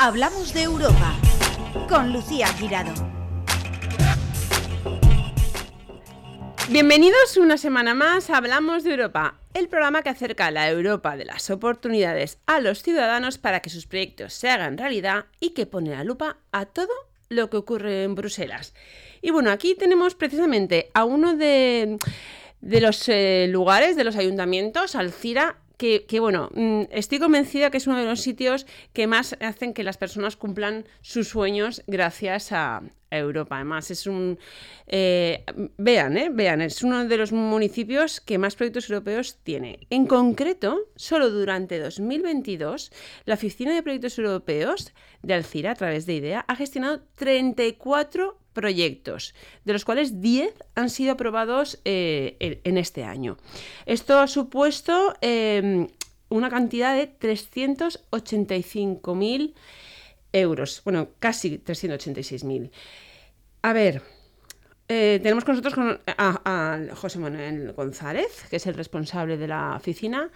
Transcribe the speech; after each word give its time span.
Hablamos 0.00 0.54
de 0.54 0.62
Europa 0.62 1.16
con 1.88 2.12
Lucía 2.12 2.46
Girado. 2.52 2.94
Bienvenidos 6.68 7.36
una 7.36 7.58
semana 7.58 7.94
más 7.94 8.30
a 8.30 8.36
Hablamos 8.36 8.84
de 8.84 8.92
Europa, 8.92 9.40
el 9.54 9.68
programa 9.68 10.02
que 10.02 10.10
acerca 10.10 10.52
la 10.52 10.70
Europa 10.70 11.16
de 11.16 11.24
las 11.24 11.50
oportunidades 11.50 12.38
a 12.46 12.60
los 12.60 12.84
ciudadanos 12.84 13.38
para 13.38 13.58
que 13.58 13.70
sus 13.70 13.88
proyectos 13.88 14.34
se 14.34 14.48
hagan 14.48 14.78
realidad 14.78 15.24
y 15.40 15.50
que 15.50 15.66
pone 15.66 15.90
la 15.90 16.04
lupa 16.04 16.36
a 16.52 16.66
todo 16.66 16.92
lo 17.28 17.50
que 17.50 17.56
ocurre 17.56 18.04
en 18.04 18.14
Bruselas. 18.14 18.74
Y 19.20 19.32
bueno, 19.32 19.50
aquí 19.50 19.74
tenemos 19.74 20.14
precisamente 20.14 20.92
a 20.94 21.04
uno 21.04 21.34
de, 21.34 21.98
los 22.60 23.08
eh, 23.08 23.48
lugares, 23.50 23.96
de 23.96 24.04
los 24.04 24.14
ayuntamientos, 24.14 24.94
Alcira, 24.94 25.56
que, 25.78 26.18
bueno, 26.20 26.50
mm, 26.54 26.82
estoy 26.90 27.20
convencida 27.20 27.70
que 27.70 27.78
es 27.78 27.86
uno 27.86 27.98
de 27.98 28.04
los 28.04 28.20
sitios 28.20 28.66
que 28.92 29.06
más 29.06 29.36
hacen 29.40 29.72
que 29.72 29.84
las 29.84 29.96
personas 29.96 30.36
cumplan 30.36 30.84
sus 31.02 31.28
sueños 31.28 31.82
gracias 31.86 32.50
a 32.50 32.82
Europa. 33.10 33.56
Además, 33.56 33.90
es 33.90 34.06
un... 34.06 34.38
Eh, 34.88 35.44
vean, 35.76 36.16
eh, 36.16 36.30
vean, 36.32 36.60
es 36.62 36.82
uno 36.82 37.06
de 37.06 37.16
los 37.16 37.32
municipios 37.32 38.20
que 38.20 38.38
más 38.38 38.56
proyectos 38.56 38.90
europeos 38.90 39.38
tiene. 39.44 39.86
En 39.88 40.06
concreto, 40.06 40.80
solo 40.96 41.30
durante 41.30 41.78
2022, 41.78 42.90
la 43.24 43.34
Oficina 43.34 43.72
de 43.72 43.82
Proyectos 43.82 44.18
Europeos 44.18 44.92
de 45.22 45.34
Alcira, 45.34 45.70
a 45.70 45.74
través 45.76 46.06
de 46.06 46.14
IDEA, 46.14 46.44
ha 46.46 46.56
gestionado 46.56 47.02
34 47.14 48.36
proyectos, 48.58 49.34
de 49.64 49.72
los 49.72 49.84
cuales 49.84 50.20
10 50.20 50.52
han 50.74 50.90
sido 50.90 51.12
aprobados 51.12 51.78
eh, 51.84 52.60
en 52.64 52.76
este 52.76 53.04
año. 53.04 53.38
Esto 53.86 54.18
ha 54.18 54.26
supuesto 54.26 55.14
em, 55.20 55.86
una 56.28 56.50
cantidad 56.50 56.96
de 56.96 57.08
385.000 57.08 59.54
euros, 60.32 60.82
bueno, 60.84 61.10
casi 61.20 61.58
386.000. 61.58 62.72
A 63.62 63.72
ver, 63.72 64.02
eh, 64.88 65.20
tenemos 65.22 65.44
con 65.44 65.54
nosotros 65.54 66.00
a, 66.16 66.80
José 66.96 67.20
Manuel 67.20 67.72
González, 67.74 68.44
que 68.50 68.56
es 68.56 68.66
el 68.66 68.74
responsable 68.74 69.36
de 69.36 69.46
la 69.46 69.76
oficina, 69.76 70.32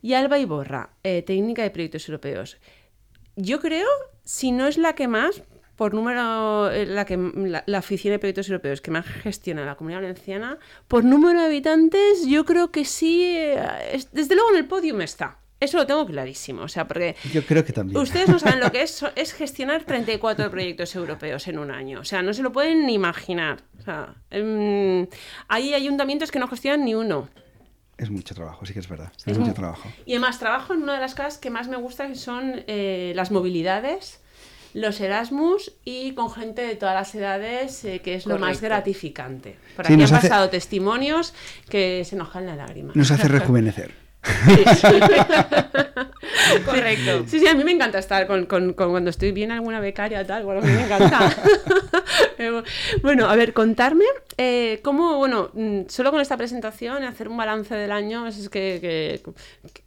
y 0.00 0.14
Alba 0.14 0.38
Iborra, 0.38 0.94
eh, 1.02 1.20
técnica 1.20 1.62
de 1.62 1.70
proyectos 1.70 2.08
europeos. 2.08 2.56
Yo 3.36 3.60
creo, 3.60 3.88
si 4.24 4.50
no 4.50 4.66
es 4.66 4.78
la 4.78 4.94
que 4.94 5.08
más, 5.08 5.42
por 5.76 5.92
número, 5.92 6.70
eh, 6.70 6.86
la, 6.86 7.04
que, 7.04 7.16
la, 7.66 7.78
Oficina 7.78 8.12
de 8.12 8.18
Proyectos 8.18 8.48
Europeos 8.48 8.80
que 8.80 8.90
más 8.90 9.06
gestiona 9.06 9.64
la 9.64 9.76
Comunidad 9.76 10.00
Valenciana, 10.00 10.58
por 10.88 11.04
número 11.04 11.38
de 11.40 11.46
habitantes, 11.46 12.26
yo 12.26 12.44
creo 12.44 12.70
que 12.70 12.84
sí, 12.84 13.22
eh, 13.24 14.04
desde 14.12 14.34
luego 14.34 14.50
en 14.50 14.56
el 14.56 14.66
podium 14.66 15.02
está. 15.02 15.38
Eso 15.58 15.78
lo 15.78 15.86
tengo 15.86 16.04
clarísimo, 16.04 16.62
o 16.62 16.68
sea, 16.68 16.86
porque... 16.86 17.16
Yo 17.32 17.42
creo 17.42 17.64
que 17.64 17.72
también. 17.72 17.98
Ustedes 17.98 18.28
no 18.28 18.38
saben 18.38 18.60
lo 18.60 18.70
que 18.70 18.82
es, 18.82 19.04
es 19.14 19.32
gestionar 19.32 19.84
34 19.84 20.50
proyectos 20.50 20.94
europeos 20.94 21.46
en 21.48 21.58
un 21.58 21.70
año, 21.70 22.00
o 22.00 22.04
sea, 22.04 22.22
no 22.22 22.32
se 22.32 22.42
lo 22.42 22.52
pueden 22.52 22.86
ni 22.86 22.94
imaginar. 22.94 23.62
O 23.78 23.82
sea, 23.82 24.14
em, 24.30 25.06
hay 25.48 25.74
ayuntamientos 25.74 26.30
que 26.30 26.38
no 26.38 26.48
gestionan 26.48 26.84
ni 26.84 26.94
uno. 26.94 27.28
Es 27.98 28.10
mucho 28.10 28.34
trabajo, 28.34 28.66
sí 28.66 28.74
que 28.74 28.80
es 28.80 28.88
verdad. 28.88 29.10
Es, 29.24 29.38
mucho 29.38 29.54
trabajo. 29.54 29.90
Y 30.04 30.12
además 30.12 30.38
trabajo 30.38 30.74
en 30.74 30.82
una 30.82 30.94
de 30.94 31.00
las 31.00 31.14
cosas 31.14 31.38
que 31.38 31.48
más 31.48 31.68
me 31.68 31.76
gusta, 31.76 32.06
que 32.08 32.14
son 32.14 32.62
eh, 32.66 33.12
las 33.16 33.30
movilidades 33.30 34.20
los 34.76 35.00
Erasmus 35.00 35.72
y 35.84 36.12
con 36.12 36.30
gente 36.30 36.60
de 36.60 36.76
todas 36.76 36.94
las 36.94 37.14
edades, 37.14 37.82
eh, 37.86 38.00
que 38.00 38.14
es 38.14 38.26
lo 38.26 38.38
más 38.38 38.60
gratificante. 38.60 39.56
Por 39.74 39.86
aquí 39.86 39.94
han 39.94 40.10
pasado 40.10 40.50
testimonios 40.50 41.32
que 41.70 42.04
se 42.04 42.14
enojan 42.14 42.44
la 42.44 42.56
lágrima. 42.56 42.92
Nos 42.94 43.10
hace 43.10 43.26
rejuvenecer. 43.26 43.92
Correcto. 46.64 47.24
Sí, 47.26 47.40
sí, 47.40 47.46
a 47.46 47.54
mí 47.54 47.64
me 47.64 47.72
encanta 47.72 47.98
estar 47.98 48.26
con, 48.26 48.46
cuando 48.46 49.10
estoy 49.10 49.32
bien 49.32 49.50
alguna 49.50 49.80
becaria 49.80 50.20
o 50.20 50.26
tal, 50.26 50.44
bueno, 50.44 50.60
a 50.60 50.64
mí 50.64 50.72
me 50.72 50.84
encanta. 50.84 51.36
bueno, 53.02 53.28
a 53.28 53.36
ver, 53.36 53.52
contarme 53.52 54.04
eh, 54.36 54.80
cómo, 54.82 55.16
bueno, 55.16 55.50
mm, 55.54 55.82
solo 55.88 56.10
con 56.10 56.20
esta 56.20 56.36
presentación, 56.36 57.04
hacer 57.04 57.28
un 57.28 57.36
balance 57.36 57.74
del 57.74 57.92
año, 57.92 58.26
es 58.26 58.48
que, 58.48 59.20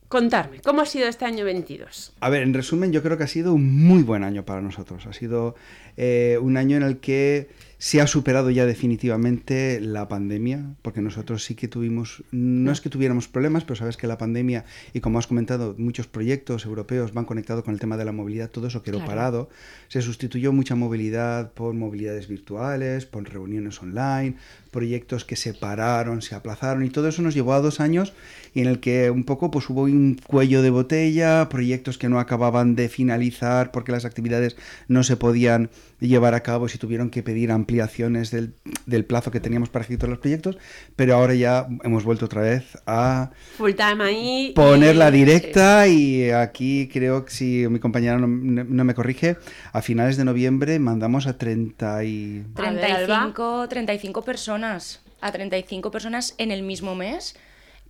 contarme, 0.08 0.60
¿cómo 0.62 0.82
ha 0.82 0.86
sido 0.86 1.08
este 1.08 1.26
año 1.26 1.46
22? 1.46 2.14
A 2.20 2.30
ver, 2.30 2.44
en 2.44 2.54
resumen, 2.54 2.92
yo 2.92 3.04
creo 3.04 3.18
que 3.18 3.24
ha 3.24 3.28
sido 3.28 3.54
un 3.54 3.84
muy 3.84 4.04
buen 4.04 4.24
año 4.24 4.44
para 4.44 4.62
nosotros. 4.62 5.06
Ha 5.06 5.14
sido 5.14 5.56
eh, 5.98 6.38
un 6.42 6.58
año 6.58 6.78
en 6.78 6.84
el 6.84 7.00
que 7.00 7.50
se 7.80 8.02
ha 8.02 8.08
superado 8.08 8.50
ya 8.50 8.66
definitivamente 8.66 9.80
la 9.80 10.10
pandemia, 10.10 10.76
porque 10.82 11.02
nosotros 11.02 11.46
sí 11.46 11.56
que 11.56 11.70
tuvimos, 11.70 12.24
no 12.30 12.74
es 12.74 12.82
que 12.82 12.90
tuviéramos 12.90 13.30
problemas, 13.30 13.64
pero 13.64 13.78
sabes 13.78 13.96
que 13.96 14.06
la 14.06 14.18
pandemia, 14.18 14.66
y 14.94 15.00
como 15.00 15.18
has 15.18 15.28
comentado, 15.28 15.76
muchos 15.78 16.06
proyectos 16.06 16.66
europeos 16.66 17.14
van 17.14 17.24
conectados 17.24 17.64
con 17.64 17.74
el 17.74 17.80
tema 17.80 17.96
de 17.96 18.04
la 18.04 18.12
movilidad, 18.12 18.50
todo 18.50 18.68
eso 18.68 18.84
quedó 18.84 19.04
parado. 19.06 19.50
Se 19.88 20.02
sustituyó 20.02 20.52
mucha 20.52 20.76
movilidad 20.76 21.54
por 21.54 21.74
movilidades 21.74 22.28
virtuales, 22.28 23.06
por 23.06 23.24
reuniones 23.24 23.82
online, 23.82 24.36
proyectos 24.72 25.26
que 25.26 25.36
se 25.36 25.54
pararon, 25.54 26.22
se 26.22 26.36
aplazaron, 26.36 26.86
y 26.86 26.90
todo 26.90 27.08
eso 27.08 27.22
nos 27.22 27.34
llevó 27.34 27.54
a 27.54 27.62
dos 27.62 27.80
años 27.80 28.14
y 28.54 28.62
en 28.62 28.68
el 28.68 28.80
que 28.80 29.10
un 29.10 29.24
poco 29.24 29.52
pues 29.52 29.70
hubo 29.70 29.84
un 29.84 30.20
cuello 30.26 30.62
de 30.62 30.70
botella, 30.70 31.50
proyectos 31.50 31.98
que 31.98 32.10
no 32.10 32.20
acababan 32.20 32.76
de 32.76 32.90
finalizar 32.90 33.72
porque 33.72 33.92
las 33.92 34.06
actividades 34.06 34.56
no 34.88 35.04
se 35.04 35.18
podían 35.18 35.70
llevar 36.00 36.34
a 36.34 36.42
cabo 36.42 36.68
si 36.68 36.78
tuvieron 36.78 37.10
que 37.10 37.24
pedir 37.24 37.52
ampliaciones 37.52 38.32
del, 38.32 38.54
del 38.86 39.06
plazo 39.06 39.32
que 39.32 39.40
teníamos 39.40 39.70
para 39.70 39.84
ejecutar 39.84 40.10
los 40.10 40.20
proyectos, 40.20 40.58
pero 40.96 41.16
ahora 41.16 41.34
ya 41.34 41.68
hemos 41.84 42.04
vuelto 42.04 42.26
otra 42.26 42.42
vez 42.42 42.78
a 42.86 43.32
Full 43.58 43.74
time 43.74 44.04
ahí 44.04 44.54
poner 44.56 44.96
la 44.96 45.12
directa 45.12 45.88
y 45.88 46.30
aquí 46.32 46.90
creo 46.92 47.26
que 47.26 47.32
si 47.32 47.68
mi 47.70 47.80
compañera 47.80 48.18
no, 48.18 48.28
me 48.28 48.94
corrige, 48.94 49.38
a 49.74 49.82
finales 49.82 50.18
de 50.18 50.26
noviembre 50.26 50.80
mandamos 50.80 51.28
a 51.28 51.38
30 51.38 52.04
y... 52.04 52.46
35, 52.56 53.68
35 53.68 54.22
personas, 54.24 54.59
a 54.64 55.32
35 55.32 55.92
personas 55.92 56.36
en 56.38 56.52
el 56.52 56.64
mismo 56.64 56.96
mes 56.96 57.36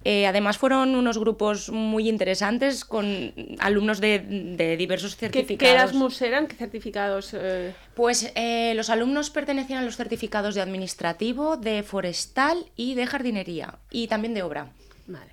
eh, 0.05 0.27
además 0.27 0.57
fueron 0.57 0.95
unos 0.95 1.17
grupos 1.17 1.69
muy 1.69 2.07
interesantes 2.07 2.85
con 2.85 3.33
alumnos 3.59 3.99
de, 3.99 4.75
diversos 4.77 5.17
certificados. 5.17 5.59
¿Qué, 5.59 5.71
Erasmus 5.71 6.21
eran? 6.21 6.47
¿Qué 6.47 6.55
certificados? 6.55 7.33
Eh? 7.33 7.73
Pues 7.95 8.31
eh, 8.35 8.73
los 8.75 8.89
alumnos 8.89 9.29
pertenecían 9.29 9.79
a 9.79 9.85
los 9.85 9.97
certificados 9.97 10.55
de 10.55 10.61
administrativo, 10.61 11.57
de 11.57 11.83
forestal 11.83 12.65
y 12.77 12.95
de 12.95 13.07
jardinería 13.07 13.75
y 13.91 14.07
también 14.07 14.33
de 14.33 14.43
obra. 14.43 14.69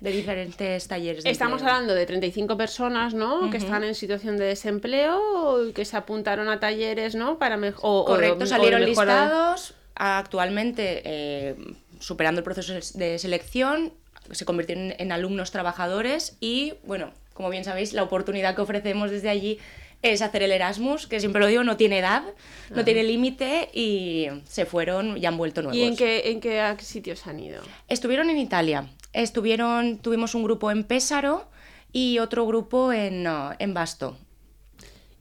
de 0.01 0.11
diferentes 0.11 0.87
talleres. 0.87 1.23
Estamos 1.23 1.61
hablando 1.61 1.93
de 1.93 2.05
35 2.05 2.57
personas, 2.57 3.13
¿no? 3.13 3.49
Que 3.49 3.57
están 3.57 3.85
en 3.85 3.95
situación 3.95 4.35
de 4.35 4.45
desempleo, 4.45 5.71
que 5.73 5.85
se 5.85 5.95
apuntaron 5.95 6.49
a 6.49 6.59
talleres, 6.59 7.15
¿no? 7.15 7.37
Para 7.37 7.55
mejor. 7.55 8.05
Correcto, 8.05 8.45
salieron 8.45 8.83
listados. 8.83 9.76
Actualmente, 9.99 11.55
superando 11.99 12.39
el 12.39 12.43
proceso 12.43 12.73
de 12.73 13.19
selección, 13.19 13.93
se 14.31 14.45
convirtieron 14.45 14.93
en 14.97 15.11
alumnos 15.11 15.51
trabajadores 15.51 16.37
y, 16.39 16.73
bueno, 16.85 17.11
como 17.33 17.49
bien 17.49 17.63
sabéis, 17.63 17.93
la 17.93 18.03
oportunidad 18.03 18.55
que 18.55 18.61
ofrecemos 18.61 19.11
desde 19.11 19.29
allí 19.29 19.59
es 20.01 20.21
hacer 20.21 20.43
el 20.43 20.51
Erasmus, 20.51 21.07
que 21.07 21.19
siempre 21.19 21.41
lo 21.41 21.47
digo, 21.47 21.63
no 21.63 21.77
tiene 21.77 21.99
edad, 21.99 22.23
no 22.69 22.83
tiene 22.83 23.03
límite 23.03 23.69
y 23.73 24.27
se 24.45 24.65
fueron 24.65 25.17
y 25.17 25.25
han 25.25 25.37
vuelto 25.37 25.61
nuevos. 25.61 25.77
¿Y 25.77 25.83
en 25.83 25.95
qué, 25.95 26.31
en 26.31 26.39
qué 26.39 26.75
sitios 26.79 27.25
han 27.25 27.39
ido? 27.39 27.61
Estuvieron 27.87 28.29
en 28.29 28.37
Italia. 28.37 28.87
Estuvieron, 29.13 29.97
tuvimos 29.97 30.35
un 30.35 30.43
grupo 30.43 30.69
en 30.69 30.83
Pésaro 30.83 31.49
y 31.91 32.19
otro 32.19 32.45
grupo 32.45 32.93
en, 32.93 33.27
en 33.59 33.73
Basto. 33.73 34.17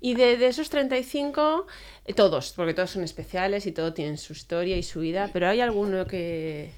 Y 0.01 0.15
de, 0.15 0.37
de, 0.37 0.49
esos 0.49 0.69
35, 0.69 1.67
eh, 1.67 1.96
todos, 2.15 2.53
porque 2.55 2.75
todos 2.75 2.91
son 2.91 3.05
especiales 3.05 3.67
y 3.67 3.73
todos 3.73 3.95
tienen 3.95 4.19
su 4.19 4.33
historia 4.33 4.77
y 4.77 4.83
su 4.83 5.01
vida, 5.01 5.31
pero 5.33 5.49
¿hay 5.49 5.61
alguno 5.61 6.07
que, 6.07 6.71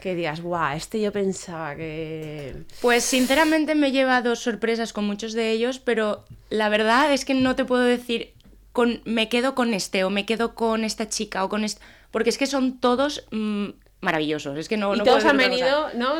que 0.00 0.14
digas, 0.14 0.40
guau, 0.40 0.76
este 0.76 1.00
yo 1.00 1.12
pensaba 1.12 1.74
que... 1.74 2.54
Pues 2.80 3.04
sinceramente 3.04 3.74
me 3.74 3.90
lleva 3.90 4.22
dos 4.22 4.40
sorpresas 4.40 4.92
con 4.92 5.04
muchos 5.04 5.32
de 5.32 5.50
ellos, 5.50 5.78
pero 5.78 6.24
la 6.50 6.68
verdad 6.68 7.12
es 7.12 7.24
que 7.24 7.34
no 7.34 7.56
te 7.56 7.64
puedo 7.64 7.82
decir, 7.82 8.32
con, 8.72 9.02
me 9.04 9.28
quedo 9.28 9.54
con 9.54 9.74
este 9.74 10.04
o 10.04 10.10
me 10.10 10.26
quedo 10.26 10.54
con 10.54 10.84
esta 10.84 11.08
chica 11.08 11.44
o 11.44 11.48
con 11.48 11.64
este... 11.64 11.80
Porque 12.10 12.30
es 12.30 12.38
que 12.38 12.46
son 12.46 12.78
todos 12.78 13.26
mm, 13.32 13.70
maravillosos. 14.00 14.56
Es 14.56 14.68
que 14.68 14.76
no, 14.76 14.94
y 14.94 15.00
todos 15.00 15.24
han 15.24 15.36
venido 15.36 15.88
¿no? 15.94 16.14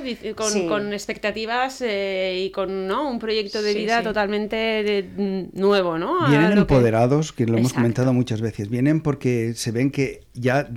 con, 0.69 0.93
expectativas 0.93 1.81
eh, 1.81 2.45
y 2.45 2.51
con 2.51 2.87
¿no? 2.87 3.09
un 3.09 3.19
proyecto 3.19 3.63
de 3.63 3.75
vida 3.75 4.03
totalmente 4.03 5.09
mm, 5.17 5.59
nuevo. 5.59 5.99
¿no? 5.99 6.29
Vienen 6.29 6.59
empoderados, 6.59 7.33
que... 7.33 7.47
lo 7.47 7.59
hemos 7.59 7.73
comentado 7.73 8.13
muchas 8.13 8.41
veces. 8.41 8.69
Vienen 8.69 9.01
porque 9.01 9.55
se 9.55 9.71
ven 9.71 9.91
que 9.91 10.25
ya 10.35 10.69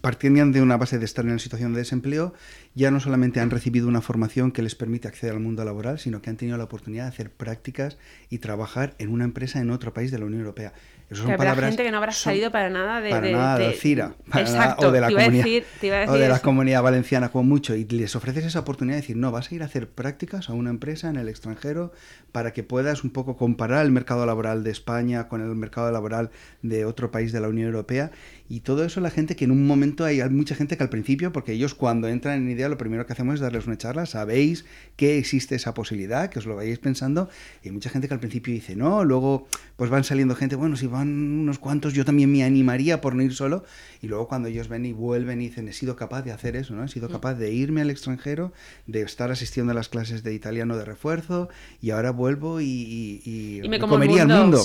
partían 0.00 0.52
de 0.52 0.62
una 0.62 0.76
base 0.76 0.98
de 0.98 1.04
estar 1.04 1.24
en 1.24 1.32
una 1.32 1.38
situación 1.38 1.74
de 1.74 1.80
desempleo 1.80 2.34
ya 2.74 2.90
no 2.90 3.00
solamente 3.00 3.40
han 3.40 3.50
recibido 3.50 3.86
una 3.86 4.00
formación 4.00 4.50
que 4.50 4.62
les 4.62 4.74
permite 4.74 5.08
acceder 5.08 5.34
al 5.34 5.40
mundo 5.40 5.64
laboral, 5.64 5.98
sino 5.98 6.22
que 6.22 6.30
han 6.30 6.36
tenido 6.36 6.56
la 6.56 6.64
oportunidad 6.64 7.04
de 7.04 7.08
hacer 7.10 7.30
prácticas 7.30 7.98
y 8.30 8.38
trabajar 8.38 8.94
en 8.98 9.10
una 9.10 9.24
empresa 9.24 9.60
en 9.60 9.70
otro 9.70 9.92
país 9.92 10.10
de 10.10 10.18
la 10.18 10.24
Unión 10.24 10.40
Europea. 10.40 10.72
Eso 11.12 11.24
son 11.24 11.36
palabras, 11.36 11.70
gente 11.70 11.84
que 11.84 11.90
no 11.90 11.98
habrá 11.98 12.12
salido 12.12 12.50
para 12.50 12.70
nada 12.70 13.00
de, 13.00 13.10
para 13.10 13.30
nada 13.30 13.58
de, 13.58 13.72
CIRA 13.72 14.14
exacto, 14.34 14.88
o 14.88 14.90
de 14.90 15.00
la 15.00 15.10
comunidad 15.10 16.08
o 16.08 16.14
de 16.14 16.28
la 16.28 16.38
comunidad 16.40 16.82
valenciana 16.82 17.30
como 17.30 17.44
mucho 17.44 17.74
y 17.74 17.84
les 17.84 18.16
ofreces 18.16 18.44
esa 18.44 18.60
oportunidad 18.60 18.96
de 18.96 19.02
decir 19.02 19.16
no 19.16 19.30
vas 19.30 19.50
a 19.50 19.54
ir 19.54 19.62
a 19.62 19.66
hacer 19.66 19.88
prácticas 19.88 20.48
a 20.48 20.54
una 20.54 20.70
empresa 20.70 21.08
en 21.08 21.16
el 21.16 21.28
extranjero 21.28 21.92
para 22.32 22.52
que 22.52 22.62
puedas 22.62 23.04
un 23.04 23.10
poco 23.10 23.36
comparar 23.36 23.84
el 23.84 23.92
mercado 23.92 24.24
laboral 24.26 24.64
de 24.64 24.70
España 24.70 25.28
con 25.28 25.42
el 25.42 25.54
mercado 25.54 25.90
laboral 25.92 26.30
de 26.62 26.84
otro 26.84 27.10
país 27.10 27.32
de 27.32 27.40
la 27.40 27.48
Unión 27.48 27.66
Europea 27.68 28.10
y 28.52 28.60
todo 28.60 28.84
eso 28.84 29.00
la 29.00 29.08
gente 29.08 29.34
que 29.34 29.46
en 29.46 29.50
un 29.50 29.66
momento 29.66 30.04
hay, 30.04 30.22
mucha 30.28 30.54
gente 30.54 30.76
que 30.76 30.82
al 30.82 30.90
principio, 30.90 31.32
porque 31.32 31.52
ellos 31.52 31.74
cuando 31.74 32.06
entran 32.06 32.36
en 32.36 32.50
idea 32.50 32.68
lo 32.68 32.76
primero 32.76 33.06
que 33.06 33.14
hacemos 33.14 33.36
es 33.36 33.40
darles 33.40 33.66
una 33.66 33.78
charla, 33.78 34.04
sabéis 34.04 34.66
que 34.96 35.16
existe 35.16 35.54
esa 35.54 35.72
posibilidad, 35.72 36.28
que 36.28 36.38
os 36.38 36.44
lo 36.44 36.54
vayáis 36.54 36.78
pensando, 36.78 37.30
y 37.62 37.68
hay 37.68 37.72
mucha 37.72 37.88
gente 37.88 38.08
que 38.08 38.14
al 38.14 38.20
principio 38.20 38.52
dice 38.52 38.76
no, 38.76 39.04
luego 39.04 39.46
pues 39.76 39.88
van 39.88 40.04
saliendo 40.04 40.34
gente, 40.34 40.54
bueno, 40.54 40.76
si 40.76 40.86
van 40.86 41.08
unos 41.08 41.58
cuantos 41.58 41.94
yo 41.94 42.04
también 42.04 42.30
me 42.30 42.44
animaría 42.44 43.00
por 43.00 43.14
no 43.14 43.22
ir 43.22 43.32
solo, 43.32 43.64
y 44.02 44.08
luego 44.08 44.28
cuando 44.28 44.48
ellos 44.48 44.68
ven 44.68 44.84
y 44.84 44.92
vuelven 44.92 45.40
y 45.40 45.48
dicen 45.48 45.66
he 45.66 45.72
sido 45.72 45.96
capaz 45.96 46.20
de 46.20 46.32
hacer 46.32 46.54
eso, 46.54 46.74
¿no? 46.74 46.84
He 46.84 46.88
sido 46.88 47.08
mm. 47.08 47.12
capaz 47.12 47.36
de 47.36 47.54
irme 47.54 47.80
al 47.80 47.88
extranjero, 47.88 48.52
de 48.86 49.00
estar 49.00 49.30
asistiendo 49.30 49.72
a 49.72 49.74
las 49.74 49.88
clases 49.88 50.24
de 50.24 50.34
italiano 50.34 50.76
de 50.76 50.84
refuerzo, 50.84 51.48
y 51.80 51.88
ahora 51.88 52.10
vuelvo 52.10 52.60
y, 52.60 52.66
y, 53.24 53.66
me, 53.66 53.78
comería 53.78 54.24
el 54.24 54.28
mundo. 54.28 54.62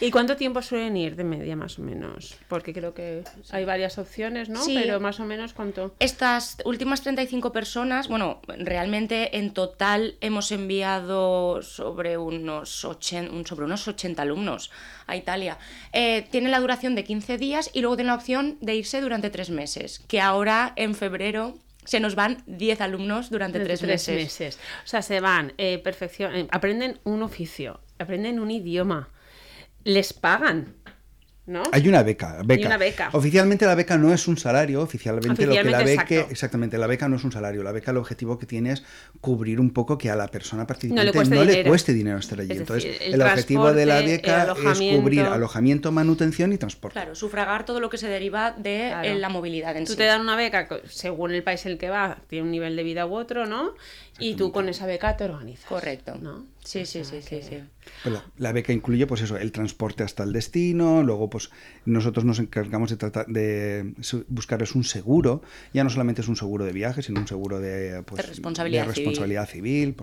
¿Y 0.00 0.10
cuánto 0.10 0.34
tiempo 0.36 0.62
suelen 0.62 0.96
ir 0.96 1.14
de 1.14 1.24
media 1.24 1.56
más 1.56 1.78
o 1.78 1.82
menos? 1.82 2.38
Porque 2.48 2.72
creo 2.72 2.94
que 2.94 3.17
hay 3.50 3.64
varias 3.64 3.98
opciones, 3.98 4.48
¿no? 4.48 4.60
Pero 4.66 5.00
más 5.00 5.20
o 5.20 5.24
menos 5.24 5.52
cuánto. 5.52 5.94
Estas 5.98 6.58
últimas 6.64 7.02
35 7.02 7.52
personas, 7.52 8.08
bueno, 8.08 8.40
realmente 8.46 9.38
en 9.38 9.52
total 9.52 10.16
hemos 10.20 10.52
enviado 10.52 11.62
sobre 11.62 12.18
unos 12.18 12.84
80, 12.84 13.48
sobre 13.48 13.66
unos 13.66 13.86
80 13.86 14.22
alumnos 14.22 14.70
a 15.06 15.16
Italia. 15.16 15.58
Eh, 15.92 16.26
tienen 16.30 16.50
la 16.50 16.60
duración 16.60 16.94
de 16.94 17.04
15 17.04 17.38
días 17.38 17.70
y 17.72 17.80
luego 17.80 17.96
tienen 17.96 18.08
la 18.08 18.16
opción 18.16 18.58
de 18.60 18.74
irse 18.74 19.00
durante 19.00 19.30
tres 19.30 19.50
meses, 19.50 20.00
que 20.08 20.20
ahora 20.20 20.72
en 20.76 20.94
febrero 20.94 21.58
se 21.88 22.00
nos 22.00 22.14
van 22.14 22.42
10 22.46 22.82
alumnos 22.82 23.30
durante 23.30 23.60
tres, 23.60 23.82
meses. 23.82 24.58
O 24.84 24.86
sea, 24.86 25.00
se 25.00 25.20
van, 25.20 25.54
eh, 25.56 25.78
perfección, 25.78 26.36
eh, 26.36 26.48
aprenden 26.50 27.00
un 27.04 27.22
oficio, 27.22 27.80
aprenden 27.98 28.40
un 28.40 28.50
idioma, 28.50 29.08
les 29.84 30.12
pagan. 30.12 30.74
Hay 31.72 31.88
una 31.88 32.02
beca, 32.02 32.40
beca. 32.44 32.66
una 32.66 32.76
beca. 32.76 33.10
Oficialmente 33.12 33.64
la 33.64 33.74
beca 33.74 33.96
no 33.96 34.12
es 34.12 34.28
un 34.28 34.36
salario, 34.36 34.82
oficialmente, 34.82 35.46
lo 35.46 35.52
que 35.52 35.64
la 35.64 35.82
beca, 35.82 36.04
exactamente, 36.30 36.76
la 36.76 36.86
beca 36.86 37.08
no 37.08 37.16
es 37.16 37.24
un 37.24 37.32
salario, 37.32 37.62
la 37.62 37.72
beca 37.72 37.90
el 37.90 37.96
objetivo 37.96 38.38
que 38.38 38.46
tiene 38.46 38.72
es 38.72 38.84
cubrir 39.20 39.58
un 39.58 39.70
poco 39.70 39.96
que 39.96 40.10
a 40.10 40.16
la 40.16 40.28
persona 40.28 40.66
participante 40.66 41.00
no 41.00 41.04
le 41.04 41.12
cueste, 41.64 41.92
dinero. 41.92 42.18
estar 42.18 42.40
allí. 42.40 42.52
Entonces, 42.52 42.98
el, 43.00 43.20
objetivo 43.22 43.72
de 43.72 43.86
la 43.86 44.00
beca 44.00 44.52
es 44.52 44.78
cubrir 44.78 45.22
alojamiento, 45.22 45.90
manutención 45.90 46.52
y 46.52 46.58
transporte. 46.58 46.94
Claro, 46.94 47.14
sufragar 47.14 47.64
todo 47.64 47.80
lo 47.80 47.88
que 47.88 47.98
se 47.98 48.08
deriva 48.08 48.52
de 48.52 48.90
eh, 49.02 49.14
la 49.18 49.28
movilidad 49.28 49.76
en 49.76 49.86
Tú 49.86 49.96
te 49.96 50.04
dan 50.04 50.20
una 50.20 50.36
beca 50.36 50.68
según 50.88 51.32
el 51.32 51.42
país 51.42 51.64
en 51.64 51.72
el 51.72 51.78
que 51.78 51.88
va, 51.88 52.18
tiene 52.28 52.44
un 52.44 52.50
nivel 52.50 52.76
de 52.76 52.82
vida 52.82 53.06
u 53.06 53.14
otro, 53.14 53.46
¿no? 53.46 53.74
Y 54.18 54.34
tú 54.34 54.52
con 54.52 54.68
esa 54.68 54.86
beca 54.86 55.16
te 55.16 55.24
organizas. 55.24 55.66
Correcto. 55.66 56.16
¿no? 56.20 56.44
Sí, 56.68 56.84
sí, 56.84 57.02
sí, 57.02 57.22
sí, 57.22 57.40
sí. 57.40 57.62
Pues 58.02 58.20
la, 58.36 58.52
beca 58.52 58.74
incluye, 58.74 59.06
pues 59.06 59.22
eso, 59.22 59.38
el 59.38 59.52
transporte 59.52 60.02
hasta 60.02 60.22
el 60.22 60.34
destino, 60.34 61.02
luego, 61.02 61.30
pues 61.30 61.48
nosotros 61.86 62.26
nos 62.26 62.40
encargamos 62.40 62.90
de 62.90 62.98
tratar 62.98 63.24
de 63.26 63.94
buscarles 64.28 64.74
un 64.74 64.84
seguro, 64.84 65.40
ya 65.72 65.82
no 65.82 65.88
solamente 65.88 66.20
es 66.20 66.28
un 66.28 66.36
seguro 66.36 66.66
de 66.66 66.72
viaje, 66.72 67.00
sino 67.00 67.20
un 67.20 67.26
seguro 67.26 67.58
de, 67.58 68.02
pues, 68.02 68.22
responsabilidad, 68.28 69.48
civil. 69.48 69.96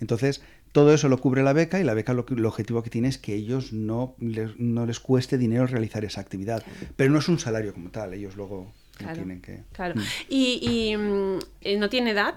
Entonces, 0.00 0.40
todo 0.72 0.94
eso 0.94 1.10
lo 1.10 1.18
cubre 1.18 1.42
la 1.42 1.52
beca 1.52 1.80
y 1.80 1.84
la 1.84 1.92
beca 1.92 2.14
lo, 2.14 2.24
el 2.30 2.46
objetivo 2.46 2.82
que 2.82 2.88
tiene 2.88 3.08
es 3.08 3.18
que 3.18 3.34
ellos 3.34 3.74
no 3.74 4.14
les, 4.18 4.58
no 4.58 4.86
les 4.86 5.00
cueste 5.00 5.36
dinero 5.36 5.66
realizar 5.66 6.02
esa 6.06 6.22
actividad. 6.22 6.64
Pero 6.96 7.10
no 7.10 7.18
es 7.18 7.28
un 7.28 7.38
salario 7.38 7.74
como 7.74 7.90
tal, 7.90 8.14
ellos 8.14 8.36
luego 8.36 8.72
tienen 8.96 9.42
que... 9.42 9.64
Claro. 9.72 9.96
Mm. 9.96 10.04
¿Y, 10.30 10.60
y 10.62 10.96
mm, 10.96 11.38
eh, 11.60 11.76
no 11.76 11.90
tiene 11.90 12.12
edad? 12.12 12.36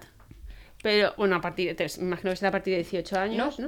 Pero 0.82 1.14
bueno, 1.18 1.36
a 1.38 1.42
partir 1.42 1.76
de, 1.76 1.92
imagino 1.98 2.32
que 2.32 2.34
es 2.36 2.44
a 2.44 2.52
partir 2.52 2.74
de 2.74 2.84
18 2.84 3.20
años, 3.20 3.60
¿no? 3.60 3.68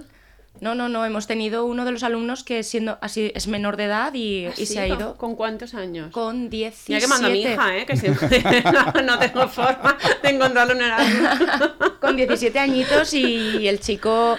¿no? 0.59 0.75
No, 0.75 0.89
no, 0.89 1.05
Hemos 1.05 1.27
tenido 1.27 1.65
uno 1.65 1.85
de 1.85 1.91
los 1.91 2.03
alumnos 2.03 2.43
que 2.43 2.63
siendo 2.63 2.97
así 3.01 3.31
es 3.33 3.47
menor 3.47 3.77
de 3.77 3.85
edad 3.85 4.13
y, 4.13 4.45
¿Ah, 4.45 4.51
se 4.53 4.79
ha 4.79 4.87
ido. 4.87 5.15
¿Con 5.17 5.35
cuántos 5.35 5.73
años? 5.73 6.11
Con 6.11 6.49
17. 6.49 6.91
Ya 6.91 6.99
que 6.99 7.07
mando 7.07 7.27
a 7.27 7.29
mi 7.31 7.41
hija, 7.41 7.77
¿eh? 7.77 7.85
Que 7.85 7.93
no, 9.03 9.17
tengo 9.17 9.47
forma 9.47 9.97
de 10.21 10.29
encontrarlo 10.29 10.73
en 10.73 10.81
el 10.81 10.91
Con 11.99 12.15
17 12.15 12.59
añitos 12.59 13.13
y 13.13 13.67
el 13.67 13.79
chico 13.79 14.37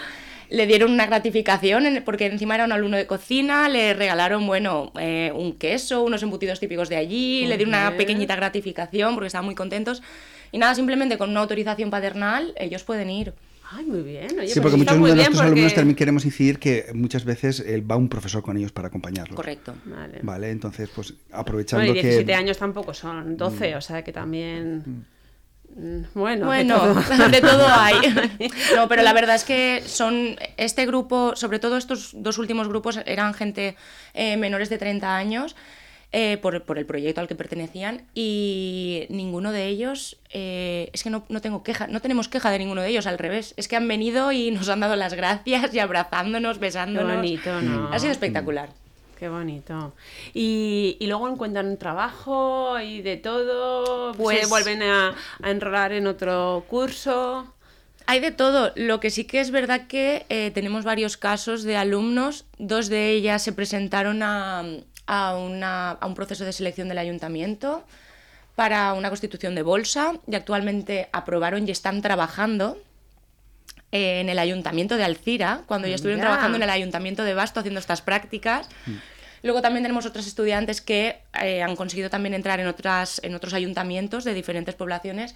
le 0.53 0.67
dieron 0.67 0.93
una 0.93 1.07
gratificación 1.07 2.03
porque 2.05 2.27
encima 2.27 2.55
era 2.55 2.67
un 2.67 2.73
alumno 2.73 2.99
de 2.99 3.07
cocina, 3.07 3.69
le 3.71 3.95
regalaron, 3.95 4.47
bueno, 4.47 4.93
eh, 5.01 5.33
un 5.35 5.55
queso, 5.55 6.03
unos 6.03 6.23
embutidos 6.23 6.61
típicos 6.61 6.91
de 6.91 6.97
allí, 6.97 7.47
le 7.47 7.57
dieron 7.57 7.75
una 7.75 7.97
pequeñita 7.97 8.37
gratificación 8.37 9.15
porque 9.15 9.29
estaban 9.29 9.47
muy 9.47 9.55
contentos. 9.55 10.03
Y 10.53 10.59
nada, 10.59 10.75
simplemente 10.75 11.19
con 11.19 11.31
una 11.31 11.41
autorización 11.41 11.91
paternal 11.91 12.53
ellos 12.57 12.85
pueden 12.85 13.11
ir. 13.11 13.35
Ay, 13.75 13.87
muy 13.87 14.03
bien. 14.03 14.29
sí, 14.29 14.37
pues 14.37 14.61
porque 14.61 14.77
muchos 14.77 14.95
de 14.95 15.15
nuestros 15.15 15.41
alumnos 15.41 15.75
también 15.75 15.97
queremos 15.97 16.25
incidir 16.27 16.59
que 16.59 16.91
muchas 16.95 17.25
veces 17.25 17.65
va 17.91 17.97
un 17.97 18.09
profesor 18.09 18.43
con 18.43 18.57
ellos 18.59 18.71
para 18.71 18.89
acompañarlos. 18.89 19.35
Correcto. 19.35 19.75
Vale. 19.87 20.21
vale 20.23 20.51
entonces, 20.51 20.91
pues 20.95 21.15
aprovechando 21.33 21.87
bueno, 21.87 21.99
y 21.99 22.03
17 22.03 22.27
que... 22.27 22.35
años 22.35 22.59
tampoco 22.59 22.93
son 22.93 23.37
12, 23.37 23.75
mm. 23.75 23.79
o 23.79 23.81
sea 23.81 24.05
que 24.05 24.13
también... 24.13 25.07
Mm, 25.75 26.03
bueno, 26.13 26.47
bueno 26.47 26.95
de, 26.95 26.95
todo. 27.03 27.29
de 27.31 27.41
todo 27.41 27.67
hay. 27.67 27.95
No, 28.77 28.89
pero 28.89 29.03
la 29.03 29.15
verdad 29.15 29.37
es 29.37 29.45
que 29.45 29.83
son 29.87 30.37
este 30.59 30.85
grupo, 30.85 31.35
sobre 31.35 31.59
todo 31.59 31.79
estos 31.79 32.11
dos 32.15 32.37
últimos 32.37 32.69
grupos, 32.69 33.01
eran 33.07 33.33
gente 33.33 33.77
eh, 34.13 34.37
menores 34.37 34.69
de 34.69 34.77
30 34.77 35.17
años 35.17 35.57
eh, 36.14 36.37
por, 36.37 36.55
el 36.55 36.85
proyecto 36.85 37.23
al 37.23 37.29
que 37.29 37.35
pertenecían 37.35 38.03
y 38.14 39.06
ninguno 39.09 39.50
de 39.50 39.67
ellos, 39.67 40.19
eh, 40.31 40.91
es 40.93 41.03
que 41.03 41.09
no, 41.09 41.23
tengo 41.41 41.62
queja, 41.62 41.87
no 41.87 42.00
tenemos 42.00 42.29
queja 42.29 42.50
de 42.50 42.59
ninguno 42.59 42.82
de 42.82 42.88
ellos, 42.88 43.06
al 43.06 43.19
revés, 43.19 43.55
es 43.56 43.67
que 43.67 43.76
han 43.76 43.88
venido 43.88 44.31
y 44.31 44.50
nos 44.50 44.69
han 44.69 44.81
dado 44.81 44.94
las 44.94 45.14
gracias 45.14 45.75
y 45.75 45.79
abrazándonos, 45.79 46.59
besándonos. 46.59 47.11
Qué 47.11 47.17
bonito, 47.17 47.62
¿no? 47.62 47.88
Ha 47.91 47.99
sido 47.99 48.12
espectacular. 48.12 48.69
Qué 49.19 49.31
bonito. 49.31 49.94
Y, 50.35 50.99
luego 51.00 51.29
encuentran 51.31 51.79
trabajo 51.79 52.79
y 52.79 53.00
de 53.00 53.17
todo, 53.17 54.12
pues 54.15 54.49
vuelven 54.50 54.82
a, 54.82 55.15
enrolar 55.43 55.93
en 55.93 56.08
otro 56.08 56.65
curso. 56.69 57.55
Hay 58.05 58.20
de 58.20 58.32
todo. 58.32 58.73
Lo 58.75 59.00
que 59.00 59.11
sí 59.11 59.25
que 59.25 59.41
es 59.41 59.50
verdad 59.50 59.87
que 59.87 60.26
eh, 60.29 60.50
tenemos 60.53 60.85
varios 60.85 61.17
casos 61.17 61.62
de 61.62 61.76
alumnos. 61.76 62.47
Dos 62.58 62.88
de 62.88 63.12
ellas 63.12 63.43
se 63.43 63.53
presentaron 63.53 64.23
a, 64.25 64.65
a, 65.07 65.35
un 65.35 66.15
proceso 66.15 66.45
de 66.45 66.53
selección 66.53 66.89
del 66.89 66.99
ayuntamiento 66.99 67.85
para 68.55 68.93
una 68.95 69.09
constitución 69.09 69.55
de 69.55 69.63
bolsa 69.63 70.15
y 70.27 70.35
actualmente 70.35 71.09
aprobaron 71.13 71.67
y 71.67 71.71
están 71.71 72.03
trabajando 72.03 72.79
en 73.91 74.29
el 74.29 74.39
ayuntamiento 74.39 74.97
de 74.97 75.05
Alcira, 75.05 75.63
cuando 75.67 75.87
ya 75.87 75.95
estuvieron 75.95 76.21
trabajando 76.21 76.57
en 76.57 76.63
el 76.63 76.71
ayuntamiento 76.71 77.25
de 77.25 77.35
Basto 77.35 77.61
haciendo 77.61 77.79
estas 77.79 78.01
prácticas. 78.01 78.69
Mm. 78.87 78.93
Luego 79.43 79.61
también 79.61 79.83
tenemos 79.83 80.07
otros 80.07 80.27
estudiantes 80.27 80.81
que 80.81 81.19
eh, 81.43 81.63
han 81.63 81.77
conseguido 81.77 82.09
también 82.09 82.32
entrar 82.32 82.61
en, 82.61 82.69
otras, 82.69 83.21
en 83.25 83.35
otros 83.35 83.55
ayuntamientos 83.55 84.25
de 84.25 84.35
diferentes 84.35 84.75
poblaciones 84.75 85.35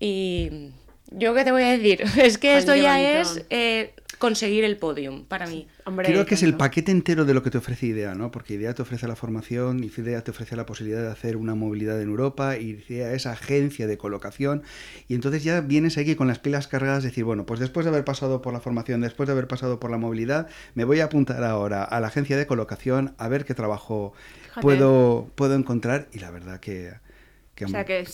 y 0.00 0.72
yo 1.10 1.34
qué 1.34 1.44
te 1.44 1.52
voy 1.52 1.62
a 1.62 1.70
decir, 1.70 2.02
es 2.18 2.38
que 2.38 2.58
esto 2.58 2.74
ya 2.74 3.00
es 3.00 3.44
eh, 3.50 3.94
conseguir 4.18 4.64
el 4.64 4.76
podium 4.76 5.24
para 5.24 5.46
mí. 5.46 5.66
Creo 6.04 6.26
que 6.26 6.34
es 6.34 6.42
el 6.42 6.54
paquete 6.54 6.90
entero 6.90 7.24
de 7.24 7.34
lo 7.34 7.42
que 7.42 7.50
te 7.50 7.58
ofrece 7.58 7.86
IDEA, 7.86 8.14
¿no? 8.14 8.30
Porque 8.30 8.54
IDEA 8.54 8.74
te 8.74 8.82
ofrece 8.82 9.06
la 9.06 9.16
formación, 9.16 9.82
IDEA 9.84 10.22
te 10.22 10.30
ofrece 10.30 10.56
la 10.56 10.66
posibilidad 10.66 11.02
de 11.02 11.10
hacer 11.10 11.36
una 11.36 11.54
movilidad 11.54 12.00
en 12.00 12.08
Europa, 12.08 12.56
IDEA 12.56 13.12
es 13.12 13.26
agencia 13.26 13.86
de 13.86 13.98
colocación, 13.98 14.62
y 15.08 15.14
entonces 15.14 15.44
ya 15.44 15.60
vienes 15.60 15.98
aquí 15.98 16.14
con 16.14 16.28
las 16.28 16.38
pilas 16.38 16.66
cargadas, 16.66 17.02
decir, 17.02 17.24
bueno, 17.24 17.46
pues 17.46 17.60
después 17.60 17.84
de 17.84 17.90
haber 17.90 18.04
pasado 18.04 18.42
por 18.42 18.52
la 18.52 18.60
formación, 18.60 19.00
después 19.00 19.26
de 19.26 19.32
haber 19.32 19.48
pasado 19.48 19.78
por 19.80 19.90
la 19.90 19.98
movilidad, 19.98 20.48
me 20.74 20.84
voy 20.84 21.00
a 21.00 21.04
apuntar 21.04 21.44
ahora 21.44 21.84
a 21.84 22.00
la 22.00 22.08
agencia 22.08 22.36
de 22.36 22.46
colocación 22.46 23.14
a 23.18 23.28
ver 23.28 23.44
qué 23.44 23.54
trabajo 23.54 24.12
puedo, 24.60 25.30
puedo 25.34 25.54
encontrar, 25.54 26.08
y 26.12 26.18
la 26.18 26.30
verdad 26.30 26.60
que... 26.60 26.92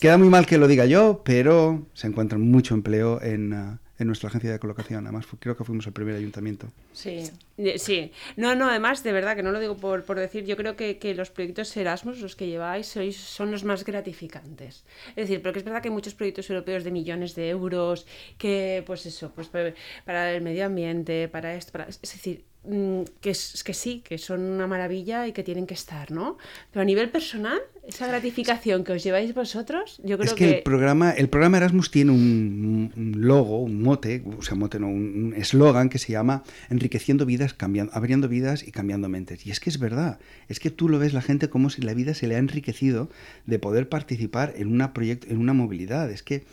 Queda 0.00 0.18
muy 0.18 0.28
mal 0.28 0.46
que 0.46 0.56
lo 0.56 0.68
diga 0.68 0.86
yo, 0.86 1.22
pero 1.24 1.88
se 1.94 2.06
encuentra 2.06 2.38
mucho 2.38 2.74
empleo 2.74 3.20
en, 3.20 3.52
uh, 3.52 3.78
en 4.02 4.08
nuestra 4.08 4.28
agencia 4.28 4.52
de 4.52 4.58
colocación. 4.58 5.06
Además, 5.06 5.26
creo 5.38 5.56
que 5.56 5.64
fuimos 5.64 5.86
el 5.86 5.92
primer 5.92 6.14
ayuntamiento. 6.16 6.68
Sí, 6.92 7.30
sí. 7.76 8.12
No, 8.36 8.54
no, 8.54 8.68
además, 8.68 9.02
de 9.02 9.12
verdad, 9.12 9.34
que 9.36 9.42
no 9.42 9.52
lo 9.52 9.60
digo 9.60 9.76
por, 9.76 10.04
por 10.04 10.18
decir, 10.18 10.44
yo 10.44 10.56
creo 10.56 10.76
que, 10.76 10.98
que, 10.98 11.14
los 11.14 11.30
proyectos 11.30 11.74
Erasmus, 11.76 12.20
los 12.20 12.36
que 12.36 12.46
lleváis, 12.46 12.94
son 13.16 13.50
los 13.50 13.64
más 13.64 13.84
gratificantes. 13.84 14.84
Es 15.10 15.28
decir, 15.28 15.42
porque 15.42 15.60
es 15.60 15.64
verdad 15.64 15.80
que 15.80 15.88
hay 15.88 15.94
muchos 15.94 16.14
proyectos 16.14 16.50
europeos 16.50 16.84
de 16.84 16.90
millones 16.90 17.34
de 17.34 17.48
euros, 17.48 18.06
que, 18.36 18.82
pues 18.86 19.06
eso, 19.06 19.32
pues 19.34 19.48
para 19.48 20.32
el 20.32 20.42
medio 20.42 20.66
ambiente, 20.66 21.28
para 21.28 21.54
esto, 21.54 21.72
para... 21.72 21.84
Es 21.84 22.00
decir, 22.00 22.44
mm, 22.64 23.02
que, 23.20 23.32
que 23.64 23.74
sí, 23.74 24.00
que 24.00 24.18
son 24.18 24.40
una 24.42 24.66
maravilla 24.66 25.26
y 25.26 25.32
que 25.32 25.42
tienen 25.42 25.66
que 25.66 25.74
estar, 25.74 26.10
¿no? 26.10 26.38
Pero 26.70 26.82
a 26.82 26.84
nivel 26.84 27.10
personal 27.10 27.60
esa 27.82 28.06
gratificación 28.06 28.84
que 28.84 28.92
os 28.92 29.02
lleváis 29.02 29.34
vosotros, 29.34 30.00
yo 30.04 30.16
creo 30.16 30.30
es 30.30 30.34
que, 30.34 30.58
El, 30.58 30.62
programa, 30.62 31.10
el 31.10 31.28
programa 31.28 31.56
Erasmus 31.56 31.90
tiene 31.90 32.12
un, 32.12 32.92
logo, 33.16 33.60
un 33.60 33.82
mote, 33.82 34.22
o 34.38 34.42
sea, 34.42 34.54
mote 34.54 34.78
no, 34.78 34.88
un 34.88 35.34
eslogan 35.36 35.88
que 35.88 35.98
se 35.98 36.12
llama 36.12 36.44
enriqueciendo 36.70 37.26
vidas, 37.26 37.54
cambiando, 37.54 37.92
abriendo 37.94 38.28
vidas 38.28 38.66
y 38.66 38.70
cambiando 38.70 39.08
mentes. 39.08 39.44
Y 39.46 39.50
es 39.50 39.58
que 39.58 39.68
es 39.68 39.80
verdad, 39.80 40.20
es 40.48 40.60
que 40.60 40.70
tú 40.70 40.88
lo 40.88 41.00
ves 41.00 41.12
la 41.12 41.22
gente 41.22 41.50
como 41.50 41.70
si 41.70 41.82
la 41.82 41.92
vida 41.92 42.14
se 42.14 42.28
le 42.28 42.36
ha 42.36 42.38
enriquecido 42.38 43.10
de 43.46 43.58
poder 43.58 43.88
participar 43.88 44.54
en, 44.56 44.68
una 44.68 44.92
proyecto, 44.92 45.26
en 45.28 45.38
una 45.38 45.52
movilidad. 45.52 46.08
Es 46.10 46.22
que 46.22 46.44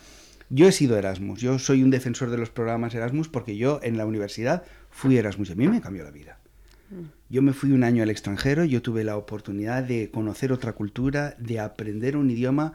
yo 0.48 0.66
he 0.66 0.72
sido 0.72 0.98
Erasmus, 0.98 1.40
yo 1.40 1.60
soy 1.60 1.84
un 1.84 1.90
defensor 1.90 2.30
de 2.30 2.38
los 2.38 2.50
programas 2.50 2.92
Erasmus 2.94 3.28
porque 3.28 3.56
yo 3.56 3.78
en 3.84 3.96
la 3.96 4.04
universidad 4.04 4.64
fui 4.90 5.16
Erasmus 5.16 5.50
y 5.50 5.52
a 5.52 5.56
mí 5.56 5.68
me 5.68 5.80
cambió 5.80 6.02
la 6.02 6.10
vida. 6.10 6.38
Yo 7.30 7.42
me 7.42 7.52
fui 7.52 7.70
un 7.70 7.84
año 7.84 8.02
al 8.02 8.10
extranjero, 8.10 8.64
yo 8.64 8.82
tuve 8.82 9.04
la 9.04 9.16
oportunidad 9.16 9.84
de 9.84 10.10
conocer 10.10 10.50
otra 10.50 10.72
cultura, 10.72 11.36
de 11.38 11.60
aprender 11.60 12.16
un 12.16 12.28
idioma 12.28 12.72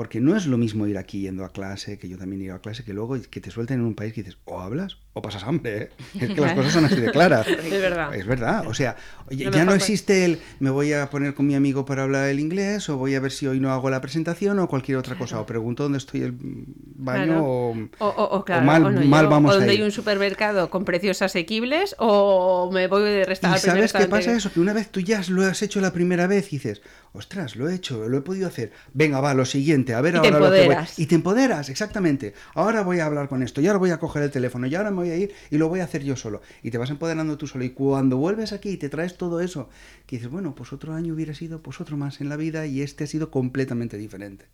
porque 0.00 0.18
no 0.18 0.34
es 0.34 0.46
lo 0.46 0.56
mismo 0.56 0.86
ir 0.86 0.96
aquí 0.96 1.20
yendo 1.20 1.44
a 1.44 1.52
clase, 1.52 1.98
que 1.98 2.08
yo 2.08 2.16
también 2.16 2.40
iba 2.40 2.54
a 2.54 2.60
clase, 2.60 2.84
que 2.84 2.94
luego 2.94 3.18
que 3.28 3.38
te 3.42 3.50
suelten 3.50 3.80
en 3.80 3.84
un 3.84 3.94
país 3.94 4.14
que 4.14 4.22
dices, 4.22 4.38
o 4.46 4.58
hablas 4.58 4.96
o 5.12 5.20
pasas 5.20 5.44
hambre. 5.44 5.76
¿eh? 5.76 5.90
Es 6.20 6.30
que 6.30 6.40
las 6.40 6.54
cosas 6.54 6.72
son 6.72 6.84
así 6.86 6.96
de 6.96 7.10
claras. 7.10 7.46
Es 7.48 7.70
verdad. 7.70 8.14
Es 8.14 8.26
verdad. 8.26 8.66
O 8.66 8.72
sea, 8.72 8.96
ya 9.30 9.64
no 9.66 9.74
existe 9.74 10.24
el 10.24 10.38
me 10.58 10.70
voy 10.70 10.94
a 10.94 11.10
poner 11.10 11.34
con 11.34 11.46
mi 11.46 11.54
amigo 11.54 11.84
para 11.84 12.04
hablar 12.04 12.30
el 12.30 12.40
inglés, 12.40 12.88
o 12.88 12.96
voy 12.96 13.14
a 13.14 13.20
ver 13.20 13.30
si 13.30 13.46
hoy 13.46 13.60
no 13.60 13.72
hago 13.72 13.90
la 13.90 14.00
presentación, 14.00 14.58
o 14.58 14.68
cualquier 14.68 14.96
otra 14.96 15.18
cosa. 15.18 15.38
O 15.38 15.44
pregunto 15.44 15.82
dónde 15.82 15.98
estoy 15.98 16.22
el 16.22 16.34
baño, 16.36 17.44
o, 17.44 17.74
o, 17.98 18.44
mal, 18.62 19.06
mal 19.06 19.26
vamos 19.26 19.50
o 19.50 19.54
donde 19.56 19.68
a 19.68 19.72
hay 19.72 19.82
un 19.82 19.90
supermercado 19.90 20.70
con 20.70 20.86
precios 20.86 21.20
asequibles, 21.20 21.94
o 21.98 22.70
me 22.72 22.86
voy 22.86 23.02
de 23.02 23.24
restaurante. 23.26 23.66
¿Y 23.66 23.70
sabes 23.70 23.92
qué 23.92 24.06
pasa 24.06 24.32
eso? 24.32 24.50
Que 24.50 24.60
una 24.60 24.72
vez 24.72 24.88
tú 24.90 25.00
ya 25.00 25.20
lo 25.28 25.44
has 25.44 25.60
hecho 25.62 25.80
la 25.80 25.92
primera 25.92 26.26
vez 26.26 26.52
y 26.52 26.56
dices, 26.56 26.80
ostras, 27.12 27.56
lo 27.56 27.68
he 27.68 27.74
hecho, 27.74 28.08
lo 28.08 28.18
he 28.18 28.22
podido 28.22 28.46
hacer. 28.46 28.72
Venga, 28.94 29.20
va, 29.20 29.34
lo 29.34 29.44
siguiente, 29.44 29.89
a 29.94 30.00
ver 30.00 30.16
ahora 30.16 30.38
lo 30.38 30.50
que 30.50 30.66
voy. 30.66 30.76
Y 30.96 31.06
te 31.06 31.14
empoderas, 31.14 31.68
exactamente. 31.68 32.34
Ahora 32.54 32.82
voy 32.82 33.00
a 33.00 33.06
hablar 33.06 33.28
con 33.28 33.42
esto, 33.42 33.60
y 33.60 33.66
ahora 33.66 33.78
voy 33.78 33.90
a 33.90 33.98
coger 33.98 34.22
el 34.22 34.30
teléfono, 34.30 34.66
y 34.66 34.74
ahora 34.74 34.90
me 34.90 34.96
voy 34.96 35.10
a 35.10 35.16
ir 35.16 35.32
y 35.50 35.58
lo 35.58 35.68
voy 35.68 35.80
a 35.80 35.84
hacer 35.84 36.02
yo 36.02 36.16
solo. 36.16 36.42
Y 36.62 36.70
te 36.70 36.78
vas 36.78 36.90
empoderando 36.90 37.36
tú 37.38 37.46
solo. 37.46 37.64
Y 37.64 37.70
cuando 37.70 38.16
vuelves 38.16 38.52
aquí 38.52 38.70
y 38.70 38.76
te 38.76 38.88
traes 38.88 39.16
todo 39.16 39.40
eso, 39.40 39.68
que 40.06 40.16
dices, 40.16 40.30
bueno, 40.30 40.54
pues 40.54 40.72
otro 40.72 40.94
año 40.94 41.14
hubiera 41.14 41.34
sido 41.34 41.62
pues 41.62 41.80
otro 41.80 41.96
más 41.96 42.20
en 42.20 42.28
la 42.28 42.36
vida 42.36 42.66
y 42.66 42.82
este 42.82 43.04
ha 43.04 43.06
sido 43.06 43.30
completamente 43.30 43.96
diferente. 43.96 44.46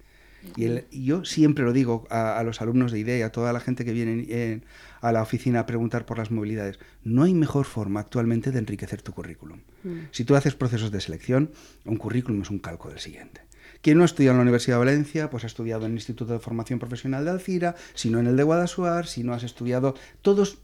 Y, 0.57 1.05
yo 1.05 1.25
siempre 1.25 1.65
lo 1.65 1.73
digo 1.73 2.07
a, 2.11 2.43
los 2.45 2.61
alumnos 2.61 2.93
de 2.93 3.01
IDEA, 3.01 3.27
a 3.27 3.33
toda 3.33 3.53
la 3.53 3.61
gente 3.61 3.85
que 3.85 3.93
viene 3.93 4.63
a 5.01 5.13
la 5.13 5.23
oficina 5.23 5.61
a 5.61 5.67
preguntar 5.67 6.07
por 6.07 6.19
las 6.19 6.31
movilidades, 6.31 6.79
no 7.05 7.25
hay 7.25 7.35
mejor 7.35 7.65
forma 7.65 8.01
actualmente 8.01 8.51
de 8.51 8.59
enriquecer 8.59 9.03
tu 9.03 9.13
currículum. 9.13 9.61
Mm. 9.83 9.99
Si 10.11 10.25
tú 10.25 10.37
haces 10.37 10.55
procesos 10.55 10.91
de 10.91 11.01
selección, 11.01 11.51
un 11.85 11.97
currículum 11.97 12.43
es 12.43 12.51
un 12.51 12.59
calco 12.59 12.89
del 12.89 13.01
siguiente. 13.01 13.43
Quien 13.87 13.99
no 13.99 14.03
ha 14.03 14.07
estudiado 14.07 14.33
en 14.33 14.39
la 14.39 14.43
Universidad 14.43 14.79
de 14.79 14.85
Valencia, 14.85 15.31
pues 15.31 15.45
ha 15.45 15.47
estudiado 15.47 15.87
en 15.87 15.93
el 15.93 15.99
Instituto 15.99 16.33
de 16.33 16.41
Formación 16.41 16.81
Profesional 16.81 17.25
de 17.25 17.31
Alcira, 17.31 17.77
si 17.95 18.11
no 18.11 18.19
en 18.19 18.27
el 18.27 18.37
de 18.37 18.43
Guadasuar, 18.43 19.07
si 19.07 19.23
no 19.23 19.33
has 19.33 19.45
estudiado, 19.45 19.95
todos... 20.23 20.59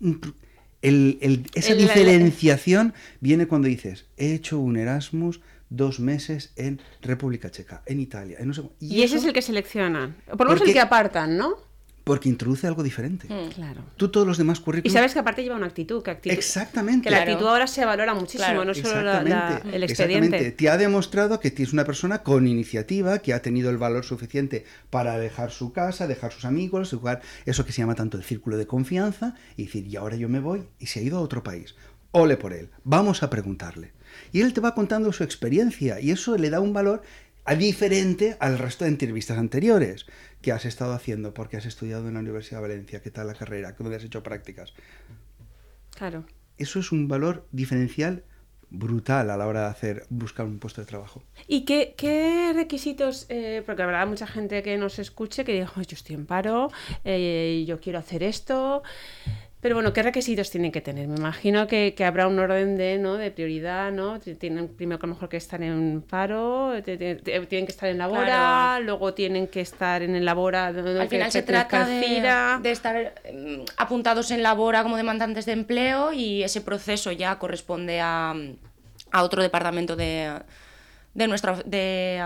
esa 0.82 1.74
diferenciación 1.76 2.94
viene 3.20 3.46
cuando 3.46 3.68
dices, 3.68 4.06
he 4.16 4.34
hecho 4.34 4.58
un 4.58 4.76
Erasmus 4.76 5.40
dos 5.70 6.00
meses 6.00 6.52
en 6.56 6.80
República 7.00 7.48
Checa, 7.48 7.84
en 7.86 8.00
Italia. 8.00 8.38
y, 8.80 9.02
ese 9.02 9.18
es 9.18 9.24
el 9.24 9.32
que 9.32 9.42
seleccionan, 9.42 10.16
por 10.26 10.40
lo 10.40 10.54
menos 10.54 10.66
el 10.66 10.72
que 10.72 10.80
apartan, 10.80 11.36
¿no? 11.36 11.58
Porque 12.04 12.28
introduce 12.28 12.66
algo 12.66 12.82
diferente. 12.82 13.28
Mm. 13.28 13.50
claro. 13.50 13.82
Tú 13.96 14.10
todos 14.10 14.26
los 14.26 14.38
demás 14.38 14.60
currículos... 14.60 14.92
Y 14.92 14.94
sabes 14.94 15.12
que 15.12 15.20
aparte 15.20 15.42
lleva 15.42 15.56
una 15.56 15.66
actitud. 15.66 16.02
Que 16.02 16.10
actitud 16.10 16.34
exactamente. 16.34 17.08
Que 17.08 17.10
la 17.10 17.22
actitud 17.22 17.46
ahora 17.46 17.66
se 17.66 17.84
valora 17.84 18.14
muchísimo, 18.14 18.64
no 18.64 18.74
solo 18.74 19.12
el 19.12 19.82
expediente. 19.84 19.84
Exactamente. 19.84 20.52
Te 20.52 20.68
ha 20.68 20.76
demostrado 20.76 21.38
que 21.38 21.50
tienes 21.50 21.72
una 21.72 21.84
persona 21.84 22.22
con 22.22 22.46
iniciativa, 22.46 23.20
que 23.20 23.32
ha 23.32 23.42
tenido 23.42 23.70
el 23.70 23.78
valor 23.78 24.04
suficiente 24.04 24.64
para 24.90 25.18
dejar 25.18 25.50
su 25.50 25.72
casa, 25.72 26.06
dejar 26.06 26.32
sus 26.32 26.44
amigos, 26.44 26.90
jugar 26.90 27.22
eso 27.46 27.64
que 27.64 27.72
se 27.72 27.82
llama 27.82 27.94
tanto 27.94 28.16
el 28.16 28.24
círculo 28.24 28.56
de 28.56 28.66
confianza, 28.66 29.34
y 29.56 29.66
decir, 29.66 29.86
y 29.86 29.96
ahora 29.96 30.16
yo 30.16 30.28
me 30.28 30.40
voy, 30.40 30.64
y 30.78 30.86
se 30.86 31.00
ha 31.00 31.02
ido 31.02 31.18
a 31.18 31.20
otro 31.20 31.42
país. 31.42 31.74
Ole 32.12 32.36
por 32.36 32.52
él. 32.52 32.68
Vamos 32.84 33.22
a 33.22 33.30
preguntarle. 33.30 33.92
Y 34.32 34.42
él 34.42 34.52
te 34.52 34.60
va 34.60 34.74
contando 34.74 35.12
su 35.12 35.24
experiencia 35.24 35.98
y 36.00 36.10
eso 36.10 36.36
le 36.36 36.50
da 36.50 36.60
un 36.60 36.72
valor 36.74 37.02
diferente 37.56 38.36
al 38.38 38.58
resto 38.58 38.84
de 38.84 38.90
entrevistas 38.90 39.38
anteriores 39.38 40.06
que 40.42 40.52
has 40.52 40.64
estado 40.64 40.92
haciendo 40.92 41.32
porque 41.32 41.56
has 41.56 41.66
estudiado 41.66 42.06
en 42.08 42.14
la 42.14 42.20
Universidad 42.20 42.58
de 42.58 42.68
Valencia, 42.68 43.00
qué 43.00 43.10
tal 43.10 43.28
la 43.28 43.34
carrera, 43.34 43.72
dónde 43.78 43.96
has 43.96 44.04
hecho 44.04 44.22
prácticas. 44.22 44.74
Claro. 45.96 46.24
Eso 46.58 46.80
es 46.80 46.92
un 46.92 47.08
valor 47.08 47.46
diferencial 47.52 48.24
brutal 48.72 49.30
a 49.30 49.36
la 49.36 49.46
hora 49.46 49.62
de 49.62 49.66
hacer 49.66 50.06
buscar 50.08 50.46
un 50.46 50.58
puesto 50.58 50.80
de 50.80 50.86
trabajo. 50.86 51.22
¿Y 51.46 51.64
qué, 51.64 52.52
requisitos? 52.54 53.26
Eh, 53.28 53.62
porque 53.66 53.82
habrá 53.82 54.04
mucha 54.06 54.26
gente 54.26 54.62
que 54.62 54.76
nos 54.78 54.98
escuche 54.98 55.44
que 55.44 55.52
diga, 55.52 55.70
yo 55.74 55.82
estoy 55.94 56.16
en 56.16 56.26
paro, 56.26 56.70
eh, 57.04 57.64
yo 57.66 57.78
quiero 57.80 57.98
hacer 57.98 58.22
esto. 58.22 58.82
Pero 59.62 59.76
bueno, 59.76 59.92
¿qué 59.92 60.02
requisitos 60.02 60.50
tienen 60.50 60.72
que 60.72 60.80
tener? 60.80 61.06
Me 61.06 61.14
imagino 61.14 61.68
que, 61.68 61.94
habrá 62.04 62.26
un 62.26 62.36
orden 62.36 62.76
de, 62.76 62.98
¿no? 62.98 63.14
de 63.14 63.30
prioridad, 63.30 63.92
¿no? 63.92 64.18
Tienen 64.18 64.66
primero 64.66 64.98
que 64.98 65.06
a 65.06 65.08
lo 65.08 65.14
mejor 65.14 65.28
que 65.28 65.36
estar 65.36 65.62
en 65.62 66.02
paro, 66.02 66.72
tienen 66.82 67.20
que 67.20 67.66
estar 67.68 67.88
en 67.88 67.98
labora, 67.98 68.80
luego 68.80 69.14
tienen 69.14 69.46
que 69.46 69.60
estar 69.60 70.02
en 70.02 70.16
el 70.16 70.24
labora. 70.24 70.66
Al 70.66 71.08
final 71.08 71.30
se 71.30 71.42
trata 71.42 71.86
de, 71.86 72.72
estar 72.72 73.14
mm, 73.32 73.60
apuntados 73.76 74.32
en 74.32 74.42
labora 74.42 74.82
como 74.82 74.96
demandantes 74.96 75.46
de 75.46 75.52
empleo 75.52 76.12
y 76.12 76.42
ese 76.42 76.60
proceso 76.60 77.12
ya 77.12 77.38
corresponde 77.38 78.00
a, 78.00 78.34
otro 79.14 79.42
departamento 79.42 79.94
de, 79.94 80.40
de 81.14 81.28
nuestra 81.28 81.62
de, 81.64 82.20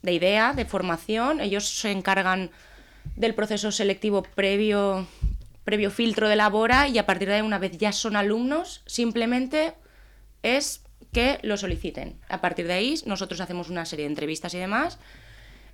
de 0.00 0.12
idea, 0.12 0.54
de 0.54 0.64
formación. 0.64 1.42
Ellos 1.42 1.68
se 1.68 1.90
encargan 1.90 2.50
del 3.16 3.34
proceso 3.34 3.70
selectivo 3.70 4.22
previo 4.22 5.06
previo 5.64 5.90
filtro 5.90 6.28
de 6.28 6.36
labora 6.36 6.88
y 6.88 6.98
a 6.98 7.06
partir 7.06 7.28
de 7.28 7.34
ahí, 7.36 7.40
una 7.42 7.58
vez 7.58 7.76
ya 7.78 7.92
son 7.92 8.16
alumnos, 8.16 8.82
simplemente 8.86 9.74
es 10.42 10.82
que 11.12 11.38
lo 11.42 11.56
soliciten. 11.56 12.18
A 12.28 12.40
partir 12.40 12.66
de 12.66 12.74
ahí, 12.74 12.94
nosotros 13.06 13.40
hacemos 13.40 13.68
una 13.68 13.84
serie 13.84 14.04
de 14.04 14.10
entrevistas 14.10 14.54
y 14.54 14.58
demás. 14.58 14.98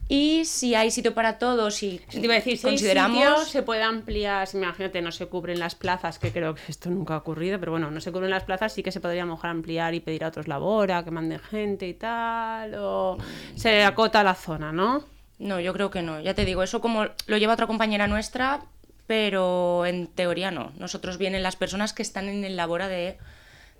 Y 0.08 0.44
si 0.44 0.76
hay 0.76 0.92
sitio 0.92 1.14
para 1.14 1.38
todos 1.38 1.82
y 1.82 2.00
te 2.08 2.20
iba 2.20 2.34
a 2.34 2.36
decir, 2.36 2.60
consideramos 2.60 3.48
se 3.48 3.64
puede 3.64 3.82
ampliar, 3.82 4.46
si 4.46 4.56
imagínate, 4.56 5.02
no 5.02 5.10
se 5.10 5.26
cubren 5.26 5.58
las 5.58 5.74
plazas, 5.74 6.20
que 6.20 6.30
creo 6.30 6.54
que 6.54 6.62
esto 6.68 6.90
nunca 6.90 7.14
ha 7.14 7.16
ocurrido, 7.16 7.58
pero 7.58 7.72
bueno, 7.72 7.90
no 7.90 8.00
se 8.00 8.12
cubren 8.12 8.30
las 8.30 8.44
plazas, 8.44 8.72
sí 8.72 8.84
que 8.84 8.92
se 8.92 9.00
podría 9.00 9.26
mejor 9.26 9.50
ampliar 9.50 9.94
y 9.94 10.00
pedir 10.00 10.22
a 10.22 10.28
otros 10.28 10.46
labora, 10.46 11.02
que 11.02 11.10
manden 11.10 11.40
gente 11.40 11.88
y 11.88 11.94
tal, 11.94 12.74
o 12.78 13.18
se 13.56 13.82
acota 13.82 14.22
la 14.22 14.34
zona, 14.34 14.70
¿no? 14.70 15.04
No, 15.38 15.58
yo 15.58 15.72
creo 15.72 15.90
que 15.90 16.02
no. 16.02 16.20
Ya 16.20 16.34
te 16.34 16.44
digo, 16.44 16.62
eso 16.62 16.80
como 16.80 17.06
lo 17.26 17.36
lleva 17.36 17.54
otra 17.54 17.66
compañera 17.66 18.06
nuestra, 18.06 18.60
pero 19.06 19.86
en 19.86 20.06
teoría 20.06 20.50
no. 20.50 20.72
Nosotros 20.78 21.18
vienen 21.18 21.42
las 21.42 21.56
personas 21.56 21.92
que 21.92 22.02
están 22.02 22.28
en 22.28 22.44
el 22.44 22.56
labora 22.56 22.88
de, 22.88 23.16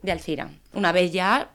de 0.03 0.13
Alcira. 0.13 0.51
Una 0.73 0.93
vez 0.93 1.13
ya 1.13 1.51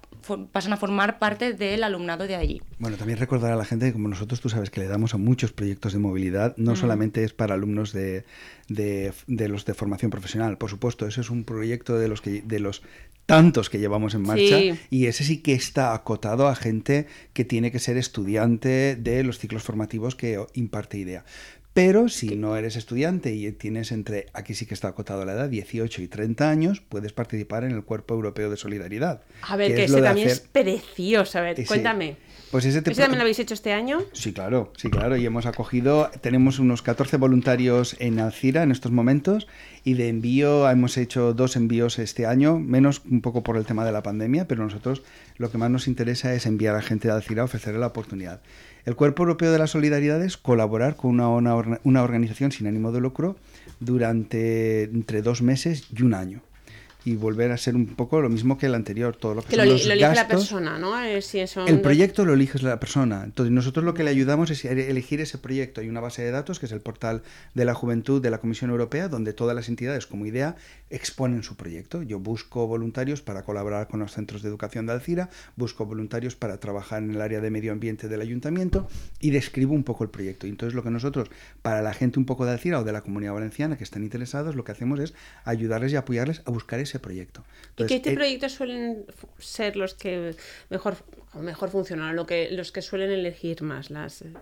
pasan 0.52 0.74
a 0.74 0.78
formar 0.78 1.20
parte 1.20 1.54
del 1.54 1.84
alumnado 1.84 2.28
de 2.28 2.36
allí. 2.36 2.62
Bueno, 2.80 2.98
también 2.98 3.18
recordar 3.18 3.52
a 3.52 3.56
la 3.56 3.66
gente 3.66 3.88
que 3.88 3.94
como 3.94 4.08
nosotros 4.08 4.40
tú 4.40 4.50
sabes 4.50 4.70
que 4.70 4.80
le 4.80 4.88
damos 4.88 5.14
a 5.14 5.18
muchos 5.18 5.52
proyectos 5.52 5.94
de 5.94 6.00
movilidad, 6.00 6.56
no 6.58 6.76
solamente 6.76 7.24
es 7.24 7.34
para 7.34 7.56
alumnos 7.56 7.92
de, 7.92 8.24
de, 8.68 9.14
los 9.48 9.66
de 9.66 9.74
formación 9.74 10.12
profesional, 10.12 10.58
por 10.58 10.70
supuesto, 10.70 11.08
ese 11.08 11.22
es 11.22 11.30
un 11.30 11.44
proyecto 11.44 11.98
de 11.98 12.08
los 12.08 12.22
que 12.22 12.42
de 12.42 12.60
los 12.60 12.84
tantos 13.26 13.70
que 13.70 13.80
llevamos 13.80 14.14
en 14.14 14.24
marcha 14.24 14.60
y 14.90 15.06
ese 15.06 15.24
sí 15.24 15.38
que 15.38 15.54
está 15.54 15.94
acotado 15.94 16.48
a 16.48 16.56
gente 16.56 17.08
que 17.34 17.46
tiene 17.46 17.72
que 17.72 17.80
ser 17.80 17.98
estudiante 17.98 18.96
de 18.96 19.24
los 19.24 19.40
ciclos 19.40 19.64
formativos 19.64 20.16
que 20.16 20.44
imparte 20.54 20.98
IDEA. 20.98 21.24
Pero 21.74 22.10
si 22.10 22.36
no 22.36 22.58
eres 22.58 22.76
estudiante 22.76 23.34
y 23.34 23.50
tienes 23.54 23.94
entre, 23.94 24.26
aquí 24.34 24.54
sí 24.54 24.66
que 24.66 24.74
está 24.74 24.90
acotado 24.90 25.24
la 25.24 25.34
edad, 25.34 25.48
18 25.48 26.02
y 26.02 26.08
30 26.08 26.50
años, 26.50 26.82
puedes 26.82 27.14
participar 27.14 27.64
en 27.64 27.72
el 27.72 27.84
Cuerpo 27.84 28.14
Europeo 28.14 28.50
de 28.50 28.58
Solidaridad. 28.58 29.22
A 29.44 29.56
ver, 29.56 29.74
que, 29.74 29.86
ese 29.86 30.02
también 30.02 30.28
es 30.28 30.42
precioso. 30.42 31.40
A 31.40 31.42
ver, 31.42 31.66
cuéntame. 31.66 32.18
Pues 32.52 32.66
ese, 32.66 32.82
también 32.82 33.12
lo 33.14 33.22
habéis 33.22 33.40
hecho 33.40 33.54
este 33.54 33.72
año? 33.72 34.00
Sí, 34.12 34.34
claro, 34.34 34.74
sí, 34.76 34.90
claro. 34.90 35.16
Y 35.16 35.26
hemos 35.26 35.46
acogido, 35.46 36.12
tenemos 36.20 36.60
unos 36.60 36.82
14 36.82 37.16
voluntarios 37.16 37.96
en 38.00 38.20
Alcira 38.20 38.64
en 38.64 38.72
estos 38.72 38.92
momentos 38.92 39.48
y 39.86 39.94
de 39.94 40.10
envío 40.10 40.70
hemos 40.70 40.98
hecho 40.98 41.34
dos 41.34 41.56
envíos 41.56 41.98
este 41.98 42.26
año, 42.26 42.60
menos 42.60 43.04
un 43.10 43.22
poco 43.22 43.44
por 43.44 43.56
el 43.56 43.66
tema 43.66 43.86
de 43.86 43.94
la 43.94 44.04
pandemia, 44.04 44.50
pero 44.50 44.64
nosotros 44.64 45.04
lo 45.38 45.50
que 45.50 45.58
más 45.58 45.72
nos 45.72 45.88
interesa 45.88 46.34
es 46.34 46.46
enviar 46.46 46.76
a 46.76 46.82
gente 46.82 47.08
de 47.08 47.14
Alcira 47.14 47.44
a 47.44 47.46
ofrecerle 47.46 47.80
la 47.80 47.88
oportunidad. 47.88 48.42
El 48.86 48.96
Cuerpo 48.96 49.24
Europeo 49.24 49.52
de 49.52 49.60
la 49.60 49.68
Solidaridad 49.68 50.24
es 50.24 50.38
colaborar 50.38 50.96
con 50.96 51.20
una, 51.20 51.56
una, 51.84 52.04
organización 52.04 52.52
sin 52.52 52.68
ánimo 52.68 52.92
de 52.92 53.00
lucro 53.00 53.36
durante 53.80 54.84
entre 54.84 55.22
dos 55.22 55.42
meses 55.42 55.88
y 55.96 56.02
un 56.02 56.14
año. 56.14 56.42
Y 57.04 57.16
volver 57.16 57.52
a 57.52 57.58
ser 57.58 57.76
un 57.76 57.88
poco 57.88 58.22
lo 58.22 58.30
mismo 58.30 58.58
que 58.58 58.68
el 58.68 58.76
anterior. 58.76 59.16
Todo 59.16 59.36
lo 59.36 59.42
que, 59.42 59.50
que 59.50 59.56
son 59.56 59.66
lo, 59.66 59.72
los 59.74 59.86
lo 59.86 59.94
elige 59.94 60.16
la 60.16 60.28
persona, 60.28 60.78
¿no? 60.78 61.02
Eh, 61.02 61.22
si 61.22 61.46
son 61.48 61.68
El 61.68 61.82
proyecto 61.82 62.26
lo 62.26 62.34
elige 62.34 62.60
la 62.60 62.80
persona. 62.80 63.24
Entonces, 63.24 63.52
nosotros 63.52 63.86
lo 63.86 63.94
que 63.94 64.04
le 64.04 64.12
ayudamos 64.12 64.52
es 64.52 64.66
a 64.66 64.72
elegir 64.72 65.22
ese 65.22 65.38
proyecto. 65.38 65.82
Hay 65.82 65.90
una 65.90 66.00
base 66.00 66.22
de 66.22 66.32
datos, 66.32 66.60
que 66.60 66.68
es 66.68 66.72
el 66.72 66.82
portal 66.82 67.24
de 67.54 67.66
la 67.66 67.74
juventud 67.74 68.22
de 68.22 68.30
la 68.30 68.40
Comisión 68.40 68.70
Europea, 68.70 69.08
donde 69.08 69.34
todas 69.34 69.56
las 69.56 69.70
entidades 69.70 70.06
como 70.06 70.26
idea 70.26 70.56
exponen 70.90 71.44
su 71.44 71.56
proyecto. 71.56 72.04
Yo 72.04 72.20
busco 72.20 72.68
voluntarios 72.68 73.22
para 73.22 73.44
colaborar 73.44 73.88
con 73.88 74.00
los 74.02 74.12
centros 74.12 74.42
de 74.42 74.50
educación 74.50 74.86
de 74.86 74.94
Alcira, 74.94 75.30
busco 75.56 75.86
voluntarios 75.86 76.36
para 76.36 76.60
trabajar 76.60 77.02
en 77.02 77.12
el 77.12 77.22
área 77.22 77.42
de 77.42 77.50
medio 77.50 77.72
ambiente 77.72 78.08
del 78.08 78.22
ayuntamiento 78.22 78.88
y 79.20 79.32
describo 79.32 79.74
un 79.74 79.84
poco 79.84 80.04
el 80.04 80.10
proyecto. 80.10 80.46
Y 80.46 80.50
entonces, 80.52 80.76
lo 80.76 80.84
que 80.84 80.92
nosotros, 80.92 81.30
para 81.62 81.82
la 81.82 81.94
gente 81.94 82.20
un 82.20 82.26
poco 82.26 82.46
de 82.46 82.52
Alcira 82.52 82.80
o 82.80 82.84
de 82.84 82.92
la 82.92 83.02
comunidad 83.02 83.34
valenciana 83.34 83.78
que 83.78 83.84
están 83.84 84.04
interesados, 84.04 84.56
lo 84.56 84.64
que 84.64 84.72
hacemos 84.72 85.00
es 85.00 85.14
ayudarles 85.46 85.94
y 85.94 85.96
apoyarles 85.96 86.42
a 86.46 86.52
buscar 86.52 86.80
ese 86.80 86.91
proyecto. 87.00 87.44
¿Y 87.78 87.86
qué 87.86 87.96
Entonces, 87.96 88.02
tipo 88.02 88.10
eh, 88.10 88.12
de 88.12 88.16
proyectos 88.16 88.52
suelen 88.54 89.06
ser 89.40 89.76
los 89.76 89.94
que 89.94 90.36
mejor, 90.70 90.98
mejor 91.40 91.70
funcionan, 91.70 92.16
lo 92.16 92.26
que, 92.26 92.50
los 92.52 92.72
que 92.72 92.82
suelen 92.82 93.12
elegir 93.12 93.62
más? 93.62 93.90
las 93.90 94.22
eh, 94.22 94.34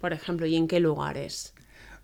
Por 0.00 0.12
ejemplo, 0.12 0.46
¿y 0.46 0.56
en 0.56 0.68
qué 0.68 0.80
lugares? 0.80 1.54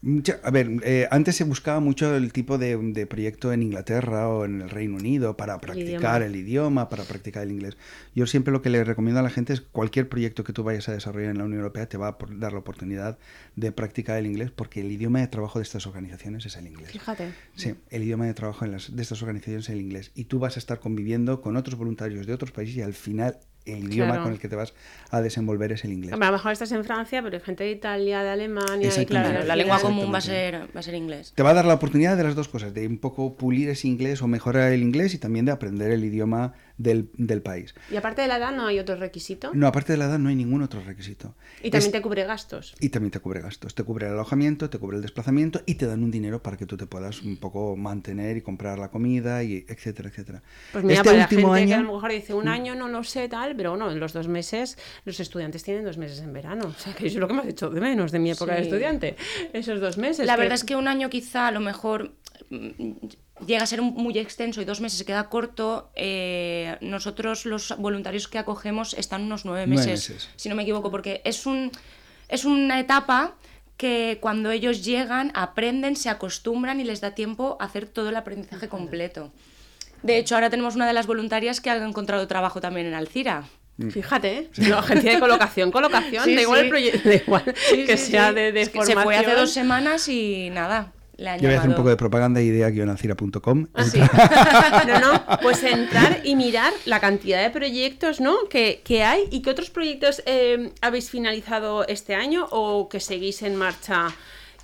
Mucha- 0.07 0.39
a 0.45 0.51
ver, 0.51 0.71
eh, 0.85 1.09
antes 1.11 1.35
se 1.37 1.45
buscaba 1.45 1.81
mucho 1.81 2.15
el 2.15 2.31
tipo 2.33 2.59
de, 2.59 2.77
de 2.77 3.07
proyecto 3.07 3.53
en 3.55 3.63
Inglaterra 3.63 4.29
o 4.29 4.45
en 4.45 4.61
el 4.61 4.69
Reino 4.69 4.97
Unido 4.97 5.37
para 5.37 5.59
practicar 5.61 5.87
idioma. 5.87 6.17
el 6.27 6.37
idioma, 6.37 6.89
para 6.91 7.05
practicar 7.05 7.43
el 7.45 7.53
inglés. 7.53 7.79
Yo 8.15 8.27
siempre 8.27 8.53
lo 8.53 8.61
que 8.61 8.69
le 8.69 8.85
recomiendo 8.85 9.21
a 9.21 9.23
la 9.23 9.31
gente 9.31 9.55
es 9.55 9.63
cualquier 9.63 10.09
proyecto 10.11 10.45
que 10.45 10.53
tú 10.53 10.63
vayas 10.63 10.89
a 10.91 10.93
desarrollar 10.93 11.31
en 11.31 11.39
la 11.39 11.45
Unión 11.45 11.61
Europea 11.61 11.89
te 11.89 11.97
va 11.97 12.09
a 12.09 12.17
dar 12.37 12.53
la 12.53 12.59
oportunidad 12.59 13.19
de 13.57 13.73
practicar 13.73 14.19
el 14.19 14.27
inglés 14.27 14.51
porque 14.51 14.83
el 14.83 14.93
idioma 14.93 15.21
de 15.21 15.29
trabajo 15.29 15.59
de 15.59 15.63
estas 15.63 15.87
organizaciones 15.87 16.45
es 16.45 16.55
el 16.57 16.67
inglés. 16.67 16.91
Fíjate. 16.93 17.33
Sí, 17.57 17.75
el 17.89 18.03
idioma 18.03 18.27
de 18.27 18.35
trabajo 18.35 18.67
en 18.67 18.73
las, 18.73 18.95
de 18.95 19.01
estas 19.03 19.23
organizaciones 19.23 19.65
es 19.65 19.71
el 19.71 19.81
inglés. 19.81 20.11
Y 20.15 20.25
tú 20.25 20.39
vas 20.39 20.57
a 20.57 20.59
estar 20.59 20.81
conviviendo 20.81 21.41
con 21.41 21.57
otros 21.57 21.79
voluntarios 21.79 22.27
de 22.27 22.35
otros 22.35 22.53
países 22.53 22.77
y 22.77 22.83
al 22.83 22.93
final 22.93 23.39
el 23.67 23.85
idioma 23.85 24.11
Claro. 24.13 24.23
con 24.25 24.33
el 24.33 24.39
que 24.39 24.49
te 24.49 24.57
vas 24.57 24.75
a 25.11 25.21
desenvolver 25.21 25.73
es 25.73 25.85
el 25.85 25.93
inglés. 25.93 26.13
Hombre, 26.13 26.27
a 26.29 26.31
lo 26.31 26.37
mejor 26.37 26.53
estás 26.53 26.73
en 26.73 26.85
Francia, 26.85 27.23
pero 27.23 27.37
hay 27.37 27.43
gente 27.43 27.65
de 27.65 27.71
Italia, 27.71 28.23
de 28.23 28.31
Alemania, 28.31 28.91
y 29.01 29.07
claro, 29.07 29.45
la 29.45 29.57
lengua 29.57 29.81
común 29.81 30.13
va 30.13 30.19
a 30.19 30.21
ser, 30.21 30.69
va 30.75 30.81
a 30.81 30.83
ser 30.83 30.95
inglés. 30.95 31.33
Te 31.35 31.43
va 31.43 31.51
a 31.51 31.55
dar 31.55 31.65
la 31.65 31.75
oportunidad 31.75 32.17
de 32.17 32.25
las 32.25 32.35
dos 32.35 32.49
cosas, 32.49 32.75
de 32.75 32.87
un 32.87 32.99
poco 32.99 33.37
pulir 33.37 33.69
ese 33.69 33.89
inglés 33.89 34.23
o 34.23 34.27
mejorar 34.29 34.73
el 34.73 34.83
inglés 34.83 35.15
y 35.15 35.19
también 35.19 35.45
de 35.47 35.53
aprender 35.53 35.91
el 35.93 36.05
idioma 36.05 36.53
del, 36.77 37.09
del 37.15 37.41
país. 37.43 37.75
Y 37.91 37.97
aparte 37.97 38.23
de 38.23 38.29
la 38.29 38.37
edad, 38.39 38.53
¿no 38.53 38.67
hay 38.67 38.79
otro 38.79 38.97
requisito? 38.97 39.51
No, 39.55 39.67
aparte 39.67 39.93
de 39.93 39.99
la 39.99 40.07
edad 40.07 40.19
no 40.19 40.29
hay 40.29 40.35
ningún 40.35 40.63
otro 40.63 40.81
requisito. 40.83 41.35
Y 41.63 41.71
también 41.71 41.89
Es- 41.89 41.93
te 41.93 42.03
cubre 42.03 42.25
gastos. 42.25 42.75
y 42.81 42.89
también 42.89 43.11
te 43.13 43.21
cubre 43.21 43.41
gastos. 43.41 43.75
Te 43.75 43.85
cubre 43.85 44.07
el 44.07 44.13
alojamiento, 44.15 44.69
te 44.71 44.79
cubre 44.79 44.97
el 44.97 45.03
desplazamiento 45.03 45.61
y 45.67 45.77
te 45.77 45.87
dan 45.87 46.03
un 46.03 46.11
dinero 46.11 46.43
para 46.43 46.57
que 46.57 46.67
tú 46.67 46.77
te 46.77 46.87
puedas 46.87 47.23
un 47.23 47.37
poco 47.37 47.77
mantener 47.77 48.37
y 48.37 48.43
comprar 48.43 48.79
la 48.79 48.89
comida, 48.91 49.43
y 49.45 49.65
etcétera, 49.69 50.09
etcétera. 50.09 50.43
Pues 50.73 50.83
mira, 50.85 51.01
este 51.01 51.11
para 51.11 51.23
último 51.23 51.53
la 51.53 51.59
gente 51.59 51.69
que 51.69 51.75
a 51.75 51.77
año... 51.79 51.87
lo 51.87 51.95
mejor 51.95 52.11
dice 52.13 52.35
un 52.35 52.49
año 52.49 52.75
no 52.75 52.89
lo 52.89 53.05
sé 53.05 53.29
tal, 53.29 53.55
pero 53.57 53.71
bueno, 53.71 53.91
en 53.93 54.01
los 54.01 54.13
dos 54.13 54.29
meses 54.29 54.77
los 55.05 55.21
estudiantes 55.21 55.63
tienen 55.63 55.85
dos 55.85 55.97
meses 55.99 56.21
en 56.21 56.33
verano. 56.33 56.67
O 56.67 56.73
sea, 56.81 56.93
que 56.95 57.07
eso 57.07 57.17
es 57.19 57.21
lo 57.21 57.29
que 57.29 57.35
me 57.35 57.43
ha 57.43 57.49
hecho 57.49 57.71
de 57.71 57.81
menos 57.81 58.11
de 58.13 58.19
mi 58.19 58.31
época 58.33 58.55
de 58.55 58.63
estudiante. 58.63 59.17
Esos 59.53 59.81
dos 59.81 59.97
meses. 59.99 60.27
La 60.27 60.37
verdad 60.37 60.55
es 60.55 60.65
que 60.65 60.75
un 60.77 60.89
año 60.89 61.09
quizá 61.09 61.47
a 61.49 61.53
lo 61.53 61.61
mejor 61.61 62.13
mm, 62.51 62.91
llega 63.47 63.63
a 63.63 63.67
ser 63.67 63.83
muy 63.83 64.19
extenso 64.19 64.61
y 64.61 64.65
dos 64.65 64.81
meses 64.81 64.99
se 64.99 65.05
queda 65.05 65.29
corto. 65.29 65.91
eh, 65.95 66.77
nosotros 66.81 67.45
los 67.47 67.75
voluntarios 67.79 68.29
que 68.29 68.39
acogemos 68.39 68.95
están 68.95 69.23
unos 69.23 69.45
nueve 69.45 69.67
Nueve 69.67 69.87
meses, 69.87 70.11
meses. 70.11 70.29
si 70.37 70.49
no 70.49 70.55
me 70.55 70.63
equivoco, 70.63 70.91
porque 70.91 71.21
es, 71.25 71.47
un, 71.47 71.71
es 72.29 72.45
una 72.45 72.79
etapa 72.81 73.35
que 73.77 74.19
cuando 74.21 74.51
ellos 74.51 74.85
llegan 74.85 75.31
aprenden, 75.35 75.97
se 75.97 76.09
acostumbran 76.09 76.81
y 76.81 76.85
les 76.85 77.01
da 77.01 77.11
tiempo 77.13 77.57
a 77.61 77.65
hacer 77.65 77.87
todo 77.87 78.09
el 78.11 78.17
aprendizaje 78.17 78.69
completo. 78.69 79.33
De 80.03 80.19
hecho, 80.19 80.35
ahora 80.35 80.51
tenemos 80.51 80.75
una 80.77 80.87
de 80.87 80.93
las 80.93 81.07
voluntarias 81.07 81.61
que 81.61 81.71
ha 81.71 81.77
encontrado 81.77 82.27
trabajo 82.29 82.61
también 82.61 82.87
en 82.87 82.95
Alcira. 82.95 83.45
Fíjate, 83.91 84.39
¿eh? 84.39 84.51
No, 84.59 84.79
agencia 84.79 85.15
de 85.15 85.19
colocación, 85.19 85.73
colocación, 85.73 86.25
Sí, 86.25 86.37
da 86.37 86.43
igual 86.43 86.61
sí. 86.61 86.65
el 86.65 86.71
proyecto, 86.71 87.09
da 87.09 87.15
igual 87.17 87.45
que 87.45 87.55
Sí, 87.57 87.87
sí, 88.05 88.11
sea 88.13 88.29
sí. 88.29 88.35
de, 88.37 88.53
de 88.53 88.61
Es 88.61 88.69
que 88.69 88.85
se 88.85 88.93
fue 88.93 89.03
hace 89.17 89.25
formación. 89.25 89.37
dos 89.37 89.51
semanas 89.53 90.09
y 90.09 90.51
nada, 90.51 90.93
Yo 91.19 91.49
voy 91.49 91.55
a 91.55 91.59
hacer 91.59 91.71
un 91.71 91.77
poco 91.77 91.89
de 91.91 91.97
propaganda 91.97 92.41
idea-alcira.com. 92.43 93.67
Ah, 93.75 93.85
sí. 93.85 94.01
No, 94.87 95.01
no, 95.01 95.25
pues 95.43 95.63
entrar 95.63 96.21
y 96.25 96.37
mirar 96.37 96.73
la 96.85 97.01
cantidad 97.01 97.43
de 97.43 97.51
proyectos 97.51 98.21
¿no? 98.21 98.49
que, 98.49 98.81
que 98.85 99.03
hay 99.05 99.25
y 99.31 99.41
qué 99.43 99.51
otros 99.51 99.71
proyectos 99.71 100.23
eh, 100.27 100.71
habéis 100.81 101.11
finalizado 101.11 101.87
este 101.87 102.15
año 102.15 102.47
o 102.51 102.89
que 102.89 103.01
seguís 103.01 103.43
en 103.43 103.57
marcha 103.57 104.09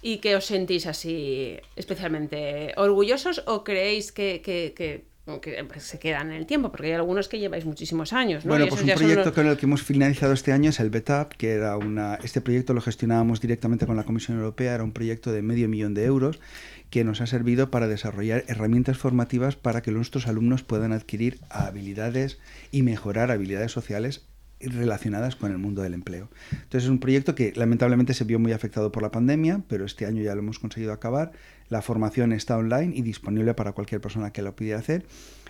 y 0.03 0.19
que 0.19 0.37
os 0.37 0.47
sentís 0.47 0.87
así 0.87 1.59
especialmente 1.77 2.73
orgullosos 2.77 3.43
o 3.47 3.65
creéis 3.65 4.13
que, 4.13 4.41
que- 4.43 4.73
que- 4.77 5.05
o 5.05 5.10
que 5.41 5.65
se 5.79 5.99
quedan 5.99 6.31
en 6.31 6.37
el 6.39 6.47
tiempo, 6.47 6.71
porque 6.71 6.89
hay 6.89 6.93
algunos 6.95 7.29
que 7.29 7.39
lleváis 7.39 7.65
muchísimos 7.67 8.13
años. 8.13 8.45
¿no? 8.45 8.49
Bueno, 8.51 8.67
pues 8.69 8.81
un 8.83 8.89
proyecto 8.89 9.25
los- 9.27 9.35
con 9.35 9.47
el 9.47 9.57
que 9.59 9.67
hemos 9.67 9.83
finalizado 9.83 10.33
este 10.33 10.53
año 10.53 10.71
es 10.71 10.81
el 10.81 10.89
BETAP, 10.91 11.35
que 11.35 11.53
era 11.53 11.77
una. 11.77 12.15
Este 12.25 12.41
proyecto 12.41 12.75
lo 12.75 12.81
gestionábamos 12.81 13.41
directamente 13.41 13.87
con 13.87 13.97
la 13.97 14.05
Comisión 14.05 14.39
Europea, 14.39 14.75
era 14.75 14.83
un 14.85 14.93
proyecto 14.93 15.31
de 15.31 15.43
medio 15.43 15.69
millón 15.69 15.95
de 15.95 16.05
euros 16.07 16.41
que 16.89 17.05
nos 17.05 17.21
ha 17.21 17.27
servido 17.27 17.71
para 17.71 17.87
desarrollar 17.87 18.45
herramientas 18.49 18.99
formativas 18.99 19.55
para 19.57 19.83
que 19.83 19.93
nuestros 19.93 20.27
alumnos 20.27 20.63
puedan 20.65 20.93
adquirir 20.93 21.39
habilidades 21.49 22.39
y 22.73 22.83
mejorar 22.83 23.31
habilidades 23.31 23.71
sociales 23.71 24.27
relacionadas 24.63 25.37
con 25.37 25.53
el 25.53 25.59
mundo 25.59 25.81
del 25.83 25.95
empleo. 25.95 26.29
Entonces 26.53 26.85
es 26.85 26.91
un 26.91 26.99
proyecto 27.01 27.35
que 27.35 27.53
lamentablemente 27.57 28.13
se 28.13 28.25
vio 28.25 28.39
muy 28.39 28.53
afectado 28.53 28.93
por 28.93 29.03
la 29.03 29.11
pandemia, 29.11 29.63
pero 29.69 29.85
este 29.87 30.05
año 30.05 30.23
ya 30.23 30.35
lo 30.35 30.41
hemos 30.41 30.59
conseguido 30.59 30.93
acabar. 30.93 31.33
La 31.71 31.81
formación 31.83 32.33
está 32.33 32.59
online 32.59 32.93
y 32.95 33.01
disponible 33.03 33.55
para 33.55 33.73
cualquier 33.73 34.01
persona 34.03 34.33
que 34.33 34.43
lo 34.43 34.55
pudiera 34.55 34.79
hacer. 34.79 35.07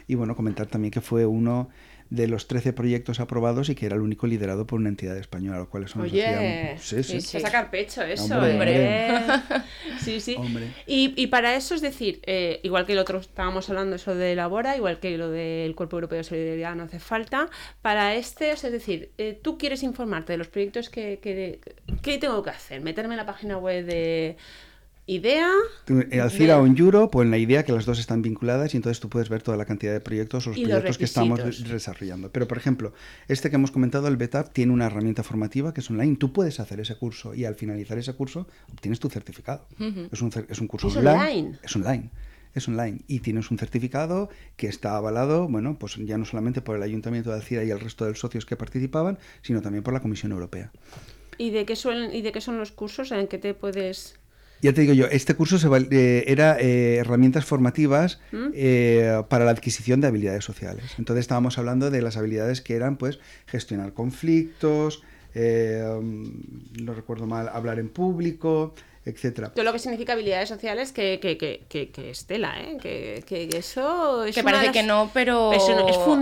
Y 0.07 0.15
bueno, 0.15 0.37
comentar 0.37 0.67
también 0.67 0.91
que 0.93 1.01
fue 1.01 1.25
uno 1.27 1.69
de 2.11 2.27
los 2.27 2.49
13 2.49 2.73
proyectos 2.73 3.21
aprobados 3.21 3.69
y 3.69 3.77
que 3.77 3.87
era 3.87 3.95
el 3.95 4.03
único 4.03 4.27
liderado 4.27 4.67
por 4.67 4.81
una 4.81 4.89
entidad 4.89 5.17
española, 5.17 5.59
lo 5.59 5.71
cual 5.71 5.85
eso 5.85 6.01
nos 6.01 6.11
Oye, 6.11 6.27
hacía- 6.27 6.79
Sí, 6.79 7.03
sí. 7.05 7.37
que 7.37 7.41
sacar 7.41 7.71
pecho 7.71 8.03
eso, 8.03 8.37
Hombre. 8.37 9.15
Sí, 10.01 10.21
sí. 10.21 10.35
Hombre. 10.37 10.73
Y, 10.89 11.15
y 11.17 11.29
para 11.29 11.55
eso, 11.55 11.75
es 11.77 11.81
decir, 11.83 12.21
eh, 12.27 12.59
igual 12.65 12.85
que 12.85 12.95
el 12.95 12.99
otro 12.99 13.19
estábamos 13.21 13.69
hablando 13.71 13.95
eso 13.95 14.17
de 14.17 14.35
Labora, 14.35 14.77
igual 14.77 14.99
que 14.99 15.17
lo 15.17 15.31
del 15.31 15.77
Cuerpo 15.77 15.97
Europeo 15.99 16.19
de 16.19 16.25
Solidaridad 16.25 16.75
no 16.75 16.83
hace 16.83 16.99
falta, 16.99 17.49
para 17.81 18.17
este, 18.17 18.51
es 18.51 18.63
decir, 18.63 19.13
eh, 19.19 19.39
tú 19.41 19.57
quieres 19.57 19.85
informarte 19.85 20.33
de 20.33 20.39
los 20.39 20.49
proyectos 20.49 20.91
que, 20.91 21.21
que, 21.23 21.61
¿qué 22.03 22.19
tengo 22.19 22.43
que 22.43 22.51
hacer? 22.51 22.81
Meterme 22.81 23.15
en 23.15 23.19
la 23.19 23.27
página 23.27 23.57
web 23.59 23.85
de 23.87 24.37
IDEA. 25.07 25.51
Eh, 26.11 26.21
Alcira 26.21 26.61
o 26.61 26.67
en 26.67 26.77
Euro, 26.79 27.11
pues 27.11 27.25
en 27.25 27.31
la 27.31 27.39
idea 27.39 27.65
que 27.65 27.73
las 27.73 27.85
dos 27.85 27.99
están 27.99 28.23
vinculadas 28.23 28.75
y 28.75 28.77
entonces 28.77 29.01
tú 29.01 29.09
puedes 29.09 29.29
ver 29.29 29.43
toda 29.43 29.57
la 29.57 29.65
cantidad 29.65 29.93
de 29.93 30.01
proyectos 30.01 30.47
o 30.47 30.51
los 30.51 30.59
proyectos 30.59 30.99
que 30.99 31.05
estamos 31.05 31.41
desarrollando. 31.69 32.31
Pero, 32.31 32.47
por 32.47 32.59
ejemplo, 32.59 32.93
este 33.27 33.51
que 33.51 33.57
hemos 33.57 33.71
comentado, 33.71 34.07
el 34.09 34.17
BETAP, 34.17 34.53
tiene 34.53 34.73
una 34.73 34.87
herramienta 34.87 35.23
formativa 35.23 35.75
que 35.75 35.81
es 35.81 35.91
online. 35.91 36.17
Tú 36.17 36.33
puedes 36.33 36.61
hacer 36.61 36.81
ese 36.81 36.97
curso 36.97 37.35
y 37.35 37.45
al 37.45 37.57
finalizar 37.57 37.99
ese 37.99 38.13
curso 38.15 38.47
obtienes 38.73 39.01
tu 39.01 39.09
certificado. 39.09 39.67
es, 40.13 40.23
un, 40.23 40.31
es 40.49 40.61
un 40.61 40.69
curso 40.69 40.89
¿Es 40.89 40.97
online. 40.97 41.19
online? 41.19 41.59
Es 41.63 41.77
online. 41.77 42.11
Es 42.55 42.69
online 42.69 43.01
y 43.07 43.21
tienes 43.21 43.51
un 43.51 43.59
certificado 43.59 44.29
que 44.57 44.67
está 44.67 44.97
avalado, 44.97 45.49
bueno, 45.49 45.79
pues 45.79 45.97
ya 45.97 46.19
no 46.19 46.25
solamente 46.25 46.63
por 46.63 46.77
el 46.77 46.83
Ayuntamiento 46.83 47.31
de 47.31 47.37
Alcira 47.37 47.65
y 47.65 47.71
el 47.71 47.81
resto 47.81 48.05
de 48.05 48.11
los 48.11 48.21
socios 48.21 48.45
que 48.45 48.57
participaban, 48.57 49.19
sino 49.43 49.63
también 49.63 49.85
por 49.85 49.95
la 49.95 50.01
Comisión 50.01 50.33
Europea. 50.33 50.73
¿Y 51.39 51.51
de 51.51 51.65
qué, 51.65 51.75
suelen, 51.77 52.15
¿Y 52.15 52.23
de 52.23 52.33
qué 52.33 52.41
son 52.41 52.59
los 52.59 52.71
cursos 52.73 53.13
en 53.13 53.27
que 53.29 53.39
te 53.39 53.55
puedes...? 53.55 54.20
Ya 54.62 54.73
te 54.75 54.83
digo 54.83 54.92
yo, 54.92 55.07
este 55.07 55.35
curso 55.35 55.59
se 55.59 55.68
val- 55.68 55.88
eh, 55.90 56.25
era 56.27 56.59
eh, 56.61 56.96
herramientas 56.96 57.44
formativas 57.46 58.20
eh, 58.55 59.23
para 59.29 59.44
la 59.46 59.53
adquisición 59.53 60.01
de 60.01 60.09
habilidades 60.09 60.44
sociales. 60.44 60.85
Entonces 60.99 61.23
estábamos 61.23 61.57
hablando 61.59 61.90
de 61.90 62.03
las 62.03 62.16
habilidades 62.18 62.61
que 62.61 62.75
eran, 62.75 62.96
pues, 62.96 63.20
gestionar 63.46 63.94
conflictos, 63.94 65.03
eh, 65.35 65.83
mm, 66.03 66.85
no 66.85 66.92
recuerdo 66.94 67.27
mal, 67.27 67.49
hablar 67.49 67.79
en 67.79 67.88
público, 67.88 68.75
etcétera. 69.05 69.49
Todo 69.55 69.65
lo 69.65 69.73
que 69.73 69.79
significa 69.79 70.13
habilidades 70.13 70.49
sociales 70.49 70.93
que, 70.93 71.19
que, 71.21 71.39
que, 71.39 71.63
que, 71.69 71.91
que 71.91 72.11
es 72.11 72.27
tela, 72.27 72.61
¿eh? 72.61 72.77
Que, 72.81 73.25
que 73.27 73.49
eso 73.57 74.25
es 74.25 74.35
Que 74.35 74.43
parece 74.45 74.67
las- 74.67 74.73
que 74.75 74.83
no, 74.83 75.11
pero 75.15 75.53
es 75.53 75.63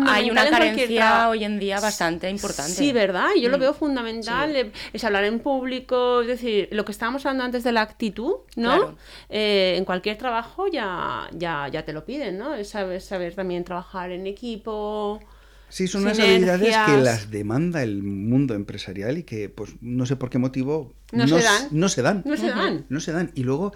hay 0.07 0.31
una 0.31 0.49
carencia 0.49 1.29
hoy 1.29 1.43
en 1.45 1.59
día 1.59 1.81
bastante 1.81 2.31
importante. 2.31 2.73
Sí, 2.73 2.93
¿verdad? 2.93 3.31
Yo 3.41 3.49
lo 3.49 3.57
Mm. 3.59 3.61
veo 3.61 3.75
fundamental. 3.75 4.55
eh, 4.55 4.71
Es 4.93 5.03
hablar 5.05 5.25
en 5.25 5.41
público, 5.41 6.21
es 6.23 6.29
decir, 6.29 6.69
lo 6.71 6.85
que 6.85 6.93
estábamos 6.93 7.27
hablando 7.27 7.45
antes 7.45 7.64
de 7.64 7.73
la 7.73 7.83
actitud, 7.83 8.37
¿no? 8.57 8.77
Claro. 8.77 8.97
Eh, 9.29 9.75
en 9.77 9.85
cualquier 9.85 10.17
trabajo 10.17 10.67
ya, 10.71 11.29
ya, 11.33 11.67
ya 11.69 11.85
te 11.85 11.93
lo 11.93 12.05
piden, 12.05 12.38
¿no? 12.38 12.55
Es 12.55 12.69
saber, 12.71 13.01
saber 13.01 13.35
también 13.35 13.64
trabajar 13.64 14.12
en 14.12 14.27
equipo. 14.27 15.21
Sí, 15.69 15.87
son 15.87 16.03
unas 16.03 16.19
habilidades 16.19 16.75
que 16.87 16.97
las 16.97 17.31
demanda 17.31 17.83
el 17.83 18.03
mundo 18.03 18.55
empresarial 18.55 19.19
y 19.19 19.25
que, 19.25 19.49
pues, 19.51 19.75
no 19.83 20.07
sé 20.07 20.17
por 20.17 20.31
qué 20.31 20.38
motivo 20.38 20.95
No 21.12 21.27
se 21.27 21.42
dan. 21.42 21.68
No 21.71 21.88
se 21.88 22.03
dan. 22.03 22.23
No 22.25 22.37
se 22.37 22.49
dan. 22.49 22.87
No 22.88 23.01
se 23.01 23.12
dan. 23.12 23.31
Y 23.35 23.44
luego 23.44 23.73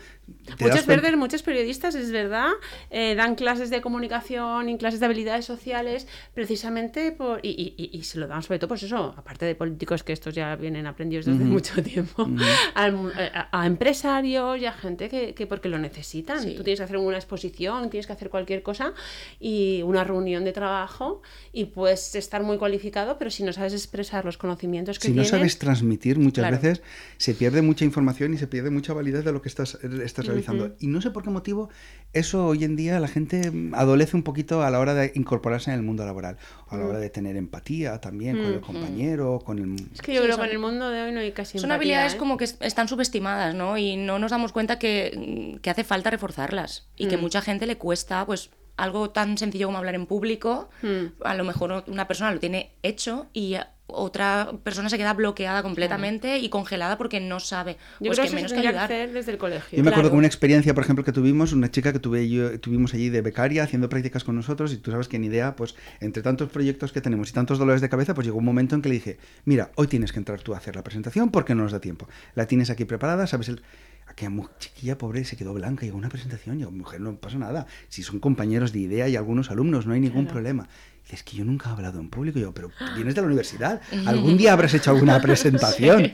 Muchos 0.61 0.87
verdes, 0.87 1.17
muchos 1.17 1.43
periodistas, 1.43 1.95
es 1.95 2.11
verdad, 2.11 2.51
eh, 2.91 3.15
dan 3.15 3.35
clases 3.35 3.71
de 3.71 3.81
comunicación 3.81 4.69
y 4.69 4.77
clases 4.77 5.01
de 5.01 5.07
habilidades 5.07 5.45
sociales 5.45 6.07
precisamente 6.35 7.13
por... 7.13 7.41
Y, 7.43 8.01
se 8.03 8.19
lo 8.19 8.27
dan 8.27 8.43
sobre 8.43 8.59
todo, 8.59 8.69
pues 8.69 8.83
eso, 8.83 9.15
aparte 9.17 9.47
de 9.47 9.55
políticos 9.55 10.03
que 10.03 10.13
estos 10.13 10.35
ya 10.35 10.57
vienen 10.57 10.87
aprendidos 10.87 11.27
desde 11.27 11.45
mucho 11.45 11.83
tiempo, 11.83 12.29
a, 12.75 13.67
empresarios 13.67 14.61
y 14.61 14.67
a 14.67 14.73
gente 14.73 15.09
que, 15.09 15.47
porque 15.47 15.69
lo 15.69 15.79
necesitan. 15.79 16.43
Tú 16.55 16.63
tienes 16.63 16.81
que 16.81 16.85
hacer 16.85 16.97
una 16.97 17.17
exposición, 17.17 17.91
tienes 17.91 18.07
que 18.07 18.13
hacer 18.13 18.29
cualquier 18.29 18.63
cosa 18.63 18.93
y 19.39 19.83
una 19.83 20.05
reunión 20.05 20.45
de 20.45 20.53
trabajo 20.53 21.23
y 21.53 21.67
puedes 21.67 22.15
estar 22.15 22.43
muy 22.43 22.59
cualificado, 22.59 23.19
pero 23.19 23.31
si 23.31 23.43
no 23.43 23.53
sabes 23.53 23.73
expresar 23.73 24.25
los 24.25 24.37
conocimientos 24.37 24.99
que 24.99 25.09
tienes... 25.09 25.29
Si 25.29 25.33
no 25.33 25.39
sabes 25.39 25.59
transmitir, 25.59 26.19
muchas 26.19 26.51
veces 26.51 26.83
se 27.23 27.35
pierde 27.35 27.63
mucha 27.63 27.85
información 27.85 28.35
y 28.35 28.37
se 28.37 28.49
pierde 28.49 28.71
mucha 28.71 28.93
validez 28.95 29.25
de 29.25 29.31
lo 29.31 29.43
que 29.43 29.49
estás, 29.49 29.79
estás 29.85 30.27
realizando. 30.27 30.75
Y 30.81 30.89
no 30.89 31.01
sé 31.01 31.13
por 31.13 31.23
qué 31.23 31.31
motivo 31.31 31.71
eso 32.13 32.49
hoy 32.49 32.65
en 32.65 32.75
día 32.75 32.99
la 32.99 33.07
gente 33.07 33.53
adolece 33.75 34.17
un 34.17 34.25
poquito 34.25 34.65
a 34.65 34.71
la 34.73 34.81
hora 34.81 34.93
de 34.93 35.13
incorporarse 35.15 35.71
en 35.71 35.77
el 35.77 35.83
mundo 35.83 36.05
laboral, 36.05 36.37
a 36.69 36.77
la 36.77 36.85
hora 36.85 36.99
de 36.99 37.11
tener 37.11 37.37
empatía 37.37 38.01
también 38.01 38.43
con 38.43 38.53
el 38.53 38.61
compañero, 38.61 39.39
con 39.39 39.61
el... 39.61 39.77
Es 39.95 40.03
que 40.03 40.13
yo 40.13 40.25
creo 40.25 40.37
que 40.37 40.47
en 40.47 40.51
el 40.51 40.59
mundo 40.59 40.91
de 40.91 41.01
hoy 41.01 41.13
no 41.13 41.21
hay 41.21 41.31
casi 41.31 41.61
Son 41.61 41.71
habilidades 41.71 42.15
¿eh? 42.15 42.17
como 42.17 42.37
que 42.37 42.43
están 42.59 42.89
subestimadas, 42.89 43.55
¿no? 43.55 43.79
Y 43.79 43.95
no 43.95 44.19
nos 44.19 44.33
damos 44.33 44.51
cuenta 44.53 44.81
que, 44.81 45.61
que 45.63 45.71
hace 45.71 45.85
falta 45.85 46.11
reforzarlas 46.11 46.89
y 46.97 47.07
que 47.07 47.19
mucha 47.19 47.41
gente 47.41 47.69
le 47.69 47.79
cuesta, 47.79 48.27
pues 48.27 48.51
algo 48.77 49.11
tan 49.11 49.39
sencillo 49.39 49.69
como 49.69 49.79
hablar 49.79 49.95
en 49.95 50.07
público, 50.07 50.71
a 51.23 51.35
lo 51.37 51.45
mejor 51.45 51.85
una 51.87 52.09
persona 52.09 52.33
lo 52.33 52.41
tiene 52.41 52.73
hecho 52.83 53.27
y 53.33 53.55
otra 53.87 54.51
persona 54.63 54.89
se 54.89 54.97
queda 54.97 55.13
bloqueada 55.15 55.63
completamente 55.63 56.39
y 56.39 56.49
congelada 56.49 56.97
porque 56.97 57.21
no 57.21 57.41
sabe. 57.41 57.77
Yo 58.01 58.07
pues 58.07 58.19
creo 58.19 58.31
que, 58.31 58.37
menos 58.37 58.53
que 58.53 58.61
ayudar. 58.61 58.89
desde 58.89 59.33
el 59.33 59.39
colegio. 59.39 59.77
Yo 59.77 59.85
me 59.85 59.91
acuerdo 59.91 60.11
con 60.11 60.19
una 60.19 60.27
experiencia, 60.27 60.75
por 60.75 60.85
ejemplo, 60.85 61.05
que 61.05 61.13
tuvimos, 61.13 61.53
una 61.53 61.71
chica 61.71 61.93
que 61.93 61.99
tuve 61.99 62.29
yo, 62.29 62.59
tuvimos 62.61 62.95
allí 62.95 63.11
de 63.11 63.21
becaria 63.21 63.63
haciendo 63.63 63.89
prácticas 63.89 64.25
con 64.25 64.37
nosotros 64.37 64.73
y 64.73 64.79
tú 64.79 64.91
sabes 64.91 65.09
que 65.09 65.19
ni 65.19 65.27
idea, 65.27 65.57
pues 65.57 65.75
entre 66.01 66.23
tantos 66.23 66.49
proyectos 66.51 66.93
que 66.93 67.01
tenemos 67.01 67.31
y 67.31 67.33
tantos 67.33 67.59
dolores 67.59 67.81
de 67.81 67.89
cabeza, 67.89 68.15
pues 68.15 68.27
llegó 68.27 68.39
un 68.39 68.45
momento 68.45 68.75
en 68.75 68.83
que 68.83 68.89
le 68.89 68.95
dije, 68.97 69.19
mira, 69.45 69.71
hoy 69.77 69.87
tienes 69.87 70.13
que 70.13 70.19
entrar 70.19 70.41
tú 70.41 70.55
a 70.55 70.59
hacer 70.59 70.77
la 70.77 70.83
presentación 70.83 71.31
porque 71.31 71.55
no 71.55 71.63
nos 71.63 71.73
da 71.73 71.81
tiempo. 71.81 72.09
La 72.35 72.47
tienes 72.47 72.71
aquí 72.71 72.85
preparada, 72.85 73.27
sabes 73.27 73.49
el 73.49 73.63
aquella 74.07 74.33
chiquilla 74.59 74.99
pobre 74.99 75.25
se 75.25 75.37
quedó 75.37 75.55
blanca, 75.55 75.85
llegó 75.85 75.99
una 75.99 76.09
presentación, 76.09 76.59
y 76.59 76.63
yo, 76.63 76.71
mujer, 76.71 77.01
no 77.01 77.17
pasa 77.17 77.39
nada. 77.39 77.67
Si 77.89 78.03
son 78.03 78.21
compañeros 78.21 78.73
de 78.73 78.81
idea 78.81 79.09
y 79.09 79.17
algunos 79.17 79.51
alumnos, 79.51 79.87
no 79.87 79.95
hay 79.95 80.01
ningún 80.01 80.27
problema. 80.27 80.69
es 81.09 81.23
que 81.23 81.37
yo 81.37 81.45
nunca 81.45 81.69
he 81.69 81.73
hablado 81.73 82.01
en 82.01 82.09
público. 82.09 82.39
yo, 82.39 82.53
pero 82.53 82.71
vienes 82.95 83.15
de 83.15 83.21
la 83.21 83.27
universidad, 83.27 83.81
algún 84.07 84.37
día 84.37 84.53
habrás 84.53 84.75
hecho 84.75 84.91
alguna 84.91 85.21
presentación. 85.23 86.13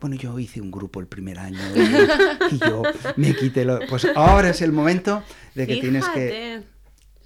Bueno, 0.00 0.16
yo 0.16 0.38
hice 0.38 0.60
un 0.60 0.70
grupo 0.70 1.00
el 1.00 1.06
primer 1.06 1.38
año 1.38 1.58
y, 1.74 2.58
yo 2.58 2.82
me 3.16 3.34
quité 3.34 3.64
lo... 3.64 3.80
Pues 3.88 4.06
ahora 4.14 4.50
es 4.50 4.60
el 4.60 4.70
momento 4.70 5.22
de 5.54 5.66
que 5.66 5.76
tienes 5.78 6.06
que 6.08 6.62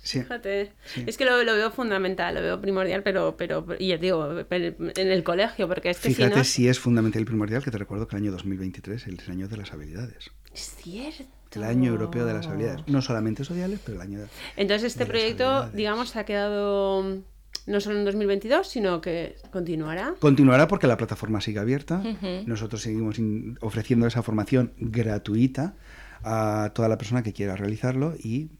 Fíjate. 0.02 0.72
Es 1.06 1.16
que 1.16 1.24
lo, 1.24 1.36
veo 1.36 1.70
fundamental, 1.70 2.34
lo 2.34 2.40
veo 2.40 2.60
primordial, 2.60 3.02
pero, 3.02 3.36
pero 3.36 3.64
y 3.78 3.88
ya 3.88 3.98
digo, 3.98 4.44
en 4.50 4.92
el 4.96 5.22
colegio, 5.22 5.68
porque 5.68 5.90
es 5.90 5.98
que 5.98 6.10
Fíjate 6.10 6.44
si, 6.44 6.68
es 6.68 6.78
fundamental 6.78 7.22
y 7.22 7.24
primordial 7.24 7.62
que 7.62 7.70
te 7.70 7.78
recuerdo 7.78 8.08
que 8.08 8.16
el 8.16 8.22
año 8.22 8.32
2023 8.32 9.06
es 9.06 9.08
el 9.08 9.30
año 9.30 9.48
de 9.48 9.56
las 9.56 9.72
habilidades. 9.72 10.30
Es 10.54 10.74
cierto. 10.76 11.24
El 11.52 11.64
año 11.64 11.90
europeo 11.90 12.24
de 12.24 12.34
las 12.34 12.46
habilidades. 12.46 12.86
No 12.86 13.02
solamente 13.02 13.44
sociales, 13.44 13.80
pero 13.84 13.96
el 13.96 14.02
año 14.02 14.20
de 14.20 14.28
Entonces 14.56 14.92
este 14.92 15.04
proyecto, 15.04 15.68
digamos, 15.70 16.14
ha 16.16 16.24
quedado 16.24 17.22
no 17.66 17.80
solo 17.80 17.98
en 17.98 18.04
2022, 18.04 18.68
sino 18.68 19.00
que 19.00 19.36
continuará. 19.50 20.14
Continuará 20.18 20.68
porque 20.68 20.86
la 20.86 20.96
plataforma 20.96 21.40
sigue 21.40 21.58
abierta. 21.58 22.02
Nosotros 22.46 22.82
seguimos 22.82 23.16
ofreciendo 23.60 24.06
esa 24.06 24.22
formación 24.22 24.72
gratuita 24.76 25.74
a 26.22 26.70
toda 26.74 26.88
la 26.88 26.98
persona 26.98 27.22
que 27.22 27.32
quiera 27.32 27.56
realizarlo 27.56 28.14
y 28.18 28.50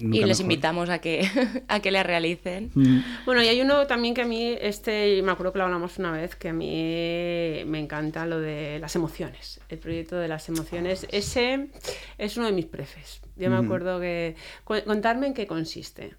y 0.00 0.24
les 0.24 0.40
invitamos 0.40 0.88
a 0.88 0.98
que, 0.98 1.28
a 1.68 1.80
que 1.80 1.90
le 1.90 2.02
realicen. 2.02 2.70
Mm. 2.74 3.00
Bueno, 3.24 3.42
y 3.42 3.48
hay 3.48 3.60
uno 3.60 3.86
también 3.86 4.14
que 4.14 4.22
a 4.22 4.26
mí, 4.26 4.56
este, 4.60 5.22
me 5.22 5.32
acuerdo 5.32 5.52
que 5.52 5.58
lo 5.58 5.64
hablamos 5.64 5.98
una 5.98 6.12
vez, 6.12 6.36
que 6.36 6.48
a 6.48 6.52
mí 6.52 7.62
me 7.66 7.78
encanta 7.78 8.26
lo 8.26 8.40
de 8.40 8.78
las 8.80 8.96
emociones, 8.96 9.60
el 9.68 9.78
proyecto 9.78 10.16
de 10.16 10.28
las 10.28 10.48
emociones. 10.48 11.06
Ese 11.10 11.68
es 12.18 12.36
uno 12.36 12.46
de 12.46 12.52
mis 12.52 12.66
prefes. 12.66 13.20
Yo 13.36 13.50
me 13.50 13.60
mm. 13.60 13.64
acuerdo 13.64 14.00
que... 14.00 14.36
Contarme 14.64 15.28
en 15.28 15.34
qué 15.34 15.46
consiste 15.46 16.14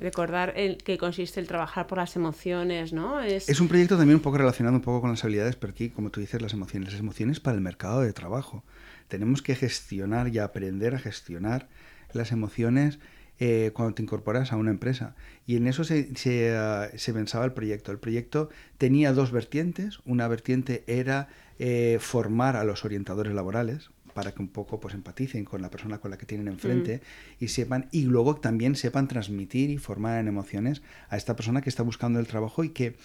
recordar 0.00 0.54
en 0.56 0.76
qué 0.78 0.96
consiste 0.98 1.40
el 1.40 1.46
trabajar 1.46 1.86
por 1.86 1.98
las 1.98 2.16
emociones, 2.16 2.92
¿no? 2.92 3.20
Es... 3.20 3.48
es 3.48 3.60
un 3.60 3.68
proyecto 3.68 3.96
también 3.96 4.16
un 4.16 4.22
poco 4.22 4.38
relacionado 4.38 4.76
un 4.76 4.82
poco 4.82 5.02
con 5.02 5.10
las 5.10 5.22
habilidades, 5.22 5.56
pero 5.56 5.72
aquí, 5.72 5.90
como 5.90 6.10
tú 6.10 6.20
dices, 6.20 6.40
las 6.40 6.54
emociones, 6.54 6.92
las 6.92 7.00
emociones 7.00 7.38
para 7.38 7.54
el 7.54 7.60
mercado 7.60 8.00
de 8.00 8.12
trabajo. 8.12 8.64
Tenemos 9.08 9.42
que 9.42 9.54
gestionar 9.54 10.28
y 10.28 10.38
aprender 10.38 10.94
a 10.94 10.98
gestionar 10.98 11.68
las 12.14 12.32
emociones 12.32 12.98
eh, 13.42 13.70
cuando 13.72 13.94
te 13.94 14.02
incorporas 14.02 14.52
a 14.52 14.56
una 14.56 14.70
empresa. 14.70 15.14
Y 15.46 15.56
en 15.56 15.66
eso 15.66 15.82
se, 15.82 16.10
ah, 16.54 16.88
se, 16.94 17.12
pensaba 17.14 17.46
el 17.46 17.52
proyecto. 17.52 17.90
El 17.90 17.98
proyecto 17.98 18.50
tenía 18.76 19.14
dos 19.14 19.32
vertientes. 19.32 20.00
Una 20.04 20.28
vertiente 20.28 20.84
era 20.86 21.28
eh, 21.58 21.96
formar 22.00 22.56
a 22.56 22.64
los 22.64 22.84
orientadores 22.84 23.32
laborales 23.32 23.90
para 24.12 24.32
que 24.32 24.42
un 24.42 24.48
poco 24.48 24.80
pues 24.80 24.94
empaticen 24.94 25.44
con 25.44 25.62
la 25.62 25.70
persona 25.70 25.98
con 25.98 26.10
la 26.10 26.18
que 26.18 26.26
tienen 26.26 26.48
enfrente 26.48 26.98
mm. 26.98 27.44
y 27.44 27.48
sepan 27.48 27.88
y 27.92 28.02
luego 28.02 28.36
también 28.36 28.74
sepan 28.74 29.08
transmitir 29.08 29.70
y 29.70 29.78
formar 29.78 30.18
en 30.18 30.28
emociones 30.28 30.82
a 31.08 31.16
esta 31.16 31.36
persona 31.36 31.62
que 31.62 31.70
está 31.70 31.82
buscando 31.82 32.18
el 32.18 32.26
trabajo 32.26 32.64
y 32.64 32.70
que 32.70 32.96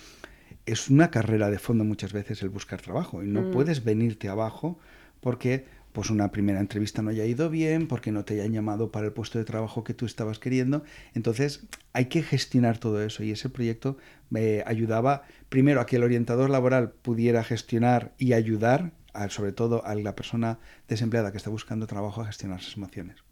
es 0.66 0.90
una 0.90 1.12
carrera 1.12 1.50
de 1.50 1.60
fondo 1.60 1.84
muchas 1.84 2.12
veces 2.12 2.42
el 2.42 2.50
buscar 2.50 2.82
trabajo 2.82 3.24
y 3.24 3.28
no 3.28 3.42
mm. 3.42 3.52
puedes 3.52 3.84
venirte 3.84 4.30
abajo 4.30 4.80
porque 5.22 5.66
pues 5.96 6.10
una 6.10 6.30
primera 6.30 6.60
entrevista 6.60 7.02
no 7.02 7.10
haya 7.10 7.26
ido 7.26 7.50
bien, 7.50 7.88
porque 7.88 8.12
no 8.12 8.26
te 8.26 8.34
hayan 8.34 8.52
llamado 8.52 8.92
para 8.92 9.06
el 9.06 9.14
puesto 9.14 9.40
de 9.40 9.46
trabajo 9.46 9.86
que 9.86 9.94
tú 9.94 10.06
estabas 10.06 10.40
queriendo. 10.40 10.84
Entonces 11.14 11.66
hay 11.94 12.06
que 12.06 12.22
gestionar 12.22 12.78
todo 12.78 13.02
eso 13.02 13.24
y 13.24 13.32
ese 13.32 13.50
proyecto 13.50 13.98
me 14.30 14.62
ayudaba 14.68 15.24
primero 15.48 15.80
a 15.80 15.86
que 15.86 15.96
el 15.96 16.04
orientador 16.04 16.50
laboral 16.50 16.92
pudiera 16.92 17.46
gestionar 17.46 18.14
y 18.18 18.34
ayudar, 18.34 18.92
sobre 19.30 19.54
todo 19.54 19.86
a 19.86 19.96
la 19.96 20.16
persona 20.16 20.60
desempleada 20.90 21.32
que 21.32 21.38
está 21.38 21.50
buscando 21.50 21.88
trabajo 21.88 22.22
a 22.22 22.26
gestionar 22.26 22.62
sus 22.62 22.76
emociones. 22.76 23.24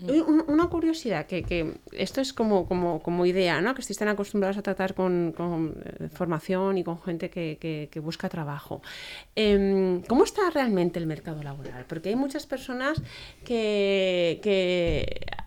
Una 0.00 0.66
curiosidad, 0.68 1.26
que, 1.26 1.74
esto 1.92 2.20
es 2.20 2.32
como, 2.32 2.68
como, 2.68 3.26
idea, 3.26 3.60
¿no? 3.60 3.74
que 3.74 3.80
estéis 3.80 3.98
tan 3.98 4.08
acostumbrados 4.08 4.56
a 4.56 4.62
tratar 4.62 4.94
con, 4.94 5.34
eh, 5.38 6.08
formación 6.08 6.78
y 6.78 6.84
con 6.84 7.00
gente 7.00 7.30
que, 7.30 8.00
busca 8.02 8.28
trabajo. 8.28 8.80
Em, 9.34 10.02
¿Cómo 10.02 10.24
está 10.24 10.50
realmente 10.50 10.98
el 10.98 11.06
mercado 11.06 11.42
laboral? 11.42 11.84
Porque 11.88 12.10
hay 12.10 12.16
muchas 12.16 12.46
personas 12.46 13.02
que, 13.44 14.40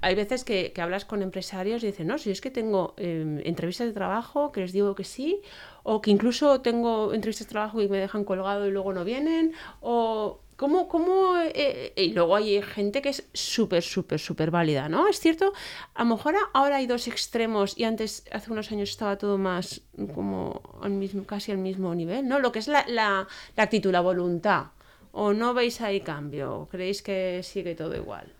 hay 0.01 0.15
veces 0.15 0.43
que, 0.43 0.73
hablas 0.81 1.05
con 1.05 1.21
empresarios 1.21 1.83
y 1.83 1.87
dicen, 1.87 2.07
no, 2.07 2.17
si 2.17 2.31
es 2.31 2.41
que 2.41 2.51
tengo 2.51 2.93
em, 2.97 3.39
entrevistas 3.45 3.87
de 3.87 3.93
trabajo 3.93 4.51
que 4.51 4.61
les 4.61 4.73
digo 4.73 4.95
que 4.95 5.03
sí, 5.03 5.41
o 5.83 6.01
que 6.01 6.11
incluso 6.11 6.61
tengo 6.61 7.13
entrevistas 7.13 7.47
de 7.47 7.51
trabajo 7.51 7.81
y 7.81 7.87
me 7.87 7.97
dejan 7.97 8.23
colgado 8.23 8.67
y 8.67 8.71
luego 8.71 8.93
no 8.93 9.03
vienen, 9.03 9.53
o 9.81 10.39
¿Cómo, 10.61 10.87
cómo 10.87 11.37
eh, 11.41 11.91
y 11.95 12.13
luego 12.13 12.35
hay 12.35 12.61
gente 12.61 13.01
que 13.01 13.09
es 13.09 13.27
súper, 13.33 13.81
súper, 13.81 14.19
súper 14.19 14.51
válida, 14.51 14.89
¿no? 14.89 15.07
Es 15.07 15.19
cierto, 15.19 15.53
a 15.95 16.03
lo 16.03 16.15
mejor 16.15 16.35
ahora 16.53 16.75
hay 16.75 16.85
dos 16.85 17.07
extremos 17.07 17.75
y 17.79 17.83
antes, 17.83 18.25
hace 18.31 18.51
unos 18.51 18.71
años, 18.71 18.91
estaba 18.91 19.17
todo 19.17 19.39
más 19.39 19.81
como 20.13 20.61
al 20.83 20.91
mismo, 20.91 21.23
casi 21.23 21.51
al 21.51 21.57
mismo 21.57 21.95
nivel, 21.95 22.27
¿no? 22.27 22.37
Lo 22.37 22.51
que 22.51 22.59
es 22.59 22.67
la, 22.67 22.85
la, 22.87 23.27
la 23.57 23.63
actitud, 23.63 23.91
la 23.91 24.01
voluntad. 24.01 24.65
¿O 25.13 25.33
no 25.33 25.55
veis 25.55 25.81
ahí 25.81 26.01
cambio? 26.01 26.67
¿Creéis 26.69 27.01
que 27.01 27.41
sigue 27.41 27.73
todo 27.73 27.95
igual? 27.95 28.31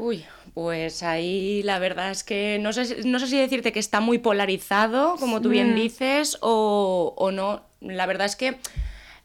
Uy, 0.00 0.24
pues 0.54 1.02
ahí 1.02 1.62
la 1.62 1.78
verdad 1.78 2.10
es 2.10 2.24
que 2.24 2.58
no 2.58 2.72
sé, 2.72 3.04
no 3.04 3.18
sé 3.18 3.26
si 3.26 3.36
decirte 3.38 3.70
que 3.70 3.78
está 3.78 4.00
muy 4.00 4.16
polarizado, 4.16 5.16
como 5.20 5.42
tú 5.42 5.50
bien 5.50 5.74
dices, 5.74 6.38
o, 6.40 7.12
o 7.18 7.30
no. 7.30 7.60
La 7.82 8.06
verdad 8.06 8.26
es 8.26 8.34
que 8.34 8.56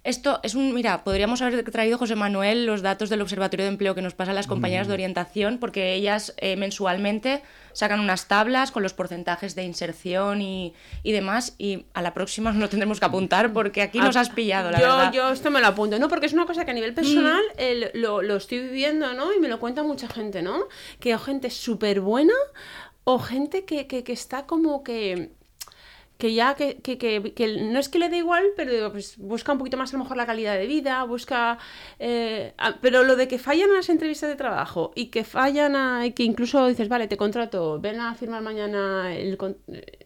esto 0.05 0.39
es 0.43 0.53
un, 0.53 0.71
mira, 0.73 1.03
podríamos 1.03 1.41
haber 1.41 1.63
traído, 1.71 1.97
José 1.97 2.15
Manuel, 2.15 2.67
los 2.67 2.83
datos 2.83 3.09
del 3.09 3.21
Observatorio 3.21 3.65
de 3.65 3.71
Empleo 3.71 3.95
que 3.95 4.03
nos 4.03 4.13
pasan 4.13 4.35
las 4.35 4.45
compañeras 4.45 4.85
de 4.85 4.93
mm. 4.93 4.97
orientación, 4.97 5.57
porque 5.57 5.95
ellas 5.95 6.35
eh, 6.37 6.55
mensualmente 6.55 7.41
sacan 7.73 7.99
unas 7.99 8.27
tablas 8.27 8.69
con 8.69 8.83
los 8.83 8.93
porcentajes 8.93 9.55
de 9.55 9.63
inserción 9.63 10.43
y, 10.43 10.73
demás, 11.03 11.55
y 11.57 11.87
a 11.95 12.03
la 12.03 12.13
próxima 12.13 12.51
no 12.51 12.69
tendremos 12.69 12.99
que 12.99 13.05
apuntar 13.05 13.51
porque 13.51 13.81
aquí 13.81 13.97
nos 13.97 14.15
has 14.15 14.29
pillado, 14.29 14.69
la 14.69 14.79
yo, 14.79 14.85
verdad. 14.85 15.11
Yo 15.11 15.29
esto 15.31 15.49
me 15.49 15.59
lo 15.59 15.67
apunto, 15.67 15.97
¿no? 15.97 16.07
Porque 16.07 16.27
es 16.27 16.33
una 16.33 16.45
cosa 16.45 16.65
que 16.65 16.71
a 16.71 16.75
nivel 16.75 16.93
personal 16.93 17.41
mm. 17.57 17.97
lo, 17.97 18.21
lo, 18.21 18.35
estoy 18.35 18.59
viviendo, 18.59 19.11
¿no? 19.13 19.33
Y 19.33 19.39
me 19.39 19.47
lo 19.47 19.59
cuenta 19.59 19.81
mucha 19.81 20.07
gente, 20.07 20.43
¿no? 20.43 20.67
Que 20.99 21.13
hay 21.13 21.19
gente 21.19 21.49
súper 21.49 21.99
buena 21.99 22.35
o 23.05 23.17
gente 23.17 23.65
que, 23.65 23.87
que, 23.87 24.03
que 24.03 24.13
está 24.13 24.45
como 24.45 24.83
que 24.83 25.31
que 26.17 26.33
ya 26.33 26.55
que, 26.55 26.77
que, 26.77 26.97
que, 26.97 27.61
no 27.61 27.79
es 27.79 27.89
que 27.89 27.99
le 27.99 28.09
dé 28.09 28.17
igual, 28.17 28.43
pero 28.55 28.91
pues 28.91 29.17
busca 29.17 29.51
un 29.51 29.57
poquito 29.57 29.77
más 29.77 29.93
a 29.93 29.97
lo 29.97 30.03
mejor 30.03 30.17
la 30.17 30.25
calidad 30.25 30.57
de 30.57 30.65
vida, 30.67 31.03
busca... 31.03 31.57
Eh, 31.99 32.53
pero 32.81 33.03
lo 33.03 33.15
de 33.15 33.27
que 33.27 33.37
fallan 33.37 33.73
las 33.73 33.89
entrevistas 33.89 34.29
de 34.29 34.35
trabajo 34.35 34.91
y 34.95 35.07
que 35.07 35.23
fallan 35.23 35.75
a, 35.75 36.05
y 36.05 36.11
que 36.11 36.23
incluso 36.23 36.67
dices, 36.67 36.87
vale, 36.87 37.07
te 37.07 37.17
contrato, 37.17 37.79
ven 37.81 37.99
a 37.99 38.15
firmar 38.15 38.41
mañana 38.41 39.13
el, 39.15 39.37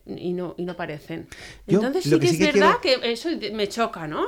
y 0.05 0.33
no, 0.33 0.55
y 0.57 0.65
no 0.65 0.71
aparecen. 0.71 1.27
Entonces 1.67 2.05
sí 2.05 2.19
que, 2.19 2.27
es 2.27 2.39
verdad 2.39 2.75
que 2.81 2.97
eso 3.03 3.29
me 3.53 3.67
choca, 3.67 4.07
¿no? 4.07 4.25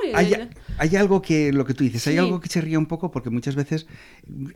Hay, 0.78 0.96
algo 0.96 1.22
que, 1.22 1.52
lo 1.52 1.66
que 1.66 1.74
tú 1.74 1.84
dices, 1.84 2.06
hay 2.08 2.18
algo 2.18 2.40
que 2.40 2.50
se 2.50 2.62
ríe 2.62 2.78
un 2.78 2.86
poco 2.86 3.12
porque 3.12 3.30
muchas 3.30 3.56
veces 3.56 3.88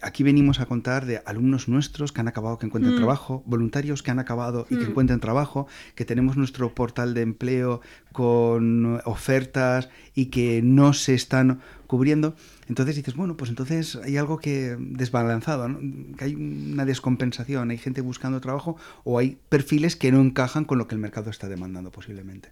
aquí 0.02 0.24
venimos 0.24 0.60
a 0.60 0.68
contar 0.68 1.06
de 1.06 1.22
alumnos 1.26 1.68
nuestros 1.68 2.12
que 2.12 2.22
han 2.22 2.28
acabado, 2.28 2.60
que 2.60 2.68
encuentran 2.68 2.94
mm. 2.94 2.98
trabajo, 2.98 3.44
voluntarios 3.46 4.04
que 4.04 4.12
han 4.12 4.20
acabado 4.20 4.68
y 4.70 4.78
que 4.78 4.86
mm. 4.86 4.90
encuentran 4.90 5.20
trabajo, 5.20 5.68
que 5.96 6.06
tenemos 6.06 6.38
nuestro 6.38 6.74
portal 6.76 7.15
de 7.16 7.24
empleo 7.24 7.82
con 8.12 9.02
ofertas 9.06 9.90
y 10.14 10.28
que 10.28 10.62
no 10.62 10.94
se 10.94 11.16
están 11.16 11.62
cubriendo. 11.88 12.36
Entonces 12.68 12.96
dices, 12.96 13.16
bueno, 13.16 13.36
pues 13.36 13.50
entonces 13.50 13.96
hay 13.96 14.18
algo 14.18 14.38
que 14.38 14.78
desbalanzado, 14.80 15.68
que 16.18 16.26
hay 16.26 16.36
una 16.36 16.86
descompensación, 16.86 17.72
hay 17.72 17.78
gente 17.78 18.02
buscando 18.02 18.40
trabajo 18.42 18.78
o 19.04 19.18
hay 19.18 19.38
perfiles 19.50 19.96
que 19.96 20.12
no 20.12 20.22
encajan 20.22 20.66
con 20.66 20.78
lo 20.78 20.88
que 20.88 20.96
el 20.96 21.02
mercado 21.02 21.30
está 21.32 21.48
demandando 21.48 21.92
posiblemente. 21.92 22.50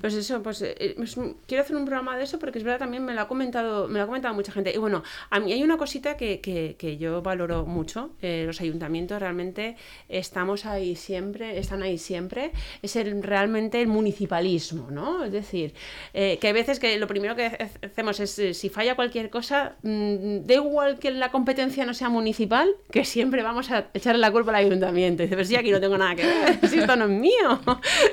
Pues 0.00 0.14
eso, 0.14 0.42
pues, 0.42 0.62
eh, 0.62 0.94
pues, 0.96 1.16
quiero 1.46 1.62
hacer 1.62 1.76
un 1.76 1.84
programa 1.84 2.16
de 2.16 2.24
eso 2.24 2.38
porque 2.38 2.58
es 2.58 2.64
verdad 2.64 2.78
también 2.78 3.04
me 3.04 3.14
lo 3.14 3.20
ha 3.20 3.28
comentado, 3.28 3.88
me 3.88 3.98
lo 3.98 4.04
ha 4.04 4.06
comentado 4.06 4.34
mucha 4.34 4.52
gente. 4.52 4.72
Y 4.74 4.78
bueno, 4.78 5.02
a 5.30 5.40
mí 5.40 5.52
hay 5.52 5.62
una 5.62 5.76
cosita 5.76 6.16
que, 6.16 6.40
que, 6.40 6.96
yo 6.98 7.22
valoro 7.22 7.66
mucho. 7.66 8.10
Eh, 8.22 8.44
los 8.46 8.60
ayuntamientos 8.60 9.20
realmente 9.20 9.76
estamos 10.08 10.66
ahí 10.66 10.96
siempre, 10.96 11.58
están 11.58 11.82
ahí 11.82 11.98
siempre. 11.98 12.52
Es 12.82 12.96
el, 12.96 13.22
realmente 13.22 13.80
el 13.80 13.88
municipalismo, 13.88 14.90
¿no? 14.90 15.24
Es 15.24 15.32
decir, 15.32 15.74
eh, 16.14 16.38
que 16.40 16.48
hay 16.48 16.52
veces 16.52 16.80
que 16.80 16.98
lo 16.98 17.06
primero 17.06 17.36
que 17.36 17.68
hacemos 17.82 18.20
es 18.20 18.56
si 18.56 18.68
falla 18.68 18.94
cualquier 18.94 19.30
cosa, 19.30 19.76
mm, 19.82 20.46
da 20.46 20.54
igual 20.54 20.98
que 20.98 21.10
la 21.10 21.30
competencia 21.30 21.84
no 21.84 21.94
sea 21.94 22.08
municipal, 22.08 22.74
que 22.90 23.04
siempre 23.04 23.42
vamos 23.42 23.70
a 23.70 23.88
echarle 23.94 24.20
la 24.20 24.32
culpa 24.32 24.50
al 24.50 24.66
ayuntamiento. 24.66 25.22
Y 25.22 25.26
dices, 25.26 25.36
pues 25.36 25.48
sí, 25.48 25.56
aquí 25.56 25.70
no 25.70 25.80
tengo 25.80 25.98
nada 25.98 26.14
que 26.14 26.26
ver, 26.26 26.58
si 26.68 26.78
esto 26.78 26.96
no 26.96 27.04
es 27.04 27.10
mío. 27.10 27.60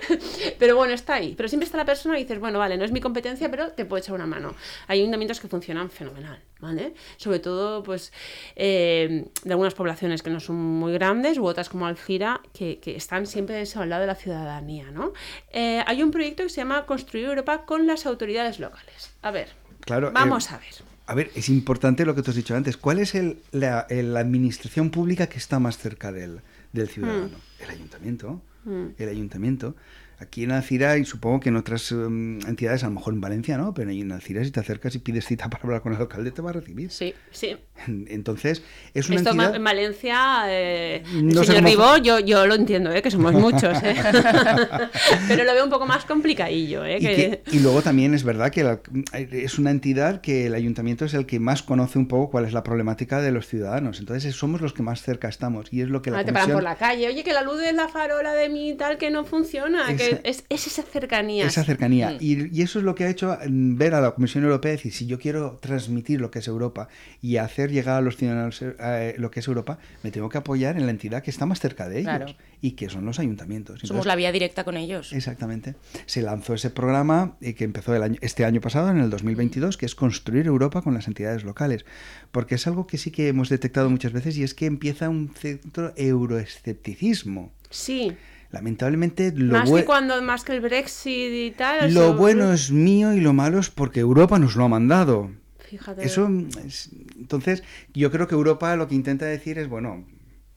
Pero 0.60 0.76
bueno, 0.76 0.94
está 0.94 1.16
ahí 1.16 1.36
pero 1.36 1.45
siempre 1.48 1.66
está 1.66 1.78
la 1.78 1.86
persona 1.86 2.18
y 2.18 2.24
dices, 2.24 2.40
bueno, 2.40 2.60
vale, 2.60 2.78
no 2.78 2.86
es 2.86 2.92
mi 2.92 3.02
competencia, 3.02 3.50
pero 3.50 3.72
te 3.72 3.86
puedo 3.86 4.02
echar 4.02 4.16
una 4.16 4.26
mano. 4.26 4.56
Hay 4.88 5.00
ayuntamientos 5.00 5.40
que 5.40 5.48
funcionan 5.48 5.90
fenomenal, 5.90 6.40
¿vale? 6.60 6.94
Sobre 7.18 7.40
todo, 7.40 7.84
pues, 7.84 8.12
eh, 8.56 9.26
de 9.44 9.52
algunas 9.52 9.74
poblaciones 9.74 10.22
que 10.22 10.30
no 10.30 10.40
son 10.40 10.56
muy 10.56 10.94
grandes, 10.94 11.38
u 11.38 11.46
otras 11.46 11.70
como 11.70 11.86
Alcira, 11.86 12.42
que, 12.54 12.80
que 12.80 12.96
están 12.96 13.26
siempre 13.28 13.64
al 13.76 13.90
lado 13.90 14.02
de 14.02 14.08
la 14.08 14.16
ciudadanía, 14.16 14.92
¿no? 14.92 15.14
Eh, 15.52 15.84
hay 15.86 16.04
un 16.04 16.12
proyecto 16.12 16.44
que 16.44 16.50
se 16.50 16.58
llama 16.58 16.86
Construir 16.86 17.26
Europa 17.26 17.66
con 17.66 17.88
las 17.88 18.06
autoridades 18.06 18.60
locales. 18.60 19.12
A 19.22 19.32
ver, 19.32 19.50
claro, 19.82 20.12
vamos 20.14 20.52
eh, 20.52 20.56
a 20.56 20.58
ver. 20.58 20.96
A 21.08 21.14
ver, 21.14 21.32
es 21.36 21.50
importante 21.50 22.06
lo 22.06 22.16
que 22.16 22.24
te 22.24 22.32
has 22.32 22.36
dicho 22.36 22.56
antes. 22.56 22.78
¿Cuál 22.78 23.00
es 23.00 23.14
el, 23.14 23.38
la, 23.52 23.86
administración 23.90 24.90
pública 24.90 25.28
que 25.28 25.38
está 25.38 25.60
más 25.60 25.78
cerca 25.78 26.12
del, 26.12 26.42
del 26.74 26.90
ciudadano? 26.90 27.28
Hmm. 27.28 27.64
El 27.64 27.70
ayuntamiento. 27.70 28.42
Hmm. 28.64 28.88
El 28.98 29.10
ayuntamiento. 29.10 29.76
Aquí 30.20 30.44
en 30.44 30.52
Alcira 30.52 30.98
y 30.98 31.06
supongo 31.06 31.40
que 31.42 31.50
en 31.50 31.58
otras 31.58 31.92
em, 31.92 32.40
entidades, 32.48 32.84
a 32.84 32.88
lo 32.88 32.94
mejor 32.94 33.14
en 33.14 33.22
Valencia, 33.22 33.58
¿no? 33.58 33.74
Pero 33.74 33.92
en 33.92 34.12
Alcira 34.12 34.44
si 34.44 34.52
te 34.52 34.60
acercas 34.60 34.96
y 34.96 35.00
pides 35.00 35.26
cita 35.26 35.50
para 35.50 35.64
hablar 35.64 35.82
con 35.82 35.94
el 35.94 36.00
alcalde 36.00 36.32
te 36.32 36.42
va 36.42 36.52
a 36.52 36.54
recibir. 36.54 36.92
Sí, 36.92 37.14
sí. 37.32 37.58
Entonces, 37.88 38.64
es 38.94 39.10
una 39.10 39.18
Esto 39.18 39.32
en 39.32 39.64
Valencia, 39.64 40.46
eh, 40.48 41.04
señor 41.06 41.64
Ribó, 41.64 41.98
yo, 41.98 42.20
yo 42.20 42.48
lo 42.48 42.56
entiendo, 42.56 42.92
¿eh? 42.92 43.02
que 43.02 43.12
somos 43.12 43.34
muchos, 43.34 43.78
¿eh? 43.84 43.96
pero 45.28 45.44
lo 45.44 45.54
veo 45.54 45.64
un 45.64 45.70
poco 45.70 45.86
más 45.86 46.06
complicadillo. 46.06 46.86
¿eh? 46.86 47.42
Y, 47.52 47.60
luego 47.60 47.82
también 47.82 48.14
es 48.14 48.24
verdad 48.24 48.52
que 48.52 48.80
es 49.14 49.60
una 49.60 49.72
entidad 49.72 50.22
que 50.22 50.46
el 50.48 50.54
ayuntamiento 50.54 51.06
es 51.06 51.14
el 51.14 51.26
que 51.26 51.40
más 51.40 51.64
conoce 51.64 52.00
un 52.00 52.08
poco 52.08 52.32
cuál 52.32 52.46
es 52.46 52.54
la 52.54 52.64
problemática 52.64 53.22
de 53.22 53.32
los 53.32 53.48
ciudadanos. 53.48 54.00
Entonces 54.00 54.36
somos 54.36 54.62
los 54.62 54.74
que 54.74 54.84
más 54.84 55.02
cerca 55.02 55.28
estamos 55.28 55.72
y 55.72 55.82
es 55.82 55.90
lo 55.90 56.02
que 56.02 56.12
la 56.12 56.20
ah, 56.20 56.26
te 56.26 56.34
paran 56.34 56.52
por 56.52 56.64
la 56.64 56.76
calle, 56.76 57.08
oye, 57.08 57.24
que 57.24 57.34
la 57.34 57.42
luz 57.42 57.60
de 57.60 57.74
la 57.74 57.88
farola 57.88 58.34
de 58.34 58.50
mi 58.50 58.74
tal 58.76 58.98
que 58.98 59.12
no 59.12 59.26
funciona, 59.26 59.96
que 59.96 60.05
es, 60.24 60.46
esa 60.50 60.84
cercanía. 60.84 61.46
Esa 61.46 61.64
cercanía. 61.64 62.12
Mm. 62.12 62.18
Y, 62.20 62.62
eso 62.62 62.80
es 62.80 62.86
lo 62.86 62.96
que 62.96 63.06
ha 63.06 63.10
hecho 63.10 63.38
mm, 63.48 63.76
ver 63.76 63.94
a 63.94 64.02
la 64.02 64.12
Comisión 64.12 64.44
Europea 64.44 64.72
decir, 64.72 64.94
si 64.94 65.06
yo 65.06 65.20
quiero 65.20 65.58
transmitir 65.62 66.22
lo 66.22 66.32
que 66.32 66.40
es 66.40 66.48
Europa 66.48 66.88
y 67.22 67.38
hacer 67.38 67.72
llegar 67.72 67.98
a 67.98 68.02
los 68.02 68.18
ciudadanos 68.18 68.62
eh, 68.62 69.16
lo 69.18 69.32
que 69.32 69.40
es 69.40 69.48
Europa, 69.48 69.78
me 70.04 70.12
tengo 70.12 70.30
que 70.30 70.38
apoyar 70.38 70.78
en 70.78 70.86
la 70.86 70.92
entidad 70.92 71.24
que 71.24 71.32
está 71.32 71.46
más 71.46 71.60
cerca 71.60 71.90
de 71.90 72.00
ellos 72.00 72.36
y 72.62 72.72
que 72.72 72.90
son 72.90 73.06
los 73.06 73.20
ayuntamientos. 73.20 73.82
Somos 73.84 74.06
la 74.06 74.16
vía 74.16 74.32
directa 74.32 74.64
con 74.64 74.78
ellos. 74.78 75.14
Exactamente. 75.14 75.76
Se 76.06 76.22
lanzó 76.22 76.54
ese 76.54 76.70
programa 76.70 77.38
eh, 77.42 77.54
que 77.54 77.64
empezó 77.64 77.96
el 77.96 78.04
año, 78.04 78.18
este 78.22 78.46
año 78.46 78.62
pasado, 78.62 78.90
en 78.90 79.00
el 79.00 79.10
2022, 79.10 79.78
que 79.78 79.86
es 79.86 79.96
construir 79.96 80.48
Europa 80.48 80.82
con 80.82 80.94
las 80.94 81.08
entidades 81.08 81.44
locales. 81.44 81.86
Porque 82.32 82.56
es 82.56 82.66
algo 82.68 82.88
que 82.88 82.98
sí 82.98 83.12
que 83.12 83.28
hemos 83.28 83.50
detectado 83.50 83.90
muchas 83.90 84.14
veces 84.14 84.38
y 84.38 84.44
es 84.44 84.54
que 84.54 84.66
empieza 84.66 85.10
un 85.10 85.34
centro 85.36 85.94
euroescepticismo. 85.96 87.52
Sí 87.70 88.16
lamentablemente 88.52 89.32
lo 89.36 89.54
más 89.54 89.72
que 89.72 89.86
cuando 89.86 90.22
más 90.22 90.44
que 90.44 90.54
el 90.54 90.62
Brexit 90.62 91.32
y 91.32 91.52
tal 91.52 91.94
lo 91.94 92.16
bueno 92.16 92.54
es 92.54 92.72
mío 92.72 93.14
y 93.14 93.20
lo 93.20 93.34
malo 93.34 93.60
es 93.60 93.70
porque 93.70 94.00
Europa 94.00 94.40
nos 94.40 94.56
lo 94.56 94.66
ha 94.66 94.70
mandado 94.70 95.32
Fíjate. 95.60 96.06
eso 96.06 96.28
entonces 96.28 97.64
yo 97.94 98.12
creo 98.12 98.28
que 98.28 98.36
Europa 98.36 98.76
lo 98.76 98.88
que 98.88 98.96
intenta 98.96 99.26
decir 99.26 99.58
es 99.58 99.68
bueno 99.68 100.06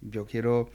yo 0.00 0.26
quiero 0.26 0.70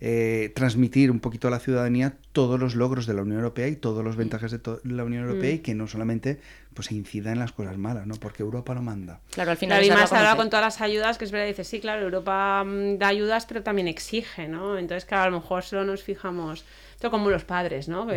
eh, 0.00 0.52
transmitir 0.54 1.10
un 1.10 1.20
poquito 1.20 1.48
a 1.48 1.50
la 1.50 1.58
ciudadanía 1.58 2.14
todos 2.32 2.60
los 2.60 2.74
logros 2.74 3.06
de 3.06 3.14
la 3.14 3.22
Unión 3.22 3.38
Europea 3.38 3.68
y 3.68 3.76
todos 3.76 4.04
los 4.04 4.16
ventajas 4.16 4.50
de 4.50 4.60
la 4.84 5.04
Unión 5.04 5.24
Europea 5.24 5.52
y 5.52 5.58
mm. 5.58 5.62
que 5.62 5.74
no 5.74 5.86
solamente 5.86 6.40
pues 6.74 6.88
se 6.88 6.94
incida 6.94 7.32
en 7.32 7.38
las 7.38 7.52
cosas 7.52 7.78
malas, 7.78 8.06
¿no? 8.06 8.16
Porque 8.16 8.42
Europa 8.42 8.74
lo 8.74 8.82
manda. 8.82 9.20
Claro, 9.30 9.50
al 9.50 9.56
final. 9.56 9.82
y 9.82 9.88
más 9.88 10.12
ahora 10.12 10.36
con 10.36 10.50
todas 10.50 10.64
las 10.64 10.80
ayudas, 10.82 11.16
que 11.16 11.24
es 11.24 11.30
verdad, 11.30 11.46
dice, 11.46 11.64
sí, 11.64 11.80
claro, 11.80 12.02
Europa 12.02 12.62
mm, 12.64 12.98
da 12.98 13.08
ayudas, 13.08 13.46
pero 13.46 13.62
también 13.62 13.88
exige, 13.88 14.46
¿no? 14.46 14.76
Entonces, 14.76 15.06
claro, 15.06 15.24
a 15.24 15.30
lo 15.30 15.40
mejor 15.40 15.62
solo 15.62 15.84
nos 15.84 16.02
fijamos 16.02 16.66
esto 16.96 17.10
como 17.10 17.28
los 17.28 17.44
padres, 17.44 17.88
¿no? 17.88 18.06
yo 18.08 18.14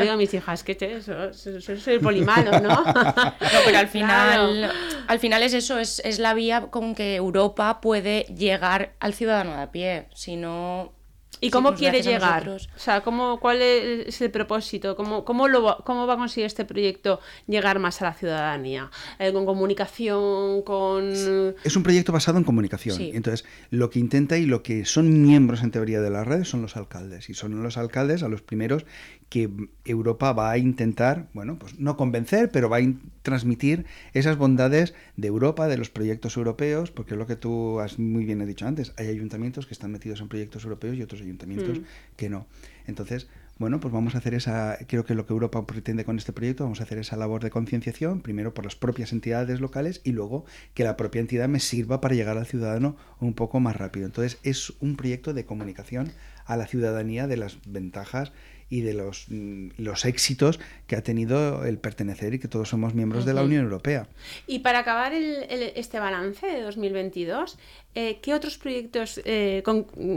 digo 0.00 0.12
a 0.12 0.16
mis 0.16 0.32
hijas, 0.32 0.64
que 0.64 0.78
eso, 0.80 1.30
soy 1.34 1.94
el 1.94 2.00
polimano, 2.00 2.58
¿no? 2.60 2.82
no, 2.84 3.34
pero 3.66 3.78
al 3.78 3.88
final, 3.88 4.72
al 5.06 5.18
final 5.18 5.42
es 5.42 5.52
eso, 5.52 5.78
es, 5.78 6.00
es 6.06 6.18
la 6.18 6.32
vía 6.32 6.68
con 6.70 6.94
que 6.94 7.14
Europa 7.16 7.82
puede 7.82 8.22
llegar 8.34 8.94
al 8.98 9.12
ciudadano 9.12 9.54
de 9.54 9.60
a 9.60 9.70
pie. 9.70 10.06
Si 10.14 10.36
no, 10.36 10.94
¿Y 11.42 11.50
cómo 11.50 11.74
quiere 11.74 12.02
llegar? 12.02 12.48
O 12.48 12.58
sea, 12.76 13.00
¿cómo, 13.02 13.40
¿cuál 13.40 13.60
es 13.60 14.20
el 14.20 14.30
propósito? 14.30 14.94
¿Cómo, 14.94 15.24
cómo, 15.24 15.48
lo, 15.48 15.78
¿Cómo 15.84 16.06
va 16.06 16.14
a 16.14 16.16
conseguir 16.16 16.46
este 16.46 16.64
proyecto 16.64 17.18
llegar 17.48 17.80
más 17.80 18.00
a 18.00 18.04
la 18.04 18.14
ciudadanía? 18.14 18.90
Eh, 19.18 19.32
¿Con 19.32 19.44
comunicación? 19.44 20.62
con 20.62 21.10
Es 21.10 21.76
un 21.76 21.82
proyecto 21.82 22.12
basado 22.12 22.38
en 22.38 22.44
comunicación. 22.44 22.96
Entonces, 23.00 23.44
lo 23.70 23.90
que 23.90 23.98
intenta 23.98 24.38
y 24.38 24.46
lo 24.46 24.62
que 24.62 24.84
son 24.84 25.22
miembros 25.22 25.64
en 25.64 25.72
teoría 25.72 26.00
de 26.00 26.10
las 26.10 26.26
redes 26.26 26.48
son 26.48 26.62
los 26.62 26.76
alcaldes. 26.76 27.28
Y 27.28 27.34
son 27.34 27.60
los 27.60 27.76
alcaldes 27.76 28.22
a 28.22 28.28
los 28.28 28.40
primeros 28.40 28.86
que 29.32 29.48
Europa 29.86 30.34
va 30.34 30.50
a 30.50 30.58
intentar, 30.58 31.26
bueno, 31.32 31.58
pues 31.58 31.78
no 31.78 31.96
convencer, 31.96 32.50
pero 32.50 32.68
va 32.68 32.76
a 32.76 32.92
transmitir 33.22 33.86
esas 34.12 34.36
bondades 34.36 34.92
de 35.16 35.28
Europa, 35.28 35.68
de 35.68 35.78
los 35.78 35.88
proyectos 35.88 36.36
europeos, 36.36 36.90
porque 36.90 37.14
es 37.14 37.18
lo 37.18 37.26
que 37.26 37.36
tú 37.36 37.80
has 37.80 37.98
muy 37.98 38.26
bien 38.26 38.44
dicho 38.44 38.66
antes, 38.66 38.92
hay 38.98 39.06
ayuntamientos 39.06 39.66
que 39.66 39.72
están 39.72 39.90
metidos 39.90 40.20
en 40.20 40.28
proyectos 40.28 40.64
europeos 40.64 40.98
y 40.98 41.02
otros 41.02 41.22
ayuntamientos 41.22 41.78
mm. 41.78 41.82
que 42.16 42.28
no. 42.28 42.46
Entonces, 42.86 43.26
bueno, 43.58 43.80
pues 43.80 43.94
vamos 43.94 44.14
a 44.14 44.18
hacer 44.18 44.34
esa, 44.34 44.76
creo 44.86 45.06
que 45.06 45.14
lo 45.14 45.24
que 45.24 45.32
Europa 45.32 45.64
pretende 45.66 46.04
con 46.04 46.18
este 46.18 46.34
proyecto, 46.34 46.64
vamos 46.64 46.80
a 46.80 46.84
hacer 46.84 46.98
esa 46.98 47.16
labor 47.16 47.42
de 47.42 47.48
concienciación, 47.48 48.20
primero 48.20 48.52
por 48.52 48.64
las 48.64 48.76
propias 48.76 49.12
entidades 49.12 49.60
locales 49.60 50.02
y 50.04 50.12
luego 50.12 50.44
que 50.74 50.84
la 50.84 50.98
propia 50.98 51.20
entidad 51.22 51.48
me 51.48 51.60
sirva 51.60 52.02
para 52.02 52.14
llegar 52.14 52.36
al 52.36 52.44
ciudadano 52.44 52.98
un 53.18 53.32
poco 53.32 53.60
más 53.60 53.76
rápido. 53.76 54.04
Entonces, 54.04 54.38
es 54.42 54.74
un 54.80 54.96
proyecto 54.96 55.32
de 55.32 55.46
comunicación 55.46 56.12
a 56.44 56.58
la 56.58 56.66
ciudadanía 56.66 57.26
de 57.26 57.36
las 57.38 57.58
ventajas 57.66 58.32
y 58.72 58.80
de 58.80 58.94
los, 58.94 59.26
mm, 59.28 59.72
los 59.76 60.06
éxitos 60.06 60.58
que 60.86 60.96
ha 60.96 61.02
tenido 61.02 61.66
el 61.66 61.76
pertenecer 61.76 62.32
y 62.32 62.38
que 62.38 62.48
todos 62.48 62.70
somos 62.70 62.94
miembros 62.94 63.26
de 63.26 63.34
la 63.34 63.42
Unión 63.42 63.64
Europea. 63.64 64.08
Y 64.46 64.60
para 64.60 64.78
acabar 64.78 65.12
el, 65.12 65.44
este 65.76 65.98
balance 65.98 66.46
de 66.46 66.62
2022, 66.62 67.58
eh, 67.94 68.18
¿qué 68.22 68.32
otros 68.32 68.56
proyectos 68.56 69.20
eh, 69.26 69.62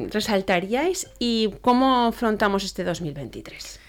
resaltaríais 0.10 1.10
y 1.20 1.52
cómo 1.60 2.06
afrontamos 2.06 2.64
este 2.64 2.86
2023? 2.86 3.82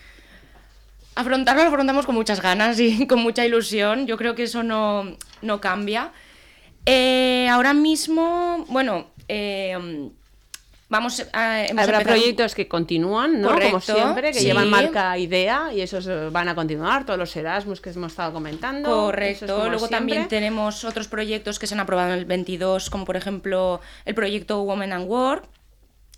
Afrontarlo 1.14 1.62
lo 1.62 1.68
afrontamos 1.68 2.04
con 2.04 2.16
muchas 2.16 2.42
ganas 2.42 2.80
y 2.80 3.06
con 3.10 3.20
mucha 3.20 3.46
ilusión. 3.46 4.08
Yo 4.08 4.16
creo 4.16 4.34
que 4.34 4.42
eso 4.42 4.64
no, 4.64 5.16
no 5.42 5.60
cambia. 5.60 6.10
Eh, 6.86 7.46
ahora 7.48 7.72
mismo, 7.72 8.66
bueno, 8.68 9.06
Vamos 10.88 11.26
a, 11.32 11.64
Habrá 11.64 12.00
proyectos 12.00 12.54
que 12.54 12.68
continúan, 12.68 13.40
¿no? 13.40 13.58
Como 13.58 13.80
siempre, 13.80 14.32
que 14.32 14.40
llevan 14.40 14.70
marca 14.70 15.18
idea 15.18 15.72
y 15.72 15.80
esos 15.80 16.08
van 16.32 16.48
a 16.48 16.54
continuar, 16.54 17.04
todos 17.04 17.18
los 17.18 17.34
Erasmus 17.34 17.80
que 17.80 17.90
hemos 17.90 18.12
estado 18.12 18.32
comentando. 18.32 18.88
Correcto. 18.88 19.68
Luego 19.68 19.88
también 19.88 20.28
tenemos 20.28 20.84
otros 20.84 21.08
proyectos 21.08 21.58
que 21.58 21.66
se 21.66 21.74
han 21.74 21.80
aprobado 21.80 22.12
en 22.12 22.18
el 22.20 22.24
22, 22.24 22.88
como 22.90 23.04
por 23.04 23.16
ejemplo 23.16 23.80
el 24.04 24.14
proyecto 24.14 24.62
Women 24.62 24.92
and 24.92 25.08
Work, 25.08 25.48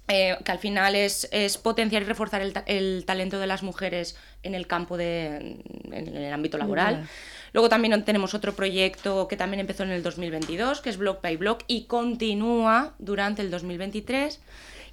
eh, 0.08 0.36
que 0.44 0.52
al 0.52 0.58
final 0.58 0.94
es, 0.94 1.28
es, 1.32 1.56
potenciar 1.56 2.02
y 2.02 2.06
reforzar 2.06 2.42
el, 2.42 2.54
el, 2.66 3.04
talento 3.06 3.38
de 3.38 3.46
las 3.46 3.62
mujeres 3.62 4.16
en 4.42 4.54
el 4.54 4.66
campo 4.66 4.96
de, 4.96 5.62
en 5.92 6.16
el 6.16 6.32
ámbito 6.32 6.58
laboral. 6.58 7.08
Luego 7.52 7.68
también 7.68 8.04
tenemos 8.04 8.34
otro 8.34 8.54
proyecto 8.54 9.28
que 9.28 9.36
también 9.36 9.60
empezó 9.60 9.82
en 9.82 9.90
el 9.90 10.02
2022, 10.02 10.80
que 10.80 10.90
es 10.90 10.96
Block 10.96 11.22
by 11.22 11.36
Block, 11.36 11.64
y 11.66 11.84
continúa 11.84 12.94
durante 12.98 13.42
el 13.42 13.50
2023. 13.50 14.40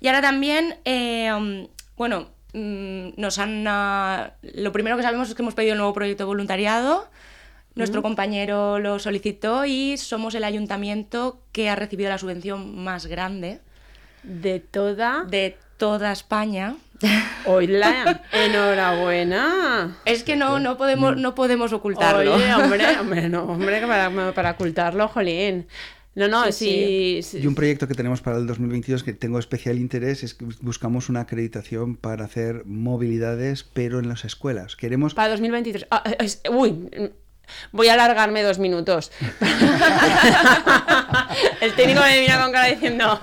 Y 0.02 0.08
ahora 0.08 0.22
también, 0.22 0.78
eh, 0.86 1.68
bueno, 1.98 2.30
mm, 2.54 3.10
nos 3.18 3.40
han... 3.40 3.68
Uh, 3.68 4.32
lo 4.62 4.72
primero 4.72 4.98
que 4.98 5.04
sabemos 5.04 5.30
es 5.30 5.36
que 5.36 5.42
hemos 5.42 5.56
pedido 5.56 5.74
un 5.74 5.80
nuevo 5.80 5.94
proyecto 5.94 6.24
de 6.24 6.28
voluntariado. 6.28 7.10
Nuestro 7.76 8.02
compañero 8.02 8.80
lo 8.80 9.00
solicitó 9.00 9.66
y 9.66 9.98
somos 9.98 10.34
el 10.34 10.46
ayuntamiento 10.46 11.42
que 11.52 11.70
ha 11.70 11.76
recibido 11.76 12.10
la 12.10 12.18
subvención 12.18 12.78
más 12.82 13.06
grande 13.06 13.60
de 14.24 14.62
toda 14.62 15.26
de 15.26 15.58
toda 15.78 16.14
España. 16.14 16.78
Hola, 17.46 18.24
enhorabuena. 18.32 19.98
Es 20.06 20.24
que 20.24 20.36
no, 20.36 20.60
no 20.60 20.78
podemos, 20.78 21.18
no 21.18 21.36
podemos 21.36 21.74
ocultarlo. 21.74 22.36
Oye, 22.36 22.54
hombre, 22.54 22.86
hombre, 23.00 23.30
no, 23.30 23.44
hombre, 23.44 23.82
para, 23.82 24.34
para 24.34 24.52
ocultarlo, 24.52 25.08
jolín. 25.08 25.68
No, 26.16 26.30
no, 26.30 26.50
sí, 26.54 27.20
sí. 27.24 27.40
Y 27.40 27.48
un 27.48 27.56
proyecto 27.56 27.90
que 27.90 27.94
tenemos 27.94 28.22
para 28.22 28.38
el 28.38 28.48
2022 28.48 29.04
que 29.04 29.12
tengo 29.12 29.38
especial 29.38 29.78
interés 29.78 30.24
es 30.24 30.34
que 30.34 30.46
buscamos 30.62 31.10
una 31.10 31.22
acreditación 31.22 31.98
para 31.98 32.24
hacer 32.24 32.64
movilidades, 32.66 33.64
pero 33.64 34.00
en 34.00 34.08
las 34.08 34.24
escuelas. 34.24 34.78
Queremos... 34.78 35.14
Para 35.14 35.30
2023. 35.30 35.88
Ah, 35.92 36.04
es, 36.20 36.42
uy, 36.50 36.90
Voy 37.72 37.88
a 37.90 37.94
alargarme 37.94 38.44
dos 38.44 38.60
minutos. 38.60 39.12
El 41.62 41.74
técnico 41.74 42.02
me 42.02 42.20
mira 42.22 42.42
con 42.42 42.52
cara 42.52 42.68
diciendo, 42.68 43.20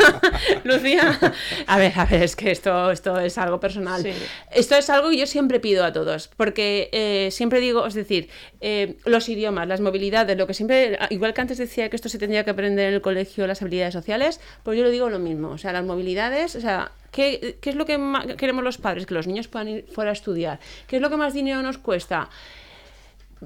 Lucía, 0.64 1.18
a 1.66 1.78
ver, 1.78 1.92
a 1.96 2.04
ver, 2.04 2.22
es 2.22 2.36
que 2.36 2.50
esto, 2.50 2.90
esto 2.90 3.18
es 3.20 3.38
algo 3.38 3.60
personal. 3.60 4.04
Esto 4.50 4.76
es 4.76 4.90
algo 4.90 5.10
que 5.10 5.18
yo 5.18 5.26
siempre 5.26 5.60
pido 5.60 5.84
a 5.84 5.92
todos, 5.92 6.30
porque 6.36 6.88
eh, 6.92 7.28
siempre 7.30 7.60
digo, 7.60 7.86
es 7.86 7.94
decir, 7.94 8.28
eh, 8.60 8.96
los 9.04 9.28
idiomas, 9.28 9.68
las 9.68 9.80
movilidades, 9.80 10.36
lo 10.36 10.46
que 10.46 10.54
siempre, 10.54 10.98
igual 11.10 11.34
que 11.34 11.40
antes 11.40 11.58
decía 11.58 11.88
que 11.90 11.96
esto 11.96 12.08
se 12.08 12.18
tendría 12.18 12.44
que 12.44 12.50
aprender 12.50 12.88
en 12.88 12.94
el 12.94 13.00
colegio, 13.00 13.46
las 13.46 13.62
habilidades 13.62 13.94
sociales, 13.94 14.40
pues 14.62 14.78
yo 14.78 14.84
lo 14.84 14.90
digo 14.90 15.10
lo 15.10 15.18
mismo, 15.18 15.50
o 15.50 15.58
sea, 15.58 15.72
las 15.72 15.84
movilidades, 15.84 16.56
o 16.56 16.60
sea, 16.60 16.92
¿qué, 17.10 17.56
qué 17.60 17.70
es 17.70 17.76
lo 17.76 17.86
que 17.86 17.98
queremos 18.36 18.64
los 18.64 18.78
padres? 18.78 19.06
Que 19.06 19.14
los 19.14 19.26
niños 19.26 19.48
puedan 19.48 19.68
ir 19.68 19.86
fuera 19.92 20.10
a 20.10 20.12
estudiar. 20.12 20.58
¿Qué 20.86 20.96
es 20.96 21.02
lo 21.02 21.10
que 21.10 21.16
más 21.16 21.34
dinero 21.34 21.62
nos 21.62 21.78
cuesta? 21.78 22.28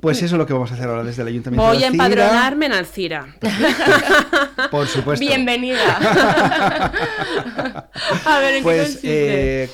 Pues 0.01 0.23
eso 0.23 0.35
es 0.37 0.39
lo 0.39 0.47
que 0.47 0.53
vamos 0.53 0.71
a 0.71 0.75
hacer 0.75 0.89
ahora 0.89 1.05
desde 1.05 1.23
el 1.23 1.29
Ayuntamiento 1.29 1.67
Voy 1.67 1.79
de 1.79 1.85
a 1.85 1.89
empadronarme 1.89 2.67
en 2.67 2.73
Alcira. 2.73 3.27
Por 4.71 4.87
supuesto. 4.87 5.25
Bienvenida. 5.25 5.97
a 8.25 8.39
ver, 8.41 8.55
¿en 8.57 8.63
pues, 8.63 8.77
qué 8.79 8.85
consiste? 8.85 9.65
Eh, 9.65 9.71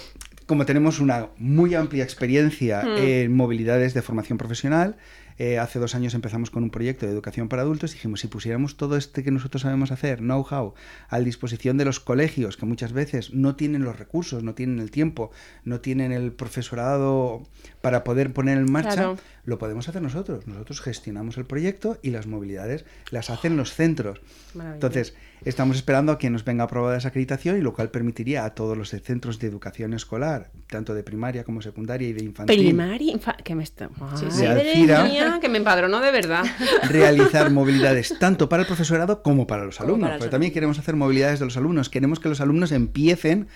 como 0.46 0.66
tenemos 0.66 1.00
una 1.00 1.28
muy 1.38 1.74
amplia 1.74 2.04
experiencia 2.04 2.82
Hmm. 2.84 2.96
en 2.98 3.34
movilidades 3.34 3.94
de 3.94 4.02
formación 4.02 4.36
profesional, 4.38 4.96
eh, 5.36 5.58
hace 5.58 5.80
dos 5.80 5.94
años 5.96 6.14
empezamos 6.14 6.50
con 6.50 6.62
un 6.62 6.70
proyecto 6.70 7.06
de 7.06 7.12
educación 7.12 7.48
para 7.48 7.62
adultos. 7.62 7.92
Dijimos, 7.92 8.20
si 8.20 8.28
pusiéramos 8.28 8.76
todo 8.76 8.96
este 8.96 9.24
que 9.24 9.30
nosotros 9.32 9.62
sabemos 9.62 9.90
hacer, 9.90 10.18
know-how, 10.18 10.74
a 11.08 11.18
disposición 11.20 11.76
de 11.76 11.84
los 11.84 11.98
colegios, 11.98 12.56
que 12.56 12.66
muchas 12.66 12.92
veces 12.92 13.32
no 13.32 13.56
tienen 13.56 13.82
los 13.82 13.98
recursos, 13.98 14.44
no 14.44 14.54
tienen 14.54 14.78
el 14.78 14.90
tiempo, 14.92 15.32
no 15.64 15.80
tienen 15.80 16.12
el 16.12 16.32
profesorado 16.32 17.42
para 17.80 18.04
poder 18.04 18.32
poner 18.32 18.58
en 18.58 18.70
marcha, 18.70 18.94
Claro. 18.94 19.16
Lo 19.44 19.58
podemos 19.58 19.88
hacer 19.88 20.00
nosotros. 20.02 20.46
Nosotros 20.46 20.80
gestionamos 20.80 21.36
el 21.36 21.44
proyecto 21.44 21.98
y 22.02 22.10
las 22.10 22.26
movilidades 22.26 22.84
las 23.10 23.28
hacen 23.30 23.56
los 23.56 23.74
centros. 23.74 24.20
Entonces, 24.54 25.14
estamos 25.44 25.76
esperando 25.76 26.12
a 26.12 26.18
que 26.18 26.30
nos 26.30 26.44
venga 26.44 26.64
aprobada 26.64 26.96
esa 26.96 27.08
acreditación 27.08 27.58
y 27.58 27.60
lo 27.60 27.74
cual 27.74 27.90
permitiría 27.90 28.44
a 28.44 28.54
todos 28.54 28.76
los 28.78 28.88
centros 28.90 29.38
de 29.38 29.46
educación 29.48 29.92
escolar, 29.92 30.50
tanto 30.68 30.94
de 30.94 31.02
primaria 31.02 31.44
como 31.44 31.60
secundaria 31.60 32.08
y 32.08 32.12
de 32.14 32.24
infantil, 32.24 32.56
Primaria, 32.58 33.12
infa- 33.14 33.36
que 33.42 33.54
me 33.54 33.64
está... 33.64 33.88
sí. 34.16 34.24
Madre 34.24 34.64
De 34.64 34.70
Alcira. 34.70 35.04
mía, 35.04 35.38
que 35.40 35.48
me 35.48 35.58
empadronó 35.58 36.00
de 36.00 36.10
verdad. 36.10 36.44
realizar 36.88 37.50
movilidades 37.50 38.14
tanto 38.18 38.48
para 38.48 38.62
el 38.62 38.66
profesorado 38.66 39.22
como 39.22 39.46
para 39.46 39.64
los 39.64 39.76
Como 39.76 39.88
alumnos. 39.88 40.08
para 40.08 40.18
Pero 40.20 40.30
también 40.30 40.52
queremos 40.52 40.78
hacer 40.78 40.96
movilidades 40.96 41.38
de 41.38 41.44
los 41.44 41.56
alumnos. 41.56 41.90
Queremos 41.90 42.18
que 42.20 42.28
los 42.28 42.40
alumnos 42.40 42.72
empiecen 42.72 43.48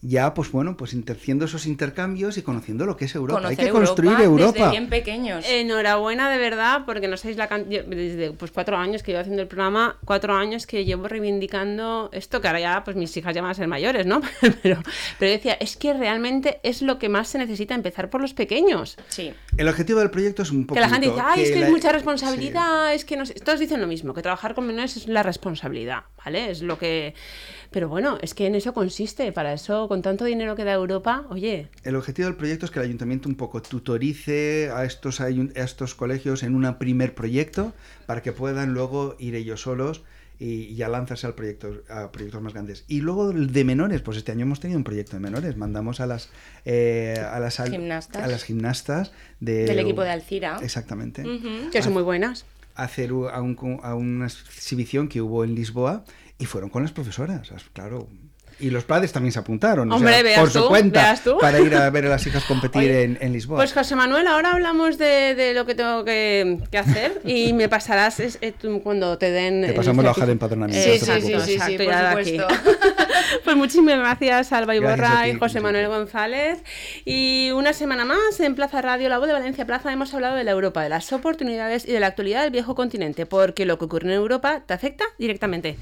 ya, 0.00 0.32
pues 0.32 0.52
bueno, 0.52 0.76
pues 0.76 0.94
haciendo 1.08 1.44
esos 1.44 1.66
intercambios 1.66 2.38
y 2.38 2.42
conociendo 2.42 2.86
lo 2.86 2.96
que 2.96 3.06
es 3.06 3.14
Europa. 3.14 3.40
Conocer 3.40 3.60
Hay 3.60 3.66
que 3.66 3.72
construir 3.72 4.20
Europa. 4.20 4.52
Desde 4.52 4.70
bien 4.70 4.88
pequeños. 4.88 5.44
Enhorabuena 5.48 6.30
de 6.30 6.38
verdad, 6.38 6.82
porque 6.86 7.08
no 7.08 7.16
sabéis 7.16 7.36
la 7.36 7.48
cantidad. 7.48 7.84
Desde 7.84 8.30
pues, 8.32 8.52
cuatro 8.52 8.76
años 8.76 9.02
que 9.02 9.12
llevo 9.12 9.22
haciendo 9.22 9.42
el 9.42 9.48
programa, 9.48 9.96
cuatro 10.04 10.34
años 10.34 10.66
que 10.66 10.84
llevo 10.84 11.08
reivindicando 11.08 12.10
esto, 12.12 12.40
que 12.40 12.46
ahora 12.46 12.60
ya 12.60 12.84
pues 12.84 12.96
mis 12.96 13.16
hijas 13.16 13.34
ya 13.34 13.42
van 13.42 13.50
a 13.50 13.54
ser 13.54 13.66
mayores, 13.66 14.06
¿no? 14.06 14.20
pero, 14.62 14.80
pero 15.18 15.32
decía, 15.32 15.54
es 15.54 15.76
que 15.76 15.92
realmente 15.94 16.60
es 16.62 16.82
lo 16.82 16.98
que 16.98 17.08
más 17.08 17.28
se 17.28 17.38
necesita, 17.38 17.74
empezar 17.74 18.08
por 18.08 18.20
los 18.20 18.34
pequeños. 18.34 18.96
Sí. 19.08 19.32
El 19.56 19.68
objetivo 19.68 19.98
del 19.98 20.10
proyecto 20.10 20.42
es 20.42 20.50
un 20.50 20.64
poco. 20.64 20.74
Que 20.74 20.80
la 20.80 20.90
gente 20.90 21.08
dice, 21.08 21.20
ay, 21.24 21.42
es 21.42 21.50
que 21.50 21.62
es 21.62 21.70
mucha 21.70 21.88
Sí. 21.88 21.94
responsabilidad, 21.94 22.94
es 22.94 23.04
que 23.04 23.16
no 23.16 23.26
sé. 23.26 23.34
Todos 23.34 23.58
dicen 23.58 23.80
lo 23.80 23.86
mismo, 23.86 24.14
que 24.14 24.22
trabajar 24.22 24.54
con 24.54 24.66
menores 24.66 24.96
es 24.96 25.08
la 25.08 25.22
responsabilidad, 25.22 26.04
¿vale? 26.28 26.50
Es 26.50 26.60
lo 26.62 26.78
que. 26.78 27.14
Pero 27.70 27.88
bueno, 27.88 28.18
es 28.22 28.34
que 28.34 28.46
en 28.46 28.54
eso 28.54 28.72
consiste. 28.74 29.32
Para 29.32 29.52
eso, 29.54 29.88
con 29.88 30.02
tanto 30.02 30.24
dinero 30.26 30.54
que 30.56 30.64
da 30.64 30.72
Europa, 30.74 31.24
oye, 31.30 31.68
El 31.84 31.96
objetivo 31.96 32.26
del 32.28 32.36
proyecto 32.36 32.66
es 32.66 32.70
que 32.70 32.78
el 32.80 32.84
ayuntamiento 32.84 33.28
un 33.28 33.34
poco 33.34 33.60
tutorice 33.62 34.70
a 34.74 34.84
estos, 34.84 35.20
a 35.20 35.28
estos 35.30 35.94
colegios 35.94 36.42
en 36.42 36.54
un 36.54 36.74
primer 36.78 37.14
proyecto 37.14 37.72
para 38.06 38.22
que 38.22 38.32
puedan 38.32 38.74
luego 38.74 39.16
ir 39.18 39.34
ellos 39.34 39.62
solos 39.62 40.02
y, 40.40 40.74
ya 40.76 40.88
lanzarse 40.88 41.26
al 41.26 41.34
proyecto, 41.34 41.82
a 41.88 42.12
proyectos 42.12 42.40
más 42.42 42.52
grandes. 42.52 42.84
Y 42.88 43.00
luego 43.00 43.30
el 43.32 43.52
de 43.52 43.64
menores, 43.64 44.02
pues 44.02 44.16
este 44.18 44.32
año 44.32 44.42
hemos 44.42 44.60
tenido 44.60 44.78
un 44.78 44.84
proyecto 44.84 45.16
de 45.16 45.20
menores. 45.20 45.56
Mandamos 45.56 46.00
a 46.00 46.06
las, 46.06 46.30
eh, 46.64 47.16
a 47.32 47.40
las, 47.40 47.58
al- 47.60 47.70
Gimnastas. 47.70 48.22
a 48.22 48.26
las 48.28 48.44
gimnastas 48.44 49.12
de- 49.40 49.64
Del 49.64 49.78
equipo 49.80 50.02
de 50.02 50.10
Alcira. 50.10 50.58
Exactamente. 50.62 51.24
Que 51.72 51.82
son 51.82 51.92
muy 51.92 52.02
buenas. 52.02 52.44
Hacer 52.78 53.10
a, 53.10 53.42
un- 53.42 53.80
a 53.82 53.94
una 53.94 54.26
exhibición 54.26 55.08
que 55.08 55.20
hubo 55.20 55.44
en 55.44 55.54
Lisboa 55.54 56.04
y 56.38 56.46
fueron 56.46 56.70
con 56.70 56.82
las 56.82 56.92
profesoras, 56.92 57.50
claro. 57.74 58.08
Y 58.60 58.70
los 58.70 58.84
padres 58.84 59.12
también 59.12 59.32
se 59.32 59.38
apuntaron, 59.38 59.90
o 59.92 59.96
Hombre, 59.96 60.14
sea, 60.14 60.22
veas 60.22 60.40
por 60.40 60.50
su 60.50 60.60
tú, 60.62 60.68
cuenta, 60.68 61.00
veas 61.02 61.22
tú. 61.22 61.38
para 61.38 61.60
ir 61.60 61.74
a 61.74 61.88
ver 61.90 62.06
a 62.06 62.08
las 62.08 62.26
hijas 62.26 62.44
competir 62.48 62.82
Oye, 62.82 63.02
en, 63.04 63.18
en 63.20 63.32
Lisboa. 63.32 63.58
Pues 63.58 63.72
José 63.72 63.94
Manuel, 63.94 64.26
ahora 64.26 64.52
hablamos 64.52 64.98
de, 64.98 65.34
de 65.36 65.54
lo 65.54 65.64
que 65.64 65.74
tengo 65.76 66.04
que, 66.04 66.58
que 66.70 66.78
hacer 66.78 67.20
y 67.24 67.52
me 67.54 67.68
pasarás 67.68 68.18
es- 68.20 68.38
eh, 68.40 68.52
tú 68.60 68.80
cuando 68.82 69.16
te 69.18 69.30
den... 69.30 69.62
Te 69.64 69.72
pasamos 69.74 70.04
la 70.04 70.10
hoja 70.10 70.26
de 70.26 70.32
empadronamiento. 70.32 70.88
Eh, 70.90 70.98
sí, 70.98 71.06
sí, 71.20 71.34
sí, 71.44 71.58
sí, 71.60 71.76
por 71.76 71.86
ya 71.86 72.14
de 72.14 72.20
aquí. 72.20 72.38
supuesto. 72.38 72.70
Pues 73.44 73.56
muchísimas 73.56 73.98
gracias, 73.98 74.52
Alba 74.52 74.74
Iborra 74.74 75.28
y 75.28 75.34
José 75.38 75.60
Manuel. 75.60 75.88
González. 75.88 76.62
Y 77.04 77.50
una 77.52 77.72
semana 77.72 78.04
más 78.04 78.40
en 78.40 78.54
Plaza 78.54 78.80
Radio, 78.82 79.08
La 79.08 79.18
Voz 79.18 79.26
de 79.26 79.32
Valencia 79.34 79.66
Plaza, 79.66 79.92
hemos 79.92 80.12
hablado 80.14 80.36
de 80.36 80.44
la 80.44 80.50
Europa, 80.52 80.82
de 80.82 80.88
las 80.88 81.12
oportunidades 81.12 81.86
y 81.86 81.92
de 81.92 82.00
la 82.00 82.06
actualidad 82.08 82.42
del 82.42 82.50
viejo 82.50 82.74
continente, 82.74 83.26
porque 83.26 83.64
lo 83.66 83.78
que 83.78 83.84
ocurre 83.84 84.06
en 84.08 84.14
Europa 84.14 84.62
te 84.66 84.72
afecta 84.74 85.04
directamente. 85.18 85.76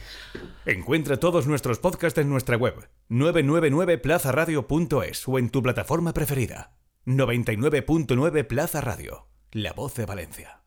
Encuentra 0.64 1.18
todos 1.18 1.46
nuestros 1.46 1.78
podcasts 1.78 2.18
en 2.18 2.28
nuestra 2.28 2.56
web 2.66 2.88
999plazaradio.es 3.09 5.29
o 5.29 5.38
en 5.38 5.50
tu 5.50 5.62
plataforma 5.62 6.12
preferida. 6.12 6.72
99.9 7.07 8.44
Plaza 8.44 8.81
Radio, 8.81 9.29
la 9.52 9.72
voz 9.72 9.94
de 9.94 10.07
Valencia. 10.07 10.62